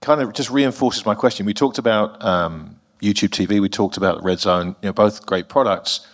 kind 0.00 0.20
of 0.20 0.32
just 0.32 0.50
reinforces 0.50 1.06
my 1.06 1.14
question. 1.14 1.46
We 1.46 1.54
talked 1.54 1.78
about 1.78 2.22
um, 2.22 2.78
YouTube 3.00 3.30
TV. 3.30 3.60
We 3.60 3.68
talked 3.68 3.96
about 3.96 4.22
Red 4.22 4.40
Zone. 4.40 4.76
You 4.82 4.88
know, 4.88 4.92
both 4.92 5.24
great 5.24 5.48
products. 5.48 6.06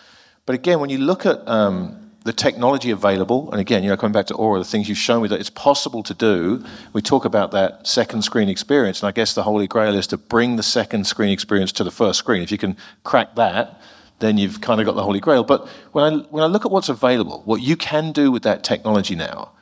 But 0.45 0.55
again, 0.55 0.79
when 0.81 0.91
you 0.91 0.99
look 0.99 1.27
at 1.27 1.47
um, 1.49 2.06
the 2.27 2.33
technology 2.33 2.91
available, 2.91 3.51
and 3.53 3.61
again, 3.61 3.85
you 3.85 3.89
know, 3.89 3.97
coming 3.97 4.13
back 4.13 4.27
to 4.27 4.35
Aura, 4.35 4.59
the 4.59 4.65
things 4.65 4.89
you've 4.89 4.99
shown 4.99 5.23
me 5.23 5.29
that 5.29 5.39
it's 5.39 5.49
possible 5.49 6.03
to 6.03 6.13
do. 6.13 6.65
We 6.93 7.01
talk 7.01 7.25
about 7.25 7.53
that 7.53 7.87
second 7.87 8.23
screen 8.23 8.49
experience, 8.49 9.01
and 9.01 9.09
I 9.09 9.13
guess 9.13 9.33
the 9.33 9.45
holy 9.45 9.69
grail 9.69 9.95
is 9.95 10.09
to 10.09 10.17
bring 10.17 10.57
the 10.57 10.65
second 10.65 11.07
screen 11.07 11.31
experience 11.31 11.71
to 11.73 11.85
the 11.85 11.93
first 11.93 12.19
screen. 12.19 12.43
If 12.43 12.51
you 12.51 12.59
can 12.59 12.77
crack 13.05 13.37
that, 13.37 13.81
then 14.19 14.39
you've 14.39 14.61
kind 14.61 14.81
of 14.81 14.87
got 14.87 14.97
the 14.97 15.05
holy 15.05 15.21
grail. 15.21 15.45
But 15.45 15.69
when 15.93 16.05
I 16.05 16.17
when 16.31 16.43
I 16.43 16.47
look 16.47 16.67
at 16.67 16.73
what's 16.73 16.89
available, 16.89 17.43
what 17.45 17.63
you 17.63 17.77
can 17.77 18.11
do 18.11 18.33
with 18.33 18.43
that 18.43 18.65
technology 18.65 19.15
now, 19.15 19.53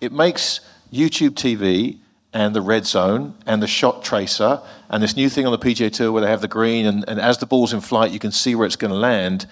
it 0.00 0.10
makes 0.10 0.60
YouTube 0.92 1.34
TV 1.34 1.98
and 2.32 2.56
the 2.56 2.60
red 2.60 2.86
zone 2.86 3.34
and 3.46 3.62
the 3.62 3.68
shot 3.68 4.02
tracer 4.02 4.60
and 4.88 5.00
this 5.00 5.14
new 5.14 5.28
thing 5.28 5.46
on 5.46 5.52
the 5.52 5.58
PGA 5.58 5.92
Tour 5.92 6.10
where 6.10 6.22
they 6.22 6.30
have 6.30 6.40
the 6.40 6.48
green 6.48 6.86
and, 6.86 7.04
and 7.06 7.20
as 7.20 7.38
the 7.38 7.46
ball's 7.46 7.72
in 7.72 7.80
flight, 7.80 8.10
you 8.10 8.18
can 8.18 8.32
see 8.32 8.56
where 8.56 8.66
it's 8.66 8.76
going 8.76 8.92
to 8.92 8.96
land 8.96 9.46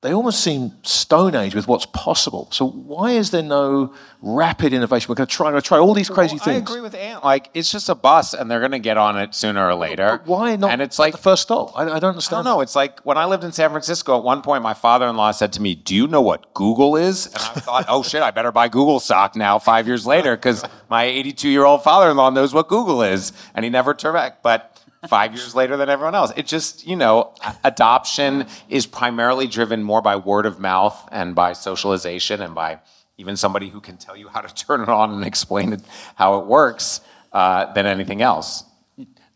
they 0.00 0.12
almost 0.12 0.44
seem 0.44 0.72
stone 0.84 1.34
age 1.34 1.56
with 1.56 1.66
what's 1.66 1.86
possible. 1.86 2.48
So 2.52 2.68
why 2.68 3.12
is 3.12 3.32
there 3.32 3.42
no 3.42 3.94
rapid 4.22 4.72
innovation? 4.72 5.08
We're 5.08 5.16
going 5.16 5.26
to 5.26 5.34
try, 5.34 5.50
going 5.50 5.60
to 5.60 5.66
try 5.66 5.78
all 5.78 5.92
these 5.92 6.08
crazy 6.08 6.36
well, 6.36 6.44
things. 6.44 6.56
I 6.56 6.72
agree 6.72 6.80
with 6.80 6.94
Ant. 6.94 7.24
Like 7.24 7.50
it's 7.52 7.72
just 7.72 7.88
a 7.88 7.96
bus, 7.96 8.32
and 8.32 8.48
they're 8.48 8.60
going 8.60 8.70
to 8.70 8.78
get 8.78 8.96
on 8.96 9.18
it 9.18 9.34
sooner 9.34 9.66
or 9.66 9.74
later. 9.74 10.18
But 10.18 10.26
why 10.28 10.54
not? 10.54 10.70
And 10.70 10.80
it's 10.80 11.00
like 11.00 11.12
the 11.12 11.18
first 11.18 11.42
stop. 11.42 11.76
I, 11.76 11.82
I 11.82 11.98
don't 11.98 12.10
understand. 12.10 12.46
I 12.46 12.50
don't 12.50 12.58
know. 12.58 12.60
It's 12.60 12.76
like 12.76 13.00
when 13.00 13.18
I 13.18 13.24
lived 13.24 13.42
in 13.42 13.50
San 13.50 13.70
Francisco. 13.70 14.16
At 14.18 14.22
one 14.22 14.40
point, 14.40 14.62
my 14.62 14.74
father-in-law 14.74 15.32
said 15.32 15.52
to 15.54 15.62
me, 15.62 15.74
"Do 15.74 15.96
you 15.96 16.06
know 16.06 16.22
what 16.22 16.54
Google 16.54 16.94
is?" 16.94 17.26
And 17.26 17.36
I 17.36 17.60
thought, 17.60 17.86
"Oh 17.88 18.04
shit, 18.04 18.22
I 18.22 18.30
better 18.30 18.52
buy 18.52 18.68
Google 18.68 19.00
stock 19.00 19.34
now." 19.34 19.58
Five 19.58 19.88
years 19.88 20.06
later, 20.06 20.36
because 20.36 20.62
my 20.88 21.06
82-year-old 21.06 21.82
father-in-law 21.82 22.30
knows 22.30 22.54
what 22.54 22.68
Google 22.68 23.02
is, 23.02 23.32
and 23.52 23.64
he 23.64 23.70
never 23.70 23.94
turned 23.94 24.14
back. 24.14 24.44
But 24.44 24.80
five 25.06 25.34
years 25.34 25.54
later 25.54 25.76
than 25.76 25.88
everyone 25.88 26.14
else. 26.14 26.32
It 26.36 26.46
just, 26.46 26.86
you 26.86 26.96
know, 26.96 27.34
adoption 27.62 28.46
is 28.68 28.86
primarily 28.86 29.46
driven 29.46 29.82
more 29.82 30.02
by 30.02 30.16
word 30.16 30.46
of 30.46 30.58
mouth 30.58 31.08
and 31.12 31.34
by 31.34 31.52
socialization 31.52 32.42
and 32.42 32.54
by 32.54 32.80
even 33.16 33.36
somebody 33.36 33.68
who 33.68 33.80
can 33.80 33.96
tell 33.96 34.16
you 34.16 34.28
how 34.28 34.40
to 34.40 34.52
turn 34.66 34.80
it 34.80 34.88
on 34.88 35.12
and 35.12 35.24
explain 35.24 35.72
it, 35.72 35.82
how 36.16 36.40
it 36.40 36.46
works 36.46 37.00
uh, 37.32 37.72
than 37.72 37.86
anything 37.86 38.22
else. 38.22 38.64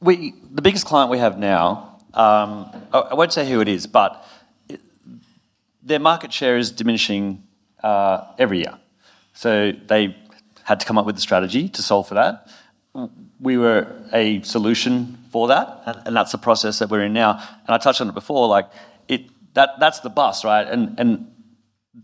We, 0.00 0.34
the 0.50 0.62
biggest 0.62 0.84
client 0.84 1.10
we 1.10 1.18
have 1.18 1.38
now, 1.38 1.98
um, 2.14 2.70
I 2.92 3.14
won't 3.14 3.32
say 3.32 3.48
who 3.48 3.60
it 3.60 3.68
is, 3.68 3.86
but 3.86 4.26
it, 4.68 4.80
their 5.82 6.00
market 6.00 6.32
share 6.32 6.58
is 6.58 6.72
diminishing 6.72 7.44
uh, 7.84 8.24
every 8.38 8.58
year. 8.58 8.78
So 9.34 9.72
they 9.72 10.16
had 10.64 10.80
to 10.80 10.86
come 10.86 10.98
up 10.98 11.06
with 11.06 11.16
a 11.16 11.20
strategy 11.20 11.68
to 11.68 11.82
solve 11.82 12.08
for 12.08 12.14
that. 12.14 12.48
We 13.40 13.56
were 13.56 13.86
a 14.12 14.42
solution 14.42 15.18
for 15.30 15.48
that, 15.48 16.02
and, 16.06 16.14
that's 16.14 16.32
the 16.32 16.38
process 16.38 16.78
that 16.78 16.90
we're 16.90 17.04
in 17.04 17.12
now. 17.12 17.32
And 17.66 17.70
I 17.70 17.78
touched 17.78 18.00
on 18.00 18.08
it 18.08 18.14
before, 18.14 18.48
like 18.48 18.68
it 19.08 19.22
that 19.54 19.70
that's 19.80 20.00
the 20.00 20.10
bus, 20.10 20.44
right? 20.44 20.66
And 20.66 20.98
and 20.98 21.32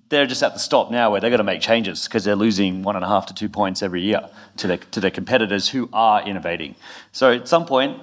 they're 0.09 0.27
just 0.27 0.43
at 0.43 0.53
the 0.53 0.59
stop 0.59 0.91
now 0.91 1.11
where 1.11 1.21
they've 1.21 1.31
got 1.31 1.39
to 1.39 1.45
make 1.45 1.61
changes 1.61 2.05
because 2.05 2.25
they're 2.25 2.37
losing 2.37 2.83
one 2.83 2.97
and 2.97 3.05
a 3.05 3.09
half 3.09 3.27
to 3.27 3.35
two 3.35 3.49
points 3.49 3.83
every 3.83 4.03
year 4.03 4.29
to 4.57 4.67
their 4.67 4.77
to 4.77 5.01
their 5.01 5.11
competitors 5.11 5.69
who 5.69 5.89
are 5.93 6.23
innovating. 6.23 6.75
So 7.13 7.33
at 7.33 7.49
some 7.49 7.67
point, 7.67 8.01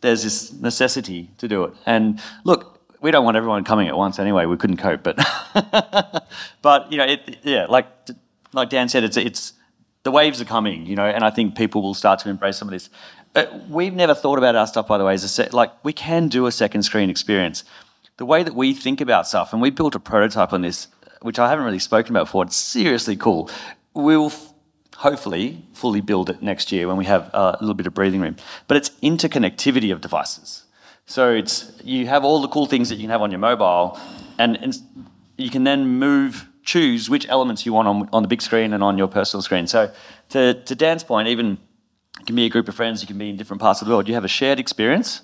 there's 0.00 0.22
this 0.22 0.52
necessity 0.52 1.30
to 1.38 1.48
do 1.48 1.64
it. 1.64 1.74
And 1.86 2.20
look, 2.44 2.80
we 3.00 3.10
don't 3.10 3.24
want 3.24 3.36
everyone 3.36 3.64
coming 3.64 3.88
at 3.88 3.96
once 3.96 4.18
anyway. 4.18 4.46
We 4.46 4.56
couldn't 4.56 4.78
cope, 4.78 5.02
but 5.02 5.16
but 6.62 6.90
you 6.90 6.98
know, 6.98 7.04
it, 7.04 7.38
yeah, 7.42 7.66
like 7.66 7.86
like 8.52 8.70
Dan 8.70 8.88
said, 8.88 9.04
it's 9.04 9.16
it's 9.16 9.52
the 10.04 10.10
waves 10.10 10.40
are 10.40 10.44
coming, 10.46 10.86
you 10.86 10.96
know, 10.96 11.06
and 11.06 11.24
I 11.24 11.30
think 11.30 11.56
people 11.56 11.82
will 11.82 11.94
start 11.94 12.20
to 12.20 12.28
embrace 12.28 12.56
some 12.56 12.68
of 12.68 12.72
this. 12.72 12.88
Uh, 13.34 13.46
we've 13.68 13.94
never 13.94 14.14
thought 14.14 14.38
about 14.38 14.54
our 14.54 14.66
stuff, 14.66 14.86
by 14.86 14.96
the 14.96 15.04
way, 15.04 15.14
as 15.14 15.24
a 15.24 15.28
set, 15.28 15.52
like 15.52 15.72
we 15.84 15.92
can 15.92 16.28
do 16.28 16.46
a 16.46 16.52
second 16.52 16.82
screen 16.84 17.10
experience. 17.10 17.64
The 18.16 18.26
way 18.26 18.44
that 18.44 18.54
we 18.54 18.74
think 18.74 19.00
about 19.00 19.26
stuff, 19.26 19.52
and 19.52 19.60
we 19.60 19.70
built 19.70 19.94
a 19.96 20.00
prototype 20.00 20.52
on 20.52 20.62
this, 20.62 20.86
which 21.22 21.38
I 21.38 21.48
haven't 21.48 21.64
really 21.64 21.80
spoken 21.80 22.14
about 22.14 22.26
before. 22.26 22.44
It's 22.44 22.54
seriously 22.54 23.16
cool. 23.16 23.50
We 23.92 24.16
will 24.16 24.26
f- 24.26 24.52
hopefully 24.96 25.64
fully 25.72 26.00
build 26.00 26.30
it 26.30 26.40
next 26.40 26.70
year 26.70 26.86
when 26.86 26.96
we 26.96 27.06
have 27.06 27.30
uh, 27.34 27.56
a 27.58 27.60
little 27.60 27.74
bit 27.74 27.86
of 27.86 27.94
breathing 27.94 28.20
room. 28.20 28.36
But 28.68 28.76
it's 28.76 28.90
interconnectivity 29.02 29.92
of 29.92 30.00
devices. 30.00 30.64
So 31.06 31.32
it's 31.32 31.72
you 31.82 32.06
have 32.06 32.24
all 32.24 32.40
the 32.40 32.48
cool 32.48 32.66
things 32.66 32.88
that 32.90 32.96
you 32.96 33.02
can 33.02 33.10
have 33.10 33.22
on 33.22 33.30
your 33.30 33.40
mobile, 33.40 33.98
and, 34.38 34.56
and 34.62 34.74
you 35.36 35.50
can 35.50 35.64
then 35.64 35.86
move, 35.86 36.46
choose 36.64 37.10
which 37.10 37.28
elements 37.28 37.66
you 37.66 37.72
want 37.72 37.86
on, 37.86 38.08
on 38.12 38.22
the 38.22 38.28
big 38.28 38.42
screen 38.42 38.72
and 38.72 38.82
on 38.82 38.98
your 38.98 39.08
personal 39.08 39.42
screen. 39.42 39.66
So 39.66 39.92
to, 40.30 40.54
to 40.54 40.74
Dan's 40.74 41.04
point, 41.04 41.28
even 41.28 41.58
it 42.20 42.26
can 42.26 42.36
be 42.36 42.46
a 42.46 42.48
group 42.48 42.68
of 42.68 42.74
friends, 42.74 43.02
you 43.02 43.06
can 43.06 43.18
be 43.18 43.30
in 43.30 43.36
different 43.36 43.60
parts 43.60 43.82
of 43.82 43.86
the 43.86 43.92
world. 43.92 44.08
You 44.08 44.14
have 44.14 44.24
a 44.24 44.28
shared 44.28 44.58
experience 44.58 45.20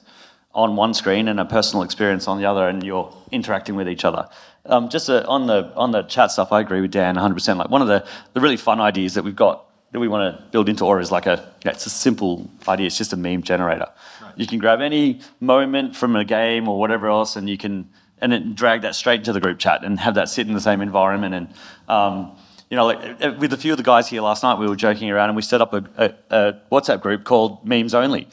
on 0.52 0.76
one 0.76 0.94
screen 0.94 1.28
and 1.28 1.38
a 1.38 1.44
personal 1.44 1.82
experience 1.82 2.26
on 2.26 2.38
the 2.38 2.44
other, 2.44 2.68
and 2.68 2.82
you're 2.82 3.12
interacting 3.30 3.76
with 3.76 3.88
each 3.88 4.04
other. 4.04 4.28
Um, 4.66 4.88
just 4.88 5.08
uh, 5.08 5.24
on 5.26 5.46
the 5.46 5.72
on 5.76 5.92
the 5.92 6.02
chat 6.02 6.32
stuff, 6.32 6.52
I 6.52 6.60
agree 6.60 6.80
with 6.80 6.90
Dan 6.90 7.16
100%. 7.16 7.56
Like 7.56 7.70
one 7.70 7.82
of 7.82 7.88
the, 7.88 8.06
the 8.34 8.40
really 8.40 8.56
fun 8.56 8.80
ideas 8.80 9.14
that 9.14 9.24
we've 9.24 9.36
got 9.36 9.66
that 9.92 9.98
we 9.98 10.08
want 10.08 10.36
to 10.36 10.44
build 10.50 10.68
into 10.68 10.84
Aura 10.84 11.00
is 11.00 11.10
like 11.10 11.26
a 11.26 11.52
it's 11.64 11.86
a 11.86 11.90
simple 11.90 12.50
idea. 12.68 12.86
It's 12.86 12.98
just 12.98 13.12
a 13.12 13.16
meme 13.16 13.42
generator. 13.42 13.88
Right. 14.22 14.32
You 14.36 14.46
can 14.46 14.58
grab 14.58 14.80
any 14.80 15.20
moment 15.40 15.96
from 15.96 16.16
a 16.16 16.24
game 16.24 16.68
or 16.68 16.78
whatever 16.78 17.08
else, 17.08 17.36
and 17.36 17.48
you 17.48 17.56
can 17.56 17.88
and 18.20 18.32
then 18.32 18.54
drag 18.54 18.82
that 18.82 18.94
straight 18.94 19.20
into 19.20 19.32
the 19.32 19.40
group 19.40 19.58
chat 19.58 19.84
and 19.84 19.98
have 20.00 20.14
that 20.14 20.28
sit 20.28 20.46
in 20.46 20.54
the 20.54 20.60
same 20.60 20.80
environment 20.80 21.34
and. 21.34 21.48
Um, 21.88 22.36
you 22.70 22.76
know, 22.76 22.86
like 22.86 23.20
uh, 23.20 23.34
with 23.36 23.52
a 23.52 23.56
few 23.56 23.72
of 23.72 23.78
the 23.78 23.82
guys 23.82 24.08
here 24.08 24.22
last 24.22 24.44
night, 24.44 24.56
we 24.56 24.68
were 24.68 24.76
joking 24.76 25.10
around 25.10 25.28
and 25.28 25.34
we 25.34 25.42
set 25.42 25.60
up 25.60 25.74
a, 25.74 25.84
a, 25.96 26.14
a 26.30 26.60
WhatsApp 26.70 27.00
group 27.00 27.24
called 27.24 27.66
Memes 27.66 27.94
Only. 27.94 28.28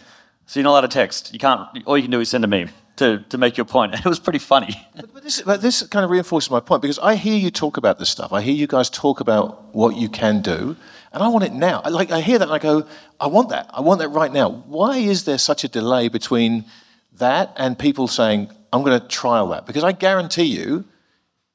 So 0.46 0.60
you're 0.60 0.64
not 0.66 0.74
allowed 0.74 0.82
to 0.82 0.88
text. 0.90 1.34
You 1.34 1.40
can't. 1.40 1.68
All 1.86 1.98
you 1.98 2.04
can 2.04 2.12
do 2.12 2.20
is 2.20 2.30
send 2.30 2.44
a 2.44 2.48
meme 2.48 2.70
to, 2.98 3.24
to 3.30 3.38
make 3.38 3.58
your 3.58 3.66
point. 3.66 3.94
And 3.96 4.06
it 4.06 4.10
was 4.10 4.20
pretty 4.20 4.40
funny. 4.40 4.76
But, 4.96 5.14
but, 5.14 5.24
this, 5.24 5.42
but 5.42 5.62
this 5.62 5.84
kind 5.88 6.06
of 6.06 6.12
reinforces 6.12 6.52
my 6.52 6.60
point 6.60 6.82
because 6.82 7.00
I 7.00 7.16
hear 7.16 7.36
you 7.36 7.50
talk 7.50 7.78
about 7.78 7.98
this 7.98 8.10
stuff. 8.10 8.32
I 8.32 8.42
hear 8.42 8.54
you 8.54 8.68
guys 8.68 8.90
talk 8.90 9.20
about 9.20 9.74
what 9.74 9.96
you 9.96 10.08
can 10.08 10.42
do, 10.42 10.76
and 11.12 11.24
I 11.24 11.28
want 11.30 11.46
it 11.46 11.54
now. 11.54 11.82
Like 11.90 12.12
I 12.12 12.22
hear 12.22 12.38
that 12.38 12.46
and 12.46 12.54
I 12.54 12.60
go, 12.60 12.86
I 13.20 13.28
want 13.28 13.50
that. 13.50 13.70
I 13.74 13.82
want 13.82 14.00
that 14.00 14.10
right 14.10 14.32
now. 14.32 14.50
Why 14.50 14.98
is 14.98 15.26
there 15.26 15.38
such 15.38 15.64
a 15.64 15.68
delay 15.68 16.10
between 16.10 16.66
that 17.14 17.54
and 17.58 17.78
people 17.78 18.08
saying, 18.08 18.52
I'm 18.74 18.84
going 18.84 19.00
to 19.00 19.08
trial 19.08 19.48
that? 19.50 19.66
Because 19.66 19.84
I 19.84 19.92
guarantee 19.92 20.44
you, 20.44 20.86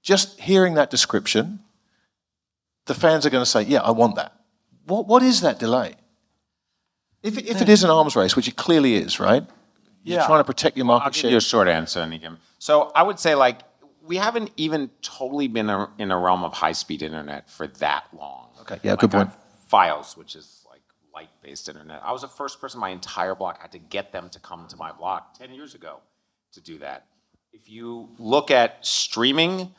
just 0.03 0.41
hearing 0.41 0.75
that 0.75 0.91
description 0.91 1.61
the 2.87 2.95
fans 2.95 3.27
are 3.27 3.31
going 3.31 3.43
to 3.43 3.51
say, 3.51 3.63
yeah, 3.63 3.81
I 3.81 3.91
want 3.91 4.17
that. 4.17 4.33
What, 4.87 5.07
what 5.07 5.23
is 5.23 5.41
that 5.43 5.59
delay? 5.59 5.95
If, 7.23 7.39
if 7.39 7.63
it 7.63 7.69
is 7.69 7.85
an 7.85 7.91
arms 7.91 8.17
race, 8.17 8.35
which 8.35 8.49
it 8.49 8.57
clearly 8.57 8.95
is, 8.97 9.21
right? 9.21 9.45
You're 10.03 10.19
yeah. 10.19 10.27
trying 10.27 10.41
to 10.41 10.45
protect 10.45 10.77
your 10.77 10.87
market 10.87 11.07
I'll 11.07 11.13
share. 11.13 11.23
Give 11.23 11.31
you 11.33 11.39
a 11.39 11.41
short 11.41 11.69
answer, 11.69 12.01
Nikim. 12.01 12.39
So 12.59 12.91
I 12.97 13.05
would 13.05 13.21
say, 13.21 13.37
like, 13.37 13.61
we 14.05 14.17
haven't 14.17 14.51
even 14.57 14.91
totally 15.01 15.47
been 15.47 15.71
a, 15.71 15.89
in 15.99 16.11
a 16.11 16.19
realm 16.19 16.43
of 16.43 16.53
high-speed 16.53 17.03
internet 17.03 17.49
for 17.49 17.69
that 17.69 18.07
long. 18.13 18.49
Okay, 18.63 18.81
yeah, 18.83 18.93
like 18.93 19.01
good 19.01 19.13
point. 19.13 19.31
Fios, 19.73 20.17
which 20.17 20.35
is 20.35 20.67
like 20.69 20.83
light-based 21.15 21.69
internet. 21.69 22.03
I 22.03 22.11
was 22.11 22.23
the 22.23 22.29
first 22.29 22.61
person 22.61 22.81
my 22.81 22.91
entire 22.91 23.37
block 23.37 23.63
had 23.63 23.71
to 23.73 23.79
get 23.79 24.11
them 24.11 24.29
to 24.31 24.41
come 24.41 24.67
to 24.67 24.77
my 24.77 24.91
block 24.91 25.39
10 25.39 25.55
years 25.55 25.77
ago 25.77 26.01
to 26.53 26.61
do 26.61 26.79
that. 26.79 27.07
If 27.53 27.69
you 27.69 28.09
look 28.19 28.51
at 28.51 28.85
streaming, 28.85 29.75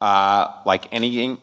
uh, 0.00 0.62
like 0.64 0.92
anything 0.92 1.38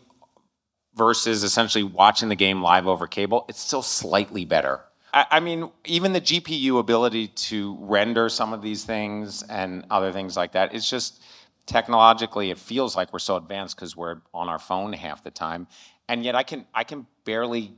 versus 0.95 1.43
essentially 1.43 1.83
watching 1.83 2.29
the 2.29 2.35
game 2.35 2.61
live 2.61 2.87
over 2.87 3.07
cable, 3.07 3.45
it's 3.49 3.59
still 3.59 3.81
slightly 3.81 4.45
better. 4.45 4.81
I, 5.13 5.25
I, 5.31 5.39
mean, 5.39 5.71
even 5.85 6.13
the 6.13 6.21
GPU 6.21 6.79
ability 6.79 7.27
to 7.27 7.77
render 7.79 8.29
some 8.29 8.53
of 8.53 8.61
these 8.61 8.83
things 8.83 9.43
and 9.43 9.85
other 9.89 10.11
things 10.11 10.37
like 10.37 10.53
that, 10.53 10.73
it's 10.73 10.89
just 10.89 11.21
technologically 11.65 12.51
it 12.51 12.57
feels 12.57 12.95
like 12.95 13.13
we're 13.13 13.19
so 13.19 13.37
advanced 13.37 13.75
because 13.75 13.95
we're 13.95 14.17
on 14.33 14.49
our 14.49 14.59
phone 14.59 14.93
half 14.93 15.23
the 15.23 15.31
time, 15.31 15.67
and 16.09 16.23
yet 16.23 16.35
I 16.35 16.43
can 16.43 16.65
I 16.73 16.83
can 16.83 17.07
barely 17.25 17.73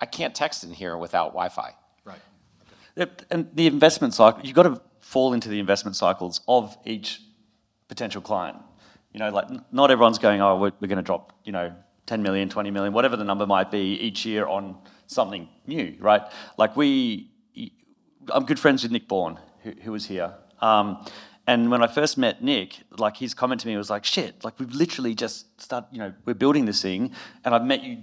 I 0.00 0.06
can't 0.06 0.34
text 0.34 0.64
in 0.64 0.70
here 0.70 0.96
without 0.96 1.28
Wi-Fi. 1.28 1.74
Right. 2.04 2.20
Yep, 2.96 3.22
And 3.30 3.48
the 3.54 3.66
investment 3.66 4.14
cycle, 4.14 4.40
you've 4.44 4.54
got 4.54 4.64
to 4.64 4.80
fall 5.06 5.32
into 5.34 5.48
the 5.48 5.60
investment 5.60 5.94
cycles 5.94 6.40
of 6.48 6.76
each 6.84 7.22
potential 7.86 8.20
client. 8.20 8.58
You 9.12 9.20
know, 9.20 9.30
like 9.30 9.46
not 9.72 9.92
everyone's 9.92 10.18
going, 10.18 10.40
oh, 10.40 10.56
we're, 10.56 10.72
we're 10.80 10.88
going 10.88 10.96
to 10.96 11.02
drop, 11.02 11.32
you 11.44 11.52
know, 11.52 11.72
10 12.06 12.22
million, 12.24 12.48
20 12.48 12.72
million, 12.72 12.92
whatever 12.92 13.16
the 13.16 13.22
number 13.22 13.46
might 13.46 13.70
be 13.70 13.94
each 14.00 14.26
year 14.26 14.46
on 14.46 14.76
something 15.06 15.48
new, 15.64 15.94
right? 16.00 16.22
Like 16.58 16.76
we, 16.76 17.30
I'm 18.32 18.46
good 18.46 18.58
friends 18.58 18.82
with 18.82 18.90
Nick 18.90 19.06
Bourne, 19.06 19.38
who, 19.62 19.74
who 19.80 19.92
was 19.92 20.06
here. 20.06 20.34
Um, 20.60 21.06
and 21.46 21.70
when 21.70 21.84
I 21.84 21.86
first 21.86 22.18
met 22.18 22.42
Nick, 22.42 22.82
like 22.98 23.16
his 23.16 23.32
comment 23.32 23.60
to 23.60 23.68
me 23.68 23.76
was 23.76 23.88
like, 23.88 24.04
shit, 24.04 24.42
like 24.42 24.58
we've 24.58 24.74
literally 24.74 25.14
just 25.14 25.60
started, 25.60 25.86
you 25.92 26.00
know, 26.00 26.12
we're 26.24 26.34
building 26.34 26.64
this 26.64 26.82
thing 26.82 27.12
and 27.44 27.54
I've 27.54 27.64
met 27.64 27.84
you 27.84 28.02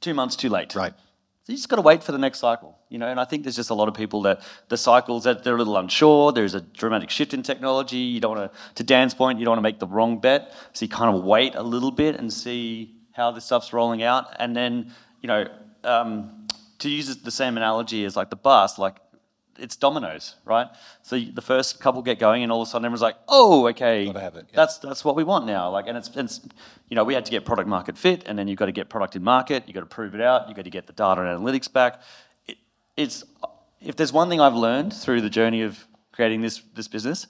two 0.00 0.14
months 0.14 0.36
too 0.36 0.48
late. 0.48 0.74
Right. 0.74 0.94
So 1.48 1.52
you 1.52 1.56
just 1.56 1.70
got 1.70 1.76
to 1.76 1.82
wait 1.82 2.04
for 2.04 2.12
the 2.12 2.18
next 2.18 2.40
cycle, 2.40 2.76
you 2.90 2.98
know. 2.98 3.08
And 3.08 3.18
I 3.18 3.24
think 3.24 3.42
there's 3.42 3.56
just 3.56 3.70
a 3.70 3.74
lot 3.74 3.88
of 3.88 3.94
people 3.94 4.20
that 4.22 4.42
the 4.68 4.76
cycles 4.76 5.24
that 5.24 5.44
they're 5.44 5.54
a 5.54 5.56
little 5.56 5.78
unsure. 5.78 6.30
There's 6.30 6.52
a 6.52 6.60
dramatic 6.60 7.08
shift 7.08 7.32
in 7.32 7.42
technology. 7.42 7.96
You 7.96 8.20
don't 8.20 8.36
want 8.36 8.52
to, 8.52 8.58
to 8.74 8.84
Dan's 8.84 9.14
point, 9.14 9.38
you 9.38 9.46
don't 9.46 9.52
want 9.52 9.60
to 9.60 9.62
make 9.62 9.78
the 9.78 9.86
wrong 9.86 10.18
bet. 10.18 10.52
So 10.74 10.84
you 10.84 10.90
kind 10.90 11.16
of 11.16 11.24
wait 11.24 11.54
a 11.54 11.62
little 11.62 11.90
bit 11.90 12.16
and 12.16 12.30
see 12.30 12.94
how 13.12 13.30
this 13.30 13.46
stuff's 13.46 13.72
rolling 13.72 14.02
out, 14.02 14.26
and 14.38 14.54
then 14.54 14.92
you 15.22 15.28
know, 15.28 15.46
um, 15.84 16.48
to 16.80 16.90
use 16.90 17.16
the 17.16 17.30
same 17.30 17.56
analogy 17.56 18.04
as 18.04 18.14
like 18.14 18.28
the 18.28 18.36
bus, 18.36 18.78
like 18.78 18.96
it's 19.58 19.76
dominoes, 19.76 20.36
right? 20.44 20.68
So 21.02 21.18
the 21.18 21.40
first 21.42 21.80
couple 21.80 22.02
get 22.02 22.18
going, 22.18 22.42
and 22.42 22.50
all 22.52 22.62
of 22.62 22.68
a 22.68 22.70
sudden 22.70 22.84
everyone's 22.84 23.02
like, 23.02 23.16
"Oh, 23.28 23.66
okay, 23.68 24.06
have 24.06 24.36
it, 24.36 24.46
yeah. 24.48 24.56
that's 24.56 24.78
that's 24.78 25.04
what 25.04 25.16
we 25.16 25.24
want 25.24 25.46
now." 25.46 25.70
Like, 25.70 25.86
and 25.86 25.96
it's, 25.96 26.10
it's 26.16 26.40
you 26.88 26.94
know, 26.96 27.04
we 27.04 27.14
had 27.14 27.24
to 27.24 27.30
get 27.30 27.44
product 27.44 27.68
market 27.68 27.98
fit, 27.98 28.22
and 28.26 28.38
then 28.38 28.48
you've 28.48 28.58
got 28.58 28.66
to 28.66 28.72
get 28.72 28.88
product 28.88 29.16
in 29.16 29.22
market. 29.22 29.64
You 29.66 29.74
have 29.74 29.82
got 29.82 29.90
to 29.90 29.94
prove 29.94 30.14
it 30.14 30.20
out. 30.20 30.42
You 30.42 30.48
have 30.48 30.56
got 30.56 30.64
to 30.64 30.70
get 30.70 30.86
the 30.86 30.92
data 30.92 31.20
and 31.22 31.40
analytics 31.44 31.72
back. 31.72 32.00
It, 32.46 32.58
it's 32.96 33.24
if 33.80 33.96
there's 33.96 34.12
one 34.12 34.28
thing 34.28 34.40
I've 34.40 34.54
learned 34.54 34.92
through 34.92 35.20
the 35.20 35.30
journey 35.30 35.62
of 35.62 35.86
creating 36.12 36.40
this 36.40 36.62
this 36.74 36.88
business 36.88 37.26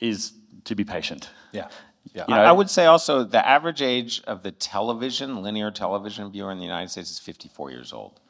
is 0.00 0.32
to 0.64 0.74
be 0.74 0.84
patient. 0.84 1.30
Yeah. 1.52 1.68
Yeah. 2.14 2.24
You 2.28 2.34
I- 2.34 2.38
know- 2.38 2.44
I 2.44 2.52
would 2.52 2.70
say 2.70 2.86
also 2.86 3.22
the 3.24 3.46
average 3.46 3.80
age 3.82 4.22
of 4.26 4.42
the 4.42 4.50
television, 4.52 5.42
linear 5.42 5.70
television 5.70 6.30
viewer 6.30 6.50
in 6.50 6.58
the 6.58 6.64
United 6.64 6.90
States 6.90 7.10
is 7.10 7.18
54 7.18 7.70
years 7.70 7.92
old. 7.92 8.20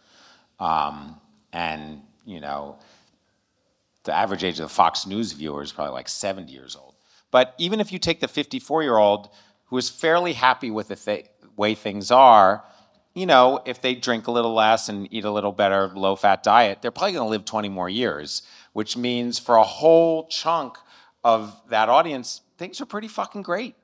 Um, 0.60 1.20
and, 1.52 2.02
you 2.24 2.40
know, 2.40 2.78
the 4.04 4.14
average 4.14 4.44
age 4.44 4.58
of 4.58 4.68
the 4.68 4.74
Fox 4.74 5.06
News 5.06 5.32
viewer 5.32 5.62
is 5.62 5.72
probably 5.72 5.92
like 5.92 6.08
70 6.08 6.52
years 6.52 6.76
old. 6.76 6.94
But 7.30 7.54
even 7.58 7.80
if 7.80 7.92
you 7.92 7.98
take 7.98 8.20
the 8.20 8.28
54 8.28 8.82
year 8.82 8.96
old 8.96 9.30
who 9.66 9.78
is 9.78 9.88
fairly 9.88 10.34
happy 10.34 10.70
with 10.70 10.88
the 10.88 10.96
th- 10.96 11.26
way 11.56 11.74
things 11.74 12.10
are, 12.10 12.64
you 13.14 13.26
know, 13.26 13.60
if 13.64 13.80
they 13.80 13.94
drink 13.94 14.26
a 14.26 14.30
little 14.30 14.54
less 14.54 14.88
and 14.88 15.12
eat 15.12 15.24
a 15.24 15.30
little 15.30 15.52
better 15.52 15.88
low 15.88 16.16
fat 16.16 16.42
diet, 16.42 16.80
they're 16.80 16.90
probably 16.90 17.12
going 17.12 17.26
to 17.26 17.30
live 17.30 17.44
20 17.44 17.68
more 17.68 17.88
years, 17.88 18.42
which 18.72 18.96
means 18.96 19.38
for 19.38 19.56
a 19.56 19.62
whole 19.62 20.26
chunk 20.28 20.76
of 21.24 21.60
that 21.68 21.88
audience, 21.88 22.40
things 22.58 22.80
are 22.80 22.86
pretty 22.86 23.08
fucking 23.08 23.42
great. 23.42 23.74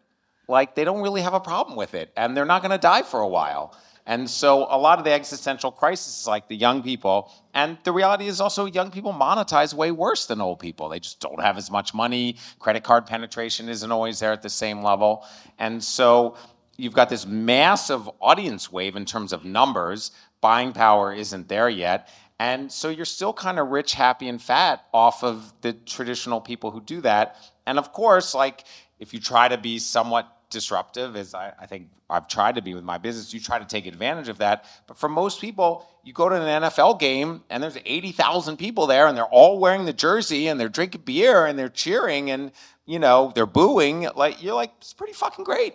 Like 0.48 0.74
they 0.74 0.84
don't 0.84 1.02
really 1.02 1.20
have 1.20 1.34
a 1.34 1.40
problem 1.40 1.76
with 1.76 1.94
it 1.94 2.10
and 2.16 2.36
they're 2.36 2.46
not 2.46 2.62
going 2.62 2.72
to 2.72 2.78
die 2.78 3.02
for 3.02 3.20
a 3.20 3.28
while. 3.28 3.76
And 4.09 4.28
so 4.28 4.66
a 4.70 4.78
lot 4.78 4.98
of 4.98 5.04
the 5.04 5.12
existential 5.12 5.70
crisis 5.70 6.20
is 6.22 6.26
like 6.26 6.48
the 6.48 6.56
young 6.56 6.82
people. 6.82 7.30
And 7.52 7.76
the 7.84 7.92
reality 7.92 8.26
is 8.26 8.40
also 8.40 8.64
young 8.64 8.90
people 8.90 9.12
monetize 9.12 9.74
way 9.74 9.90
worse 9.90 10.24
than 10.24 10.40
old 10.40 10.61
people. 10.61 10.88
They 10.88 10.98
just 10.98 11.20
don't 11.20 11.42
have 11.42 11.59
as 11.59 11.70
much 11.70 11.92
money. 11.92 12.36
Credit 12.59 12.82
card 12.82 13.04
penetration 13.06 13.68
isn't 13.68 13.92
always 13.92 14.18
there 14.18 14.32
at 14.32 14.40
the 14.40 14.48
same 14.48 14.82
level. 14.82 15.26
And 15.59 15.84
so 15.84 16.36
you've 16.78 16.94
got 16.94 17.11
this 17.11 17.26
massive 17.26 18.09
audience 18.18 18.72
wave 18.72 18.96
in 18.96 19.04
terms 19.04 19.34
of 19.34 19.44
numbers. 19.44 20.11
Buying 20.40 20.72
power 20.72 21.12
isn't 21.12 21.48
there 21.48 21.68
yet. 21.68 22.09
And 22.40 22.72
so 22.72 22.88
you're 22.88 23.04
still 23.04 23.34
kind 23.34 23.59
of 23.59 23.68
rich, 23.68 23.92
happy, 23.92 24.26
and 24.28 24.40
fat 24.40 24.86
off 24.94 25.22
of 25.22 25.52
the 25.61 25.74
traditional 25.74 26.40
people 26.40 26.70
who 26.70 26.80
do 26.80 27.02
that. 27.02 27.36
And 27.66 27.78
of 27.78 27.92
course, 27.92 28.34
like 28.34 28.64
if 28.98 29.12
you 29.12 29.20
try 29.20 29.48
to 29.48 29.59
be 29.59 29.78
somewhat 29.78 30.34
disruptive, 30.51 31.16
as 31.16 31.34
I, 31.34 31.53
I 31.61 31.66
think 31.66 31.88
I've 32.09 32.28
tried 32.28 32.55
to 32.55 32.62
be 32.62 32.74
with 32.74 32.84
my 32.84 32.99
business, 32.99 33.34
you 33.34 33.40
try 33.40 33.59
to 33.59 33.64
take 33.64 33.86
advantage 33.86 34.28
of 34.28 34.38
that. 34.38 34.64
But 34.86 34.96
for 34.96 35.09
most 35.09 35.40
people, 35.40 35.86
you 36.05 36.12
go 36.12 36.28
to 36.28 36.34
an 36.34 36.62
NFL 36.62 36.99
game 36.99 37.42
and 37.51 37.62
there's 37.62 37.78
80,000 37.84 38.57
people 38.57 38.86
there 38.86 39.07
and 39.07 39.16
they're 39.16 39.24
all 39.24 39.59
wearing 39.59 39.84
the 39.84 39.92
jersey 39.92 40.49
and 40.49 40.59
they're 40.59 40.68
drinking 40.68 41.03
beer 41.05 41.46
and 41.46 41.59
they're 41.59 41.68
cheering 41.68 42.30
and, 42.30 42.53
you 42.86 42.99
know, 42.99 43.32
they're 43.34 43.46
booing. 43.46 44.09
Like, 44.16 44.42
you're 44.42 44.55
like, 44.55 44.72
it's 44.78 44.94
pretty 44.94 45.12
fucking 45.12 45.44
great. 45.44 45.74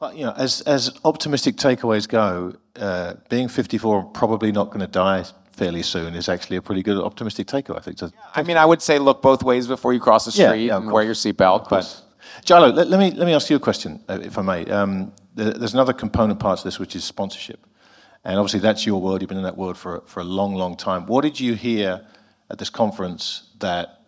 Well, 0.00 0.12
you 0.12 0.24
know, 0.24 0.32
as 0.36 0.60
as 0.62 0.90
optimistic 1.04 1.56
takeaways 1.56 2.06
go, 2.06 2.54
uh, 2.78 3.14
being 3.30 3.48
54 3.48 4.00
and 4.00 4.12
probably 4.14 4.52
not 4.52 4.66
going 4.66 4.80
to 4.80 4.86
die 4.86 5.24
fairly 5.52 5.82
soon 5.82 6.14
is 6.14 6.28
actually 6.28 6.58
a 6.58 6.62
pretty 6.62 6.82
good 6.82 7.02
optimistic 7.02 7.46
takeaway. 7.46 7.78
I 7.78 7.80
think. 7.80 7.98
So, 7.98 8.10
I 8.34 8.42
mean, 8.42 8.58
I 8.58 8.66
would 8.66 8.82
say 8.82 8.98
look 8.98 9.22
both 9.22 9.42
ways 9.42 9.66
before 9.66 9.94
you 9.94 10.00
cross 10.00 10.26
the 10.26 10.32
street 10.32 10.66
yeah, 10.66 10.76
of 10.76 10.82
and 10.82 10.92
wear 10.92 11.02
your 11.02 11.14
seatbelt. 11.14 11.70
But 11.70 12.02
Jalo, 12.44 12.74
let, 12.74 12.88
let 12.88 13.00
me 13.00 13.10
let 13.12 13.26
me 13.26 13.34
ask 13.34 13.50
you 13.50 13.56
a 13.56 13.60
question, 13.60 14.02
uh, 14.08 14.18
if 14.22 14.38
I 14.38 14.42
may. 14.42 14.66
Um, 14.66 15.12
there, 15.34 15.52
there's 15.52 15.74
another 15.74 15.92
component 15.92 16.38
part 16.40 16.58
to 16.58 16.64
this, 16.64 16.78
which 16.78 16.94
is 16.94 17.04
sponsorship, 17.04 17.66
and 18.24 18.38
obviously 18.38 18.60
that's 18.60 18.86
your 18.86 19.00
world. 19.00 19.20
You've 19.20 19.28
been 19.28 19.38
in 19.38 19.44
that 19.44 19.56
world 19.56 19.78
for 19.78 20.02
for 20.06 20.20
a 20.20 20.24
long, 20.24 20.54
long 20.54 20.76
time. 20.76 21.06
What 21.06 21.22
did 21.22 21.40
you 21.40 21.54
hear 21.54 22.06
at 22.50 22.58
this 22.58 22.70
conference 22.70 23.50
that 23.58 24.00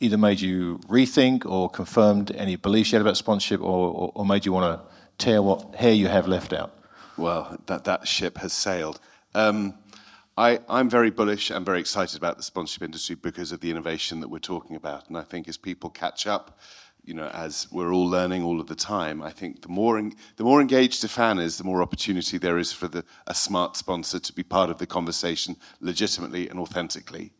either 0.00 0.18
made 0.18 0.40
you 0.40 0.78
rethink 0.88 1.46
or 1.46 1.70
confirmed 1.70 2.32
any 2.36 2.56
beliefs 2.56 2.92
you 2.92 2.98
had 2.98 3.06
about 3.06 3.16
sponsorship, 3.16 3.60
or, 3.60 3.88
or, 3.90 4.12
or 4.14 4.26
made 4.26 4.44
you 4.44 4.52
want 4.52 4.80
to 4.80 4.94
tear 5.18 5.40
what 5.40 5.74
hair 5.74 5.92
you 5.92 6.08
have 6.08 6.26
left 6.26 6.52
out? 6.52 6.76
Well, 7.16 7.58
that, 7.66 7.84
that 7.84 8.08
ship 8.08 8.38
has 8.38 8.52
sailed. 8.52 8.98
Um, 9.34 9.74
I, 10.36 10.58
I'm 10.68 10.90
very 10.90 11.10
bullish 11.10 11.50
and 11.50 11.64
very 11.64 11.78
excited 11.78 12.16
about 12.16 12.36
the 12.36 12.42
sponsorship 12.42 12.82
industry 12.82 13.14
because 13.14 13.52
of 13.52 13.60
the 13.60 13.70
innovation 13.70 14.20
that 14.20 14.28
we're 14.28 14.40
talking 14.40 14.74
about. 14.74 15.08
And 15.08 15.16
I 15.16 15.22
think 15.22 15.46
as 15.46 15.56
people 15.56 15.90
catch 15.90 16.26
up, 16.26 16.58
you 17.04 17.14
know, 17.14 17.28
as 17.28 17.68
we're 17.70 17.92
all 17.92 18.08
learning 18.08 18.42
all 18.42 18.60
of 18.60 18.66
the 18.66 18.74
time, 18.74 19.22
I 19.22 19.30
think 19.30 19.62
the 19.62 19.68
more, 19.68 19.98
en- 19.98 20.14
the 20.36 20.44
more 20.44 20.60
engaged 20.60 21.04
a 21.04 21.08
fan 21.08 21.38
is, 21.38 21.58
the 21.58 21.64
more 21.64 21.82
opportunity 21.82 22.38
there 22.38 22.58
is 22.58 22.72
for 22.72 22.88
the, 22.88 23.04
a 23.26 23.34
smart 23.34 23.76
sponsor 23.76 24.18
to 24.18 24.32
be 24.32 24.42
part 24.42 24.70
of 24.70 24.78
the 24.78 24.86
conversation 24.86 25.56
legitimately 25.80 26.48
and 26.48 26.58
authentically. 26.58 27.32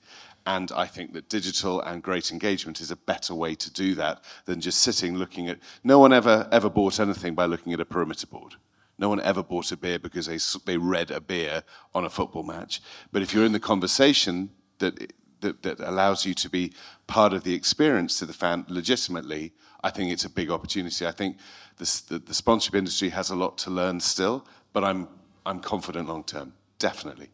And 0.47 0.71
I 0.73 0.87
think 0.87 1.15
that 1.15 1.31
digital 1.31 1.81
and 1.81 2.03
great 2.03 2.31
engagement 2.31 2.81
is 2.81 2.91
a 2.91 2.97
better 2.97 3.35
way 3.35 3.55
to 3.55 3.73
do 3.73 3.95
that 3.95 4.23
than 4.45 4.61
just 4.61 4.83
sitting 4.83 5.17
looking 5.17 5.49
at. 5.49 5.59
No 5.83 5.99
one 5.99 6.13
ever 6.13 6.47
ever 6.53 6.69
bought 6.69 7.01
anything 7.01 7.35
by 7.35 7.47
looking 7.47 7.73
at 7.73 7.81
a 7.81 7.87
perimeter 7.87 8.27
board. 8.27 8.57
No 8.99 9.09
one 9.09 9.21
ever 9.23 9.43
bought 9.43 9.73
a 9.73 9.77
beer 9.77 9.99
because 9.99 10.27
they 10.27 10.39
they 10.71 10.77
read 10.77 11.11
a 11.11 11.21
beer 11.21 11.63
on 11.95 12.05
a 12.05 12.11
football 12.11 12.43
match. 12.43 12.83
But 13.11 13.23
if 13.23 13.33
you're 13.33 13.47
in 13.47 13.53
the 13.53 13.61
conversation 13.61 14.51
that 14.81 15.15
that, 15.45 15.63
that 15.63 15.81
allows 15.81 16.27
you 16.27 16.35
to 16.35 16.49
be 16.51 16.73
part 17.07 17.33
of 17.33 17.43
the 17.43 17.55
experience 17.55 18.19
to 18.19 18.27
the 18.27 18.33
fan 18.33 18.65
legitimately, 18.69 19.53
I 19.83 19.91
think 19.91 20.11
it's 20.13 20.25
a 20.25 20.31
big 20.31 20.51
opportunity. 20.51 21.07
I 21.07 21.13
think 21.13 21.37
this, 21.79 22.01
the, 22.01 22.19
the 22.19 22.35
sponsorship 22.35 22.75
industry 22.75 23.11
has 23.11 23.31
a 23.31 23.37
lot 23.37 23.57
to 23.65 23.71
learn 23.71 24.01
still, 24.01 24.47
but 24.73 24.83
I'm 24.85 25.09
I'm 25.47 25.61
confident 25.61 26.09
long 26.09 26.25
term, 26.25 26.55
definitely. 26.79 27.29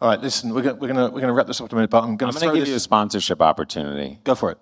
All 0.00 0.08
right, 0.08 0.20
listen, 0.20 0.52
we're 0.54 0.62
going 0.62 0.78
we're 0.80 0.88
gonna, 0.88 1.10
we're 1.12 1.20
gonna 1.20 1.32
wrap 1.34 1.46
this 1.46 1.60
up 1.60 1.70
in 1.70 1.74
a 1.74 1.76
minute, 1.76 1.90
but 1.90 2.02
I'm 2.02 2.16
going 2.16 2.32
to 2.32 2.38
going 2.40 2.50
throw 2.50 2.54
give 2.58 2.66
you 2.68 2.72
a 2.72 2.76
this. 2.76 2.82
sponsorship 2.84 3.40
opportunity. 3.42 4.18
Go 4.24 4.34
for 4.34 4.50
it. 4.50 4.58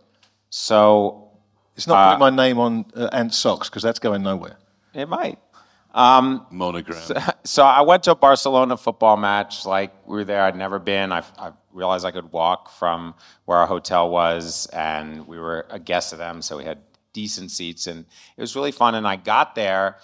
So 0.51 1.31
It's 1.77 1.87
not 1.87 2.19
putting 2.19 2.21
my 2.37 2.45
name 2.45 2.59
on 2.59 2.85
uh, 2.97 3.09
Ant 3.13 3.33
Socks 3.33 3.69
because 3.71 3.83
that's 3.83 3.99
going 4.01 4.23
nowhere. 4.23 4.57
it 4.95 5.09
might. 5.09 5.39
Um, 5.93 6.47
Monogram. 6.51 7.03
So 7.45 7.65
I 7.65 7.81
went 7.81 8.05
to 8.05 8.13
a 8.13 8.15
Barcelona 8.15 8.77
football 8.77 9.17
match. 9.17 9.67
Like 9.67 9.93
we 10.07 10.17
were 10.17 10.25
there, 10.25 10.43
I'd 10.43 10.57
never 10.57 10.79
been. 10.79 11.13
I, 11.13 11.23
I 11.39 11.53
realized 11.73 12.05
I 12.05 12.11
could 12.11 12.33
walk 12.33 12.71
from 12.71 13.15
where 13.45 13.59
our 13.59 13.67
hotel 13.67 14.11
was, 14.11 14.67
and 14.67 15.27
we 15.27 15.39
were 15.39 15.67
a 15.71 15.79
guest 15.79 16.13
of 16.13 16.19
them, 16.19 16.43
so 16.43 16.59
we 16.59 16.65
had 16.65 16.79
decent 17.13 17.51
seats, 17.51 17.87
and 17.87 18.07
it 18.37 18.41
was 18.41 18.55
really 18.55 18.73
fun. 18.73 18.95
And 18.95 19.07
I 19.07 19.17
got 19.17 19.55
there, 19.55 19.97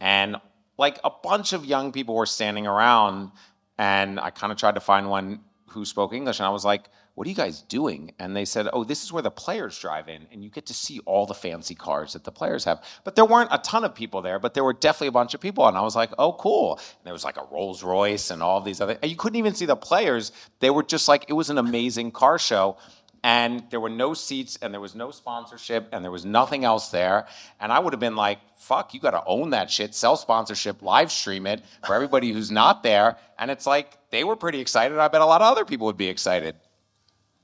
and 0.00 0.36
like 0.78 0.98
a 1.04 1.10
bunch 1.10 1.52
of 1.52 1.64
young 1.64 1.92
people 1.92 2.14
were 2.14 2.26
standing 2.26 2.66
around, 2.66 3.30
and 3.78 4.20
I 4.20 4.30
kind 4.30 4.52
of 4.52 4.58
tried 4.58 4.74
to 4.74 4.80
find 4.80 5.08
one 5.08 5.40
who 5.68 5.84
spoke 5.84 6.12
English, 6.12 6.40
and 6.40 6.46
I 6.46 6.50
was 6.50 6.64
like, 6.64 6.88
"What 7.14 7.26
are 7.26 7.30
you 7.30 7.36
guys 7.36 7.62
doing?" 7.62 8.14
And 8.18 8.34
they 8.34 8.44
said, 8.44 8.68
"Oh, 8.72 8.84
this 8.84 9.02
is 9.02 9.12
where 9.12 9.22
the 9.22 9.30
players 9.30 9.78
drive 9.78 10.08
in, 10.08 10.26
and 10.32 10.42
you 10.42 10.50
get 10.50 10.66
to 10.66 10.74
see 10.74 11.00
all 11.04 11.26
the 11.26 11.34
fancy 11.34 11.74
cars 11.74 12.12
that 12.14 12.24
the 12.24 12.32
players 12.32 12.64
have." 12.64 12.82
But 13.04 13.16
there 13.16 13.24
weren't 13.24 13.50
a 13.52 13.58
ton 13.58 13.84
of 13.84 13.94
people 13.94 14.22
there, 14.22 14.38
but 14.38 14.54
there 14.54 14.64
were 14.64 14.72
definitely 14.72 15.08
a 15.08 15.12
bunch 15.12 15.34
of 15.34 15.40
people, 15.40 15.66
and 15.66 15.76
I 15.76 15.82
was 15.82 15.96
like, 15.96 16.10
"Oh, 16.18 16.32
cool!" 16.32 16.76
And 16.76 17.04
there 17.04 17.12
was 17.12 17.24
like 17.24 17.36
a 17.36 17.46
Rolls 17.50 17.82
Royce 17.82 18.30
and 18.30 18.42
all 18.42 18.60
these 18.60 18.80
other. 18.80 18.98
And 19.02 19.10
you 19.10 19.16
couldn't 19.16 19.38
even 19.38 19.54
see 19.54 19.66
the 19.66 19.76
players; 19.76 20.32
they 20.60 20.70
were 20.70 20.82
just 20.82 21.08
like 21.08 21.26
it 21.28 21.34
was 21.34 21.50
an 21.50 21.58
amazing 21.58 22.10
car 22.12 22.38
show. 22.38 22.76
And 23.24 23.62
there 23.70 23.78
were 23.78 23.88
no 23.88 24.14
seats, 24.14 24.58
and 24.60 24.74
there 24.74 24.80
was 24.80 24.96
no 24.96 25.12
sponsorship, 25.12 25.88
and 25.92 26.02
there 26.04 26.10
was 26.10 26.24
nothing 26.24 26.64
else 26.64 26.88
there. 26.88 27.28
And 27.60 27.72
I 27.72 27.78
would 27.78 27.92
have 27.92 28.00
been 28.00 28.16
like, 28.16 28.40
fuck, 28.56 28.94
you 28.94 29.00
got 29.00 29.12
to 29.12 29.22
own 29.26 29.50
that 29.50 29.70
shit, 29.70 29.94
sell 29.94 30.16
sponsorship, 30.16 30.82
live 30.82 31.12
stream 31.12 31.46
it 31.46 31.62
for 31.86 31.94
everybody 31.94 32.32
who's 32.32 32.50
not 32.50 32.82
there. 32.82 33.16
And 33.38 33.48
it's 33.48 33.64
like, 33.64 33.96
they 34.10 34.24
were 34.24 34.34
pretty 34.34 34.58
excited. 34.60 34.98
I 34.98 35.06
bet 35.06 35.20
a 35.20 35.26
lot 35.26 35.40
of 35.40 35.52
other 35.52 35.64
people 35.64 35.86
would 35.86 35.96
be 35.96 36.08
excited. 36.08 36.56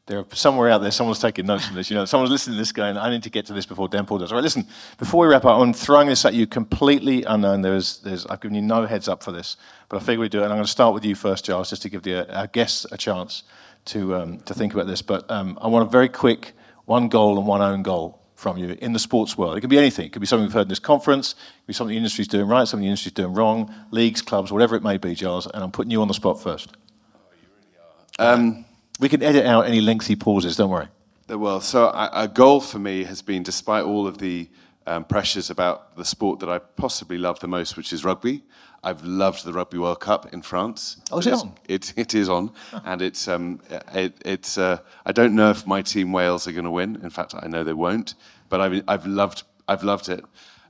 There 0.08 0.18
are 0.18 0.26
somewhere 0.32 0.70
out 0.70 0.80
there, 0.80 0.90
someone's 0.90 1.18
taking 1.18 1.46
notes 1.46 1.66
from 1.66 1.76
this. 1.76 1.90
You 1.90 1.96
know, 1.96 2.06
someone's 2.06 2.30
listening 2.30 2.56
to 2.56 2.58
this 2.58 2.72
going, 2.72 2.96
I 2.96 3.10
need 3.10 3.22
to 3.24 3.30
get 3.30 3.44
to 3.46 3.52
this 3.52 3.66
before 3.66 3.88
Dan 3.88 4.06
Paul 4.06 4.18
does. 4.18 4.32
All 4.32 4.38
right, 4.38 4.42
listen, 4.42 4.66
before 4.96 5.26
we 5.26 5.28
wrap 5.28 5.44
up, 5.44 5.60
I'm 5.60 5.74
throwing 5.74 6.08
this 6.08 6.24
at 6.24 6.32
you 6.32 6.46
completely 6.46 7.24
unknown. 7.24 7.60
There's, 7.60 7.98
there's, 7.98 8.24
I've 8.26 8.40
given 8.40 8.54
you 8.54 8.62
no 8.62 8.86
heads 8.86 9.06
up 9.06 9.22
for 9.22 9.32
this, 9.32 9.58
but 9.90 9.98
I 9.98 10.00
figure 10.00 10.20
we 10.20 10.30
do 10.30 10.40
it. 10.40 10.44
And 10.44 10.52
I'm 10.52 10.56
going 10.56 10.64
to 10.64 10.70
start 10.70 10.94
with 10.94 11.04
you 11.04 11.14
first, 11.14 11.44
Giles, 11.44 11.68
just 11.68 11.82
to 11.82 11.90
give 11.90 12.02
the, 12.02 12.34
our 12.34 12.46
guests 12.46 12.86
a 12.90 12.96
chance 12.96 13.42
to, 13.86 14.14
um, 14.14 14.38
to 14.40 14.54
think 14.54 14.72
about 14.72 14.86
this. 14.86 15.02
But 15.02 15.30
um, 15.30 15.58
I 15.60 15.68
want 15.68 15.86
a 15.86 15.90
very 15.90 16.08
quick 16.08 16.54
one 16.86 17.08
goal 17.08 17.36
and 17.36 17.46
one 17.46 17.60
own 17.60 17.82
goal 17.82 18.18
from 18.34 18.56
you 18.56 18.78
in 18.80 18.94
the 18.94 18.98
sports 18.98 19.36
world. 19.36 19.58
It 19.58 19.60
could 19.60 19.68
be 19.68 19.78
anything. 19.78 20.06
It 20.06 20.12
could 20.12 20.20
be 20.20 20.26
something 20.26 20.46
we've 20.46 20.54
heard 20.54 20.62
in 20.62 20.68
this 20.68 20.78
conference. 20.78 21.32
It 21.32 21.34
could 21.34 21.66
be 21.66 21.72
something 21.74 21.92
the 21.92 21.98
industry's 21.98 22.28
doing 22.28 22.48
right, 22.48 22.66
something 22.66 22.84
the 22.84 22.88
industry's 22.88 23.12
doing 23.12 23.34
wrong, 23.34 23.74
leagues, 23.90 24.22
clubs, 24.22 24.50
whatever 24.50 24.74
it 24.74 24.82
may 24.82 24.96
be, 24.96 25.14
Giles. 25.14 25.46
And 25.48 25.62
I'm 25.62 25.70
putting 25.70 25.90
you 25.90 26.00
on 26.00 26.08
the 26.08 26.14
spot 26.14 26.40
first. 26.40 26.76
Oh, 27.14 27.18
you 27.32 27.48
really 27.58 28.30
are. 28.30 28.34
Um, 28.34 28.64
we 28.98 29.08
can 29.08 29.22
edit 29.22 29.46
out 29.46 29.66
any 29.66 29.80
lengthy 29.80 30.16
pauses, 30.16 30.56
don't 30.56 30.70
worry. 30.70 30.88
Well, 31.28 31.60
so 31.60 31.88
a, 31.88 32.26
goal 32.26 32.60
for 32.60 32.78
me 32.78 33.04
has 33.04 33.20
been, 33.20 33.42
despite 33.42 33.84
all 33.84 34.06
of 34.06 34.16
the 34.18 34.48
um, 34.86 35.04
pressures 35.04 35.50
about 35.50 35.96
the 35.96 36.04
sport 36.04 36.40
that 36.40 36.48
I 36.48 36.58
possibly 36.58 37.18
love 37.18 37.40
the 37.40 37.48
most, 37.48 37.76
which 37.76 37.92
is 37.92 38.04
rugby. 38.04 38.44
I've 38.82 39.04
loved 39.04 39.44
the 39.44 39.52
Rugby 39.52 39.76
World 39.76 40.00
Cup 40.00 40.32
in 40.32 40.40
France. 40.40 40.98
Oh, 41.10 41.18
is 41.18 41.26
it 41.26 41.34
on? 41.34 41.54
It, 41.68 41.92
it 41.96 42.14
is 42.14 42.28
on, 42.28 42.52
and 42.84 43.02
it's 43.02 43.26
um, 43.26 43.60
it, 43.92 44.14
it's. 44.24 44.56
Uh, 44.56 44.78
I 45.04 45.12
don't 45.12 45.34
know 45.34 45.50
if 45.50 45.66
my 45.66 45.82
team 45.82 46.12
Wales 46.12 46.46
are 46.46 46.52
going 46.52 46.64
to 46.64 46.70
win. 46.70 47.00
In 47.02 47.10
fact, 47.10 47.34
I 47.36 47.48
know 47.48 47.64
they 47.64 47.72
won't. 47.72 48.14
But 48.48 48.60
I've 48.60 48.82
I've 48.86 49.06
loved 49.06 49.42
I've 49.66 49.82
loved 49.82 50.08
it. 50.08 50.24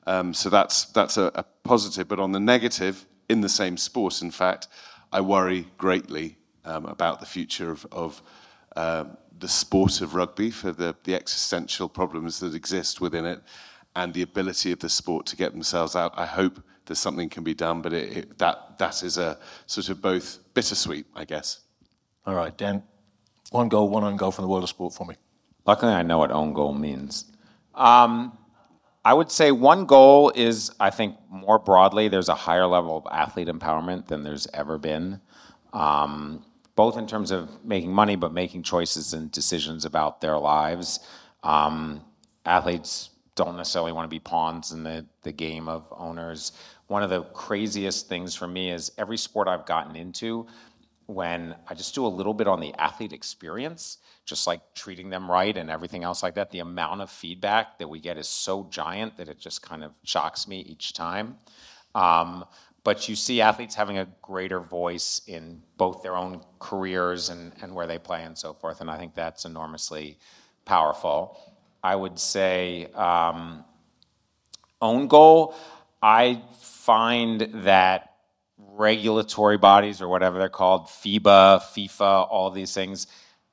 Um, 0.06 0.32
so 0.32 0.48
that's 0.48 0.86
that's 0.86 1.18
a, 1.18 1.30
a 1.34 1.44
positive. 1.64 2.08
But 2.08 2.18
on 2.18 2.32
the 2.32 2.40
negative, 2.40 3.06
in 3.28 3.42
the 3.42 3.48
same 3.48 3.76
sport, 3.76 4.22
in 4.22 4.30
fact, 4.30 4.68
I 5.12 5.20
worry 5.20 5.68
greatly 5.76 6.37
um, 6.68 6.86
about 6.86 7.20
the 7.20 7.26
future 7.26 7.70
of, 7.70 7.86
of 7.90 8.22
uh, 8.76 9.04
the 9.38 9.48
sport 9.48 10.00
of 10.00 10.14
rugby 10.14 10.50
for 10.50 10.72
the, 10.72 10.94
the 11.04 11.14
existential 11.14 11.88
problems 11.88 12.40
that 12.40 12.54
exist 12.54 13.00
within 13.00 13.24
it 13.24 13.40
and 13.96 14.14
the 14.14 14.22
ability 14.22 14.72
of 14.72 14.78
the 14.78 14.88
sport 14.88 15.26
to 15.26 15.36
get 15.36 15.52
themselves 15.52 15.96
out. 15.96 16.12
I 16.16 16.26
hope 16.26 16.62
that 16.86 16.96
something 16.96 17.28
can 17.28 17.44
be 17.44 17.54
done, 17.54 17.82
but 17.82 17.92
it, 17.92 18.16
it, 18.16 18.38
that, 18.38 18.78
that 18.78 19.02
is 19.02 19.18
a 19.18 19.38
sort 19.66 19.88
of 19.88 20.00
both 20.00 20.38
bittersweet, 20.54 21.06
I 21.14 21.24
guess. 21.24 21.60
All 22.26 22.34
right, 22.34 22.56
Dan, 22.56 22.82
one 23.50 23.68
goal, 23.68 23.88
one 23.88 24.04
own 24.04 24.16
goal 24.16 24.30
from 24.30 24.44
the 24.44 24.48
world 24.48 24.62
of 24.62 24.68
sport 24.68 24.94
for 24.94 25.06
me. 25.06 25.14
Luckily, 25.66 25.92
I 25.92 26.02
know 26.02 26.18
what 26.18 26.30
own 26.30 26.52
goal 26.52 26.72
means. 26.72 27.24
Um, 27.74 28.36
I 29.04 29.14
would 29.14 29.30
say 29.30 29.52
one 29.52 29.86
goal 29.86 30.32
is, 30.34 30.70
I 30.80 30.90
think, 30.90 31.16
more 31.30 31.58
broadly, 31.58 32.08
there's 32.08 32.28
a 32.28 32.34
higher 32.34 32.66
level 32.66 32.96
of 32.98 33.06
athlete 33.10 33.48
empowerment 33.48 34.06
than 34.06 34.22
there's 34.22 34.46
ever 34.52 34.78
been. 34.78 35.20
Um, 35.72 36.44
both 36.78 36.96
in 36.96 37.08
terms 37.08 37.32
of 37.32 37.64
making 37.64 37.92
money, 37.92 38.14
but 38.14 38.32
making 38.32 38.62
choices 38.62 39.12
and 39.12 39.32
decisions 39.32 39.84
about 39.84 40.20
their 40.20 40.38
lives. 40.38 41.00
Um, 41.42 42.04
athletes 42.46 43.10
don't 43.34 43.56
necessarily 43.56 43.90
want 43.90 44.04
to 44.04 44.08
be 44.08 44.20
pawns 44.20 44.70
in 44.70 44.84
the, 44.84 45.04
the 45.22 45.32
game 45.32 45.68
of 45.68 45.92
owners. 45.96 46.52
One 46.86 47.02
of 47.02 47.10
the 47.10 47.22
craziest 47.22 48.08
things 48.08 48.36
for 48.36 48.46
me 48.46 48.70
is 48.70 48.92
every 48.96 49.16
sport 49.16 49.48
I've 49.48 49.66
gotten 49.66 49.96
into, 49.96 50.46
when 51.06 51.56
I 51.66 51.74
just 51.74 51.96
do 51.96 52.06
a 52.06 52.14
little 52.18 52.32
bit 52.32 52.46
on 52.46 52.60
the 52.60 52.72
athlete 52.74 53.12
experience, 53.12 53.98
just 54.24 54.46
like 54.46 54.60
treating 54.76 55.10
them 55.10 55.28
right 55.28 55.56
and 55.56 55.68
everything 55.70 56.04
else 56.04 56.22
like 56.22 56.36
that, 56.36 56.52
the 56.52 56.60
amount 56.60 57.00
of 57.00 57.10
feedback 57.10 57.80
that 57.80 57.88
we 57.88 57.98
get 57.98 58.16
is 58.18 58.28
so 58.28 58.68
giant 58.70 59.16
that 59.16 59.28
it 59.28 59.40
just 59.40 59.62
kind 59.62 59.82
of 59.82 59.98
shocks 60.04 60.46
me 60.46 60.60
each 60.60 60.92
time. 60.92 61.38
Um, 61.96 62.44
but 62.88 63.06
you 63.06 63.14
see 63.14 63.42
athletes 63.42 63.74
having 63.74 63.98
a 63.98 64.08
greater 64.22 64.60
voice 64.60 65.20
in 65.26 65.60
both 65.76 66.02
their 66.02 66.16
own 66.16 66.40
careers 66.58 67.28
and, 67.28 67.52
and 67.60 67.74
where 67.74 67.86
they 67.86 67.98
play 67.98 68.24
and 68.24 68.38
so 68.38 68.54
forth. 68.54 68.80
And 68.80 68.90
I 68.90 68.96
think 68.96 69.14
that's 69.14 69.44
enormously 69.44 70.16
powerful. 70.64 71.38
I 71.84 71.94
would 71.94 72.18
say 72.18 72.86
um, 72.94 73.62
own 74.80 75.06
goal, 75.06 75.54
I 76.00 76.40
find 76.60 77.42
that 77.62 78.14
regulatory 78.56 79.58
bodies 79.58 80.00
or 80.00 80.08
whatever 80.08 80.38
they're 80.38 80.48
called, 80.48 80.86
FIBA, 80.86 81.60
FIFA, 81.60 82.26
all 82.30 82.50
these 82.50 82.72
things, 82.72 83.06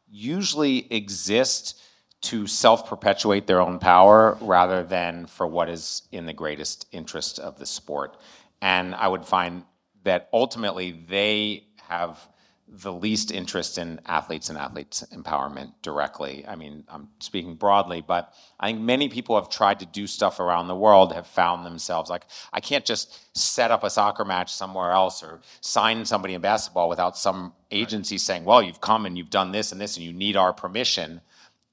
usually 0.09 0.87
exist 0.93 1.81
to 2.21 2.47
self 2.47 2.87
perpetuate 2.87 3.47
their 3.47 3.59
own 3.59 3.79
power 3.79 4.37
rather 4.39 4.81
than 4.81 5.25
for 5.25 5.45
what 5.45 5.69
is 5.69 6.03
in 6.13 6.25
the 6.25 6.31
greatest 6.31 6.87
interest 6.93 7.37
of 7.37 7.59
the 7.59 7.65
sport. 7.65 8.15
And 8.61 8.95
I 8.95 9.07
would 9.07 9.25
find 9.25 9.63
that 10.03 10.29
ultimately 10.33 10.91
they 10.91 11.67
have 11.87 12.27
the 12.67 12.91
least 12.91 13.31
interest 13.31 13.77
in 13.77 14.01
athletes 14.07 14.49
and 14.49 14.57
athletes 14.57 15.03
empowerment 15.13 15.71
directly. 15.83 16.45
I 16.47 16.55
mean, 16.55 16.83
I'm 16.89 17.09
speaking 17.19 17.55
broadly, 17.55 18.01
but 18.01 18.33
I 18.59 18.67
think 18.67 18.81
many 18.81 19.07
people 19.07 19.35
have 19.35 19.49
tried 19.49 19.79
to 19.81 19.85
do 19.85 20.07
stuff 20.07 20.39
around 20.39 20.67
the 20.67 20.75
world 20.75 21.13
have 21.13 21.27
found 21.27 21.65
themselves 21.65 22.09
like, 22.09 22.25
I 22.51 22.59
can't 22.59 22.83
just 22.83 23.37
set 23.37 23.69
up 23.69 23.83
a 23.83 23.89
soccer 23.89 24.25
match 24.25 24.51
somewhere 24.51 24.91
else 24.91 25.21
or 25.21 25.41
sign 25.61 26.05
somebody 26.05 26.33
in 26.33 26.41
basketball 26.41 26.89
without 26.89 27.17
some 27.17 27.53
agency 27.69 28.17
saying, 28.17 28.45
well, 28.45 28.63
you've 28.63 28.81
come 28.81 29.05
and 29.05 29.15
you've 29.15 29.29
done 29.29 29.51
this 29.51 29.71
and 29.71 29.79
this 29.79 29.95
and 29.97 30.05
you 30.05 30.11
need 30.11 30.35
our 30.35 30.51
permission. 30.51 31.21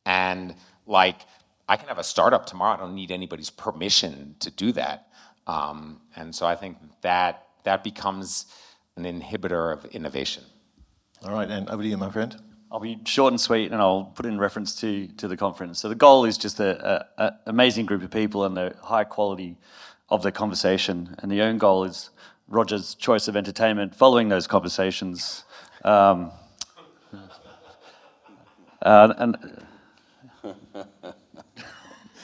And 0.05 0.55
like, 0.87 1.23
I 1.69 1.77
can 1.77 1.89
have 1.89 1.99
a 1.99 2.05
startup 2.05 2.45
tomorrow. 2.45 2.75
I 2.75 2.81
don't 2.81 2.95
need 2.95 3.11
anybody's 3.11 3.51
permission 3.51 4.37
to 4.41 4.51
do 4.51 4.73
that. 4.73 5.09
Um, 5.47 6.01
and 6.17 6.35
so 6.35 6.47
I 6.47 6.55
think 6.55 6.79
that 7.03 7.47
that 7.65 7.85
becomes 7.85 8.47
an 8.97 9.05
inhibitor 9.05 9.73
of 9.73 9.85
innovation. 9.87 10.45
All 11.25 11.33
right, 11.33 11.51
and 11.51 11.69
over 11.71 11.83
to 11.83 11.89
you, 11.89 11.97
my 11.97 12.11
friend. 12.11 12.37
I'll 12.71 12.81
be 12.81 12.99
short 13.05 13.33
and 13.33 13.41
sweet, 13.41 13.71
and 13.71 13.81
I'll 13.81 14.05
put 14.15 14.25
in 14.25 14.39
reference 14.39 14.75
to 14.81 15.07
to 15.19 15.29
the 15.29 15.37
conference. 15.37 15.79
So 15.79 15.89
the 15.89 15.95
goal 15.95 16.25
is 16.25 16.39
just 16.39 16.59
a, 16.59 17.07
a, 17.19 17.25
a 17.25 17.33
amazing 17.47 17.87
group 17.87 18.03
of 18.03 18.11
people 18.11 18.45
and 18.45 18.57
the 18.57 18.75
high 18.83 19.05
quality 19.05 19.59
of 20.09 20.23
the 20.23 20.33
conversation, 20.33 21.15
and 21.19 21.31
the 21.31 21.43
own 21.43 21.59
goal 21.59 21.85
is 21.85 22.11
Roger's 22.49 22.95
choice 22.95 23.29
of 23.29 23.37
entertainment 23.37 23.95
following 23.95 24.29
those 24.29 24.47
conversations. 24.47 25.45
Um, 25.85 26.31
uh, 28.83 29.15
and 29.19 29.63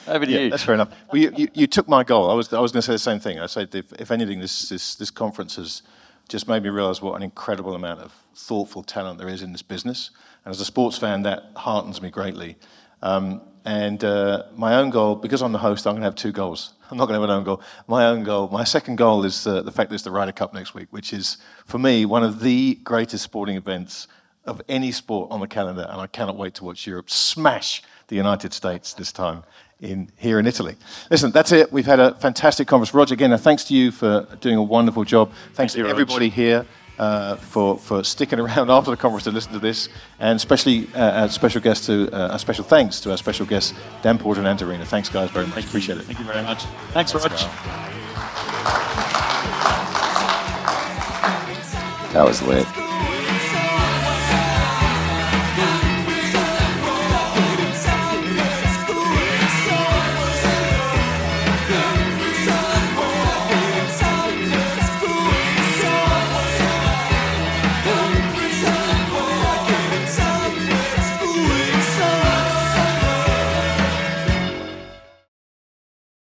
over 0.09 0.25
to 0.25 0.31
yeah, 0.31 0.39
you. 0.39 0.49
That's 0.49 0.63
fair 0.63 0.75
enough. 0.75 0.89
Well, 1.11 1.21
you, 1.21 1.33
you, 1.35 1.47
you, 1.53 1.67
took 1.67 1.87
my 1.87 2.03
goal. 2.03 2.29
I 2.29 2.33
was, 2.33 2.51
I 2.53 2.59
was 2.59 2.71
going 2.71 2.81
to 2.81 2.85
say 2.85 2.93
the 2.93 2.99
same 2.99 3.19
thing. 3.19 3.39
I 3.39 3.45
said, 3.45 3.73
if, 3.73 3.91
if 3.93 4.11
anything, 4.11 4.39
this, 4.39 4.69
this, 4.69 4.95
this 4.95 5.11
conference 5.11 5.55
has 5.55 5.83
just 6.27 6.47
made 6.47 6.63
me 6.63 6.69
realize 6.69 7.01
what 7.01 7.15
an 7.15 7.23
incredible 7.23 7.75
amount 7.75 8.01
of 8.01 8.13
thoughtful 8.35 8.83
talent 8.83 9.19
there 9.19 9.27
is 9.27 9.41
in 9.41 9.51
this 9.51 9.61
business. 9.61 10.11
And 10.45 10.53
as 10.53 10.61
a 10.61 10.65
sports 10.65 10.97
fan, 10.97 11.23
that 11.23 11.51
heartens 11.55 12.01
me 12.01 12.09
greatly. 12.09 12.57
Um, 13.01 13.41
and 13.65 14.03
uh, 14.03 14.43
my 14.55 14.75
own 14.75 14.89
goal, 14.89 15.15
because 15.15 15.41
I'm 15.41 15.51
the 15.51 15.59
host, 15.59 15.85
I'm 15.85 15.93
going 15.93 16.01
to 16.01 16.05
have 16.05 16.15
two 16.15 16.31
goals. 16.31 16.73
I'm 16.89 16.97
not 16.97 17.07
going 17.07 17.17
to 17.17 17.21
have 17.21 17.29
an 17.29 17.35
own 17.35 17.43
goal. 17.43 17.61
My 17.87 18.07
own 18.07 18.23
goal, 18.23 18.47
my 18.49 18.63
second 18.63 18.95
goal 18.95 19.25
is 19.25 19.45
uh, 19.45 19.61
the 19.61 19.71
fact 19.71 19.89
that 19.89 19.95
it's 19.95 20.03
the 20.03 20.11
Ryder 20.11 20.31
Cup 20.31 20.53
next 20.53 20.73
week, 20.73 20.87
which 20.91 21.13
is, 21.13 21.37
for 21.65 21.77
me, 21.77 22.05
one 22.05 22.23
of 22.23 22.39
the 22.39 22.75
greatest 22.83 23.23
sporting 23.23 23.57
events 23.57 24.07
of 24.45 24.61
any 24.69 24.91
sport 24.91 25.29
on 25.31 25.39
the 25.39 25.47
calendar. 25.47 25.85
And 25.89 25.99
I 26.01 26.07
cannot 26.07 26.37
wait 26.37 26.55
to 26.55 26.63
watch 26.63 26.87
Europe 26.87 27.09
smash 27.09 27.83
the 28.07 28.15
United 28.15 28.53
States 28.53 28.93
this 28.93 29.11
time 29.11 29.43
in 29.81 30.09
here 30.17 30.39
in 30.39 30.47
Italy. 30.47 30.75
Listen, 31.09 31.31
that's 31.31 31.51
it. 31.51 31.71
We've 31.71 31.85
had 31.85 31.99
a 31.99 32.13
fantastic 32.15 32.67
conference. 32.67 32.93
Roger, 32.93 33.13
again, 33.13 33.37
thanks 33.37 33.63
to 33.65 33.73
you 33.73 33.91
for 33.91 34.27
doing 34.41 34.55
a 34.57 34.63
wonderful 34.63 35.03
job. 35.03 35.31
Thanks 35.53 35.73
Thank 35.73 35.85
to 35.85 35.89
everybody 35.89 36.25
Roger. 36.25 36.35
here. 36.35 36.65
Uh, 36.97 37.37
for, 37.37 37.77
for 37.77 38.03
sticking 38.03 38.41
around 38.41 38.69
after 38.77 38.91
the 38.91 38.97
conference 38.97 39.23
to 39.23 39.31
listen 39.31 39.53
to 39.53 39.59
this, 39.59 39.87
and 40.19 40.35
especially 40.35 40.85
uh, 40.93 41.27
a 41.27 41.29
special 41.29 41.61
guest 41.61 41.85
to 41.85 42.11
uh, 42.11 42.35
a 42.35 42.37
special 42.39 42.65
thanks 42.65 42.99
to 42.99 43.09
our 43.09 43.15
special 43.15 43.45
guests 43.45 43.73
Dan 44.01 44.17
Porter 44.17 44.41
and 44.41 44.47
Ant 44.49 44.61
Arena. 44.61 44.85
Thanks, 44.85 45.07
guys, 45.07 45.31
very 45.31 45.45
much. 45.45 45.55
Thank 45.55 45.67
Appreciate 45.67 45.95
you. 45.95 46.01
it. 46.01 46.07
Thank 46.07 46.19
you 46.19 46.25
very 46.25 46.43
much. 46.43 46.65
Thanks, 46.91 47.15
Roger. 47.15 47.29
That 52.11 52.25
was 52.25 52.41
lit. 52.41 52.67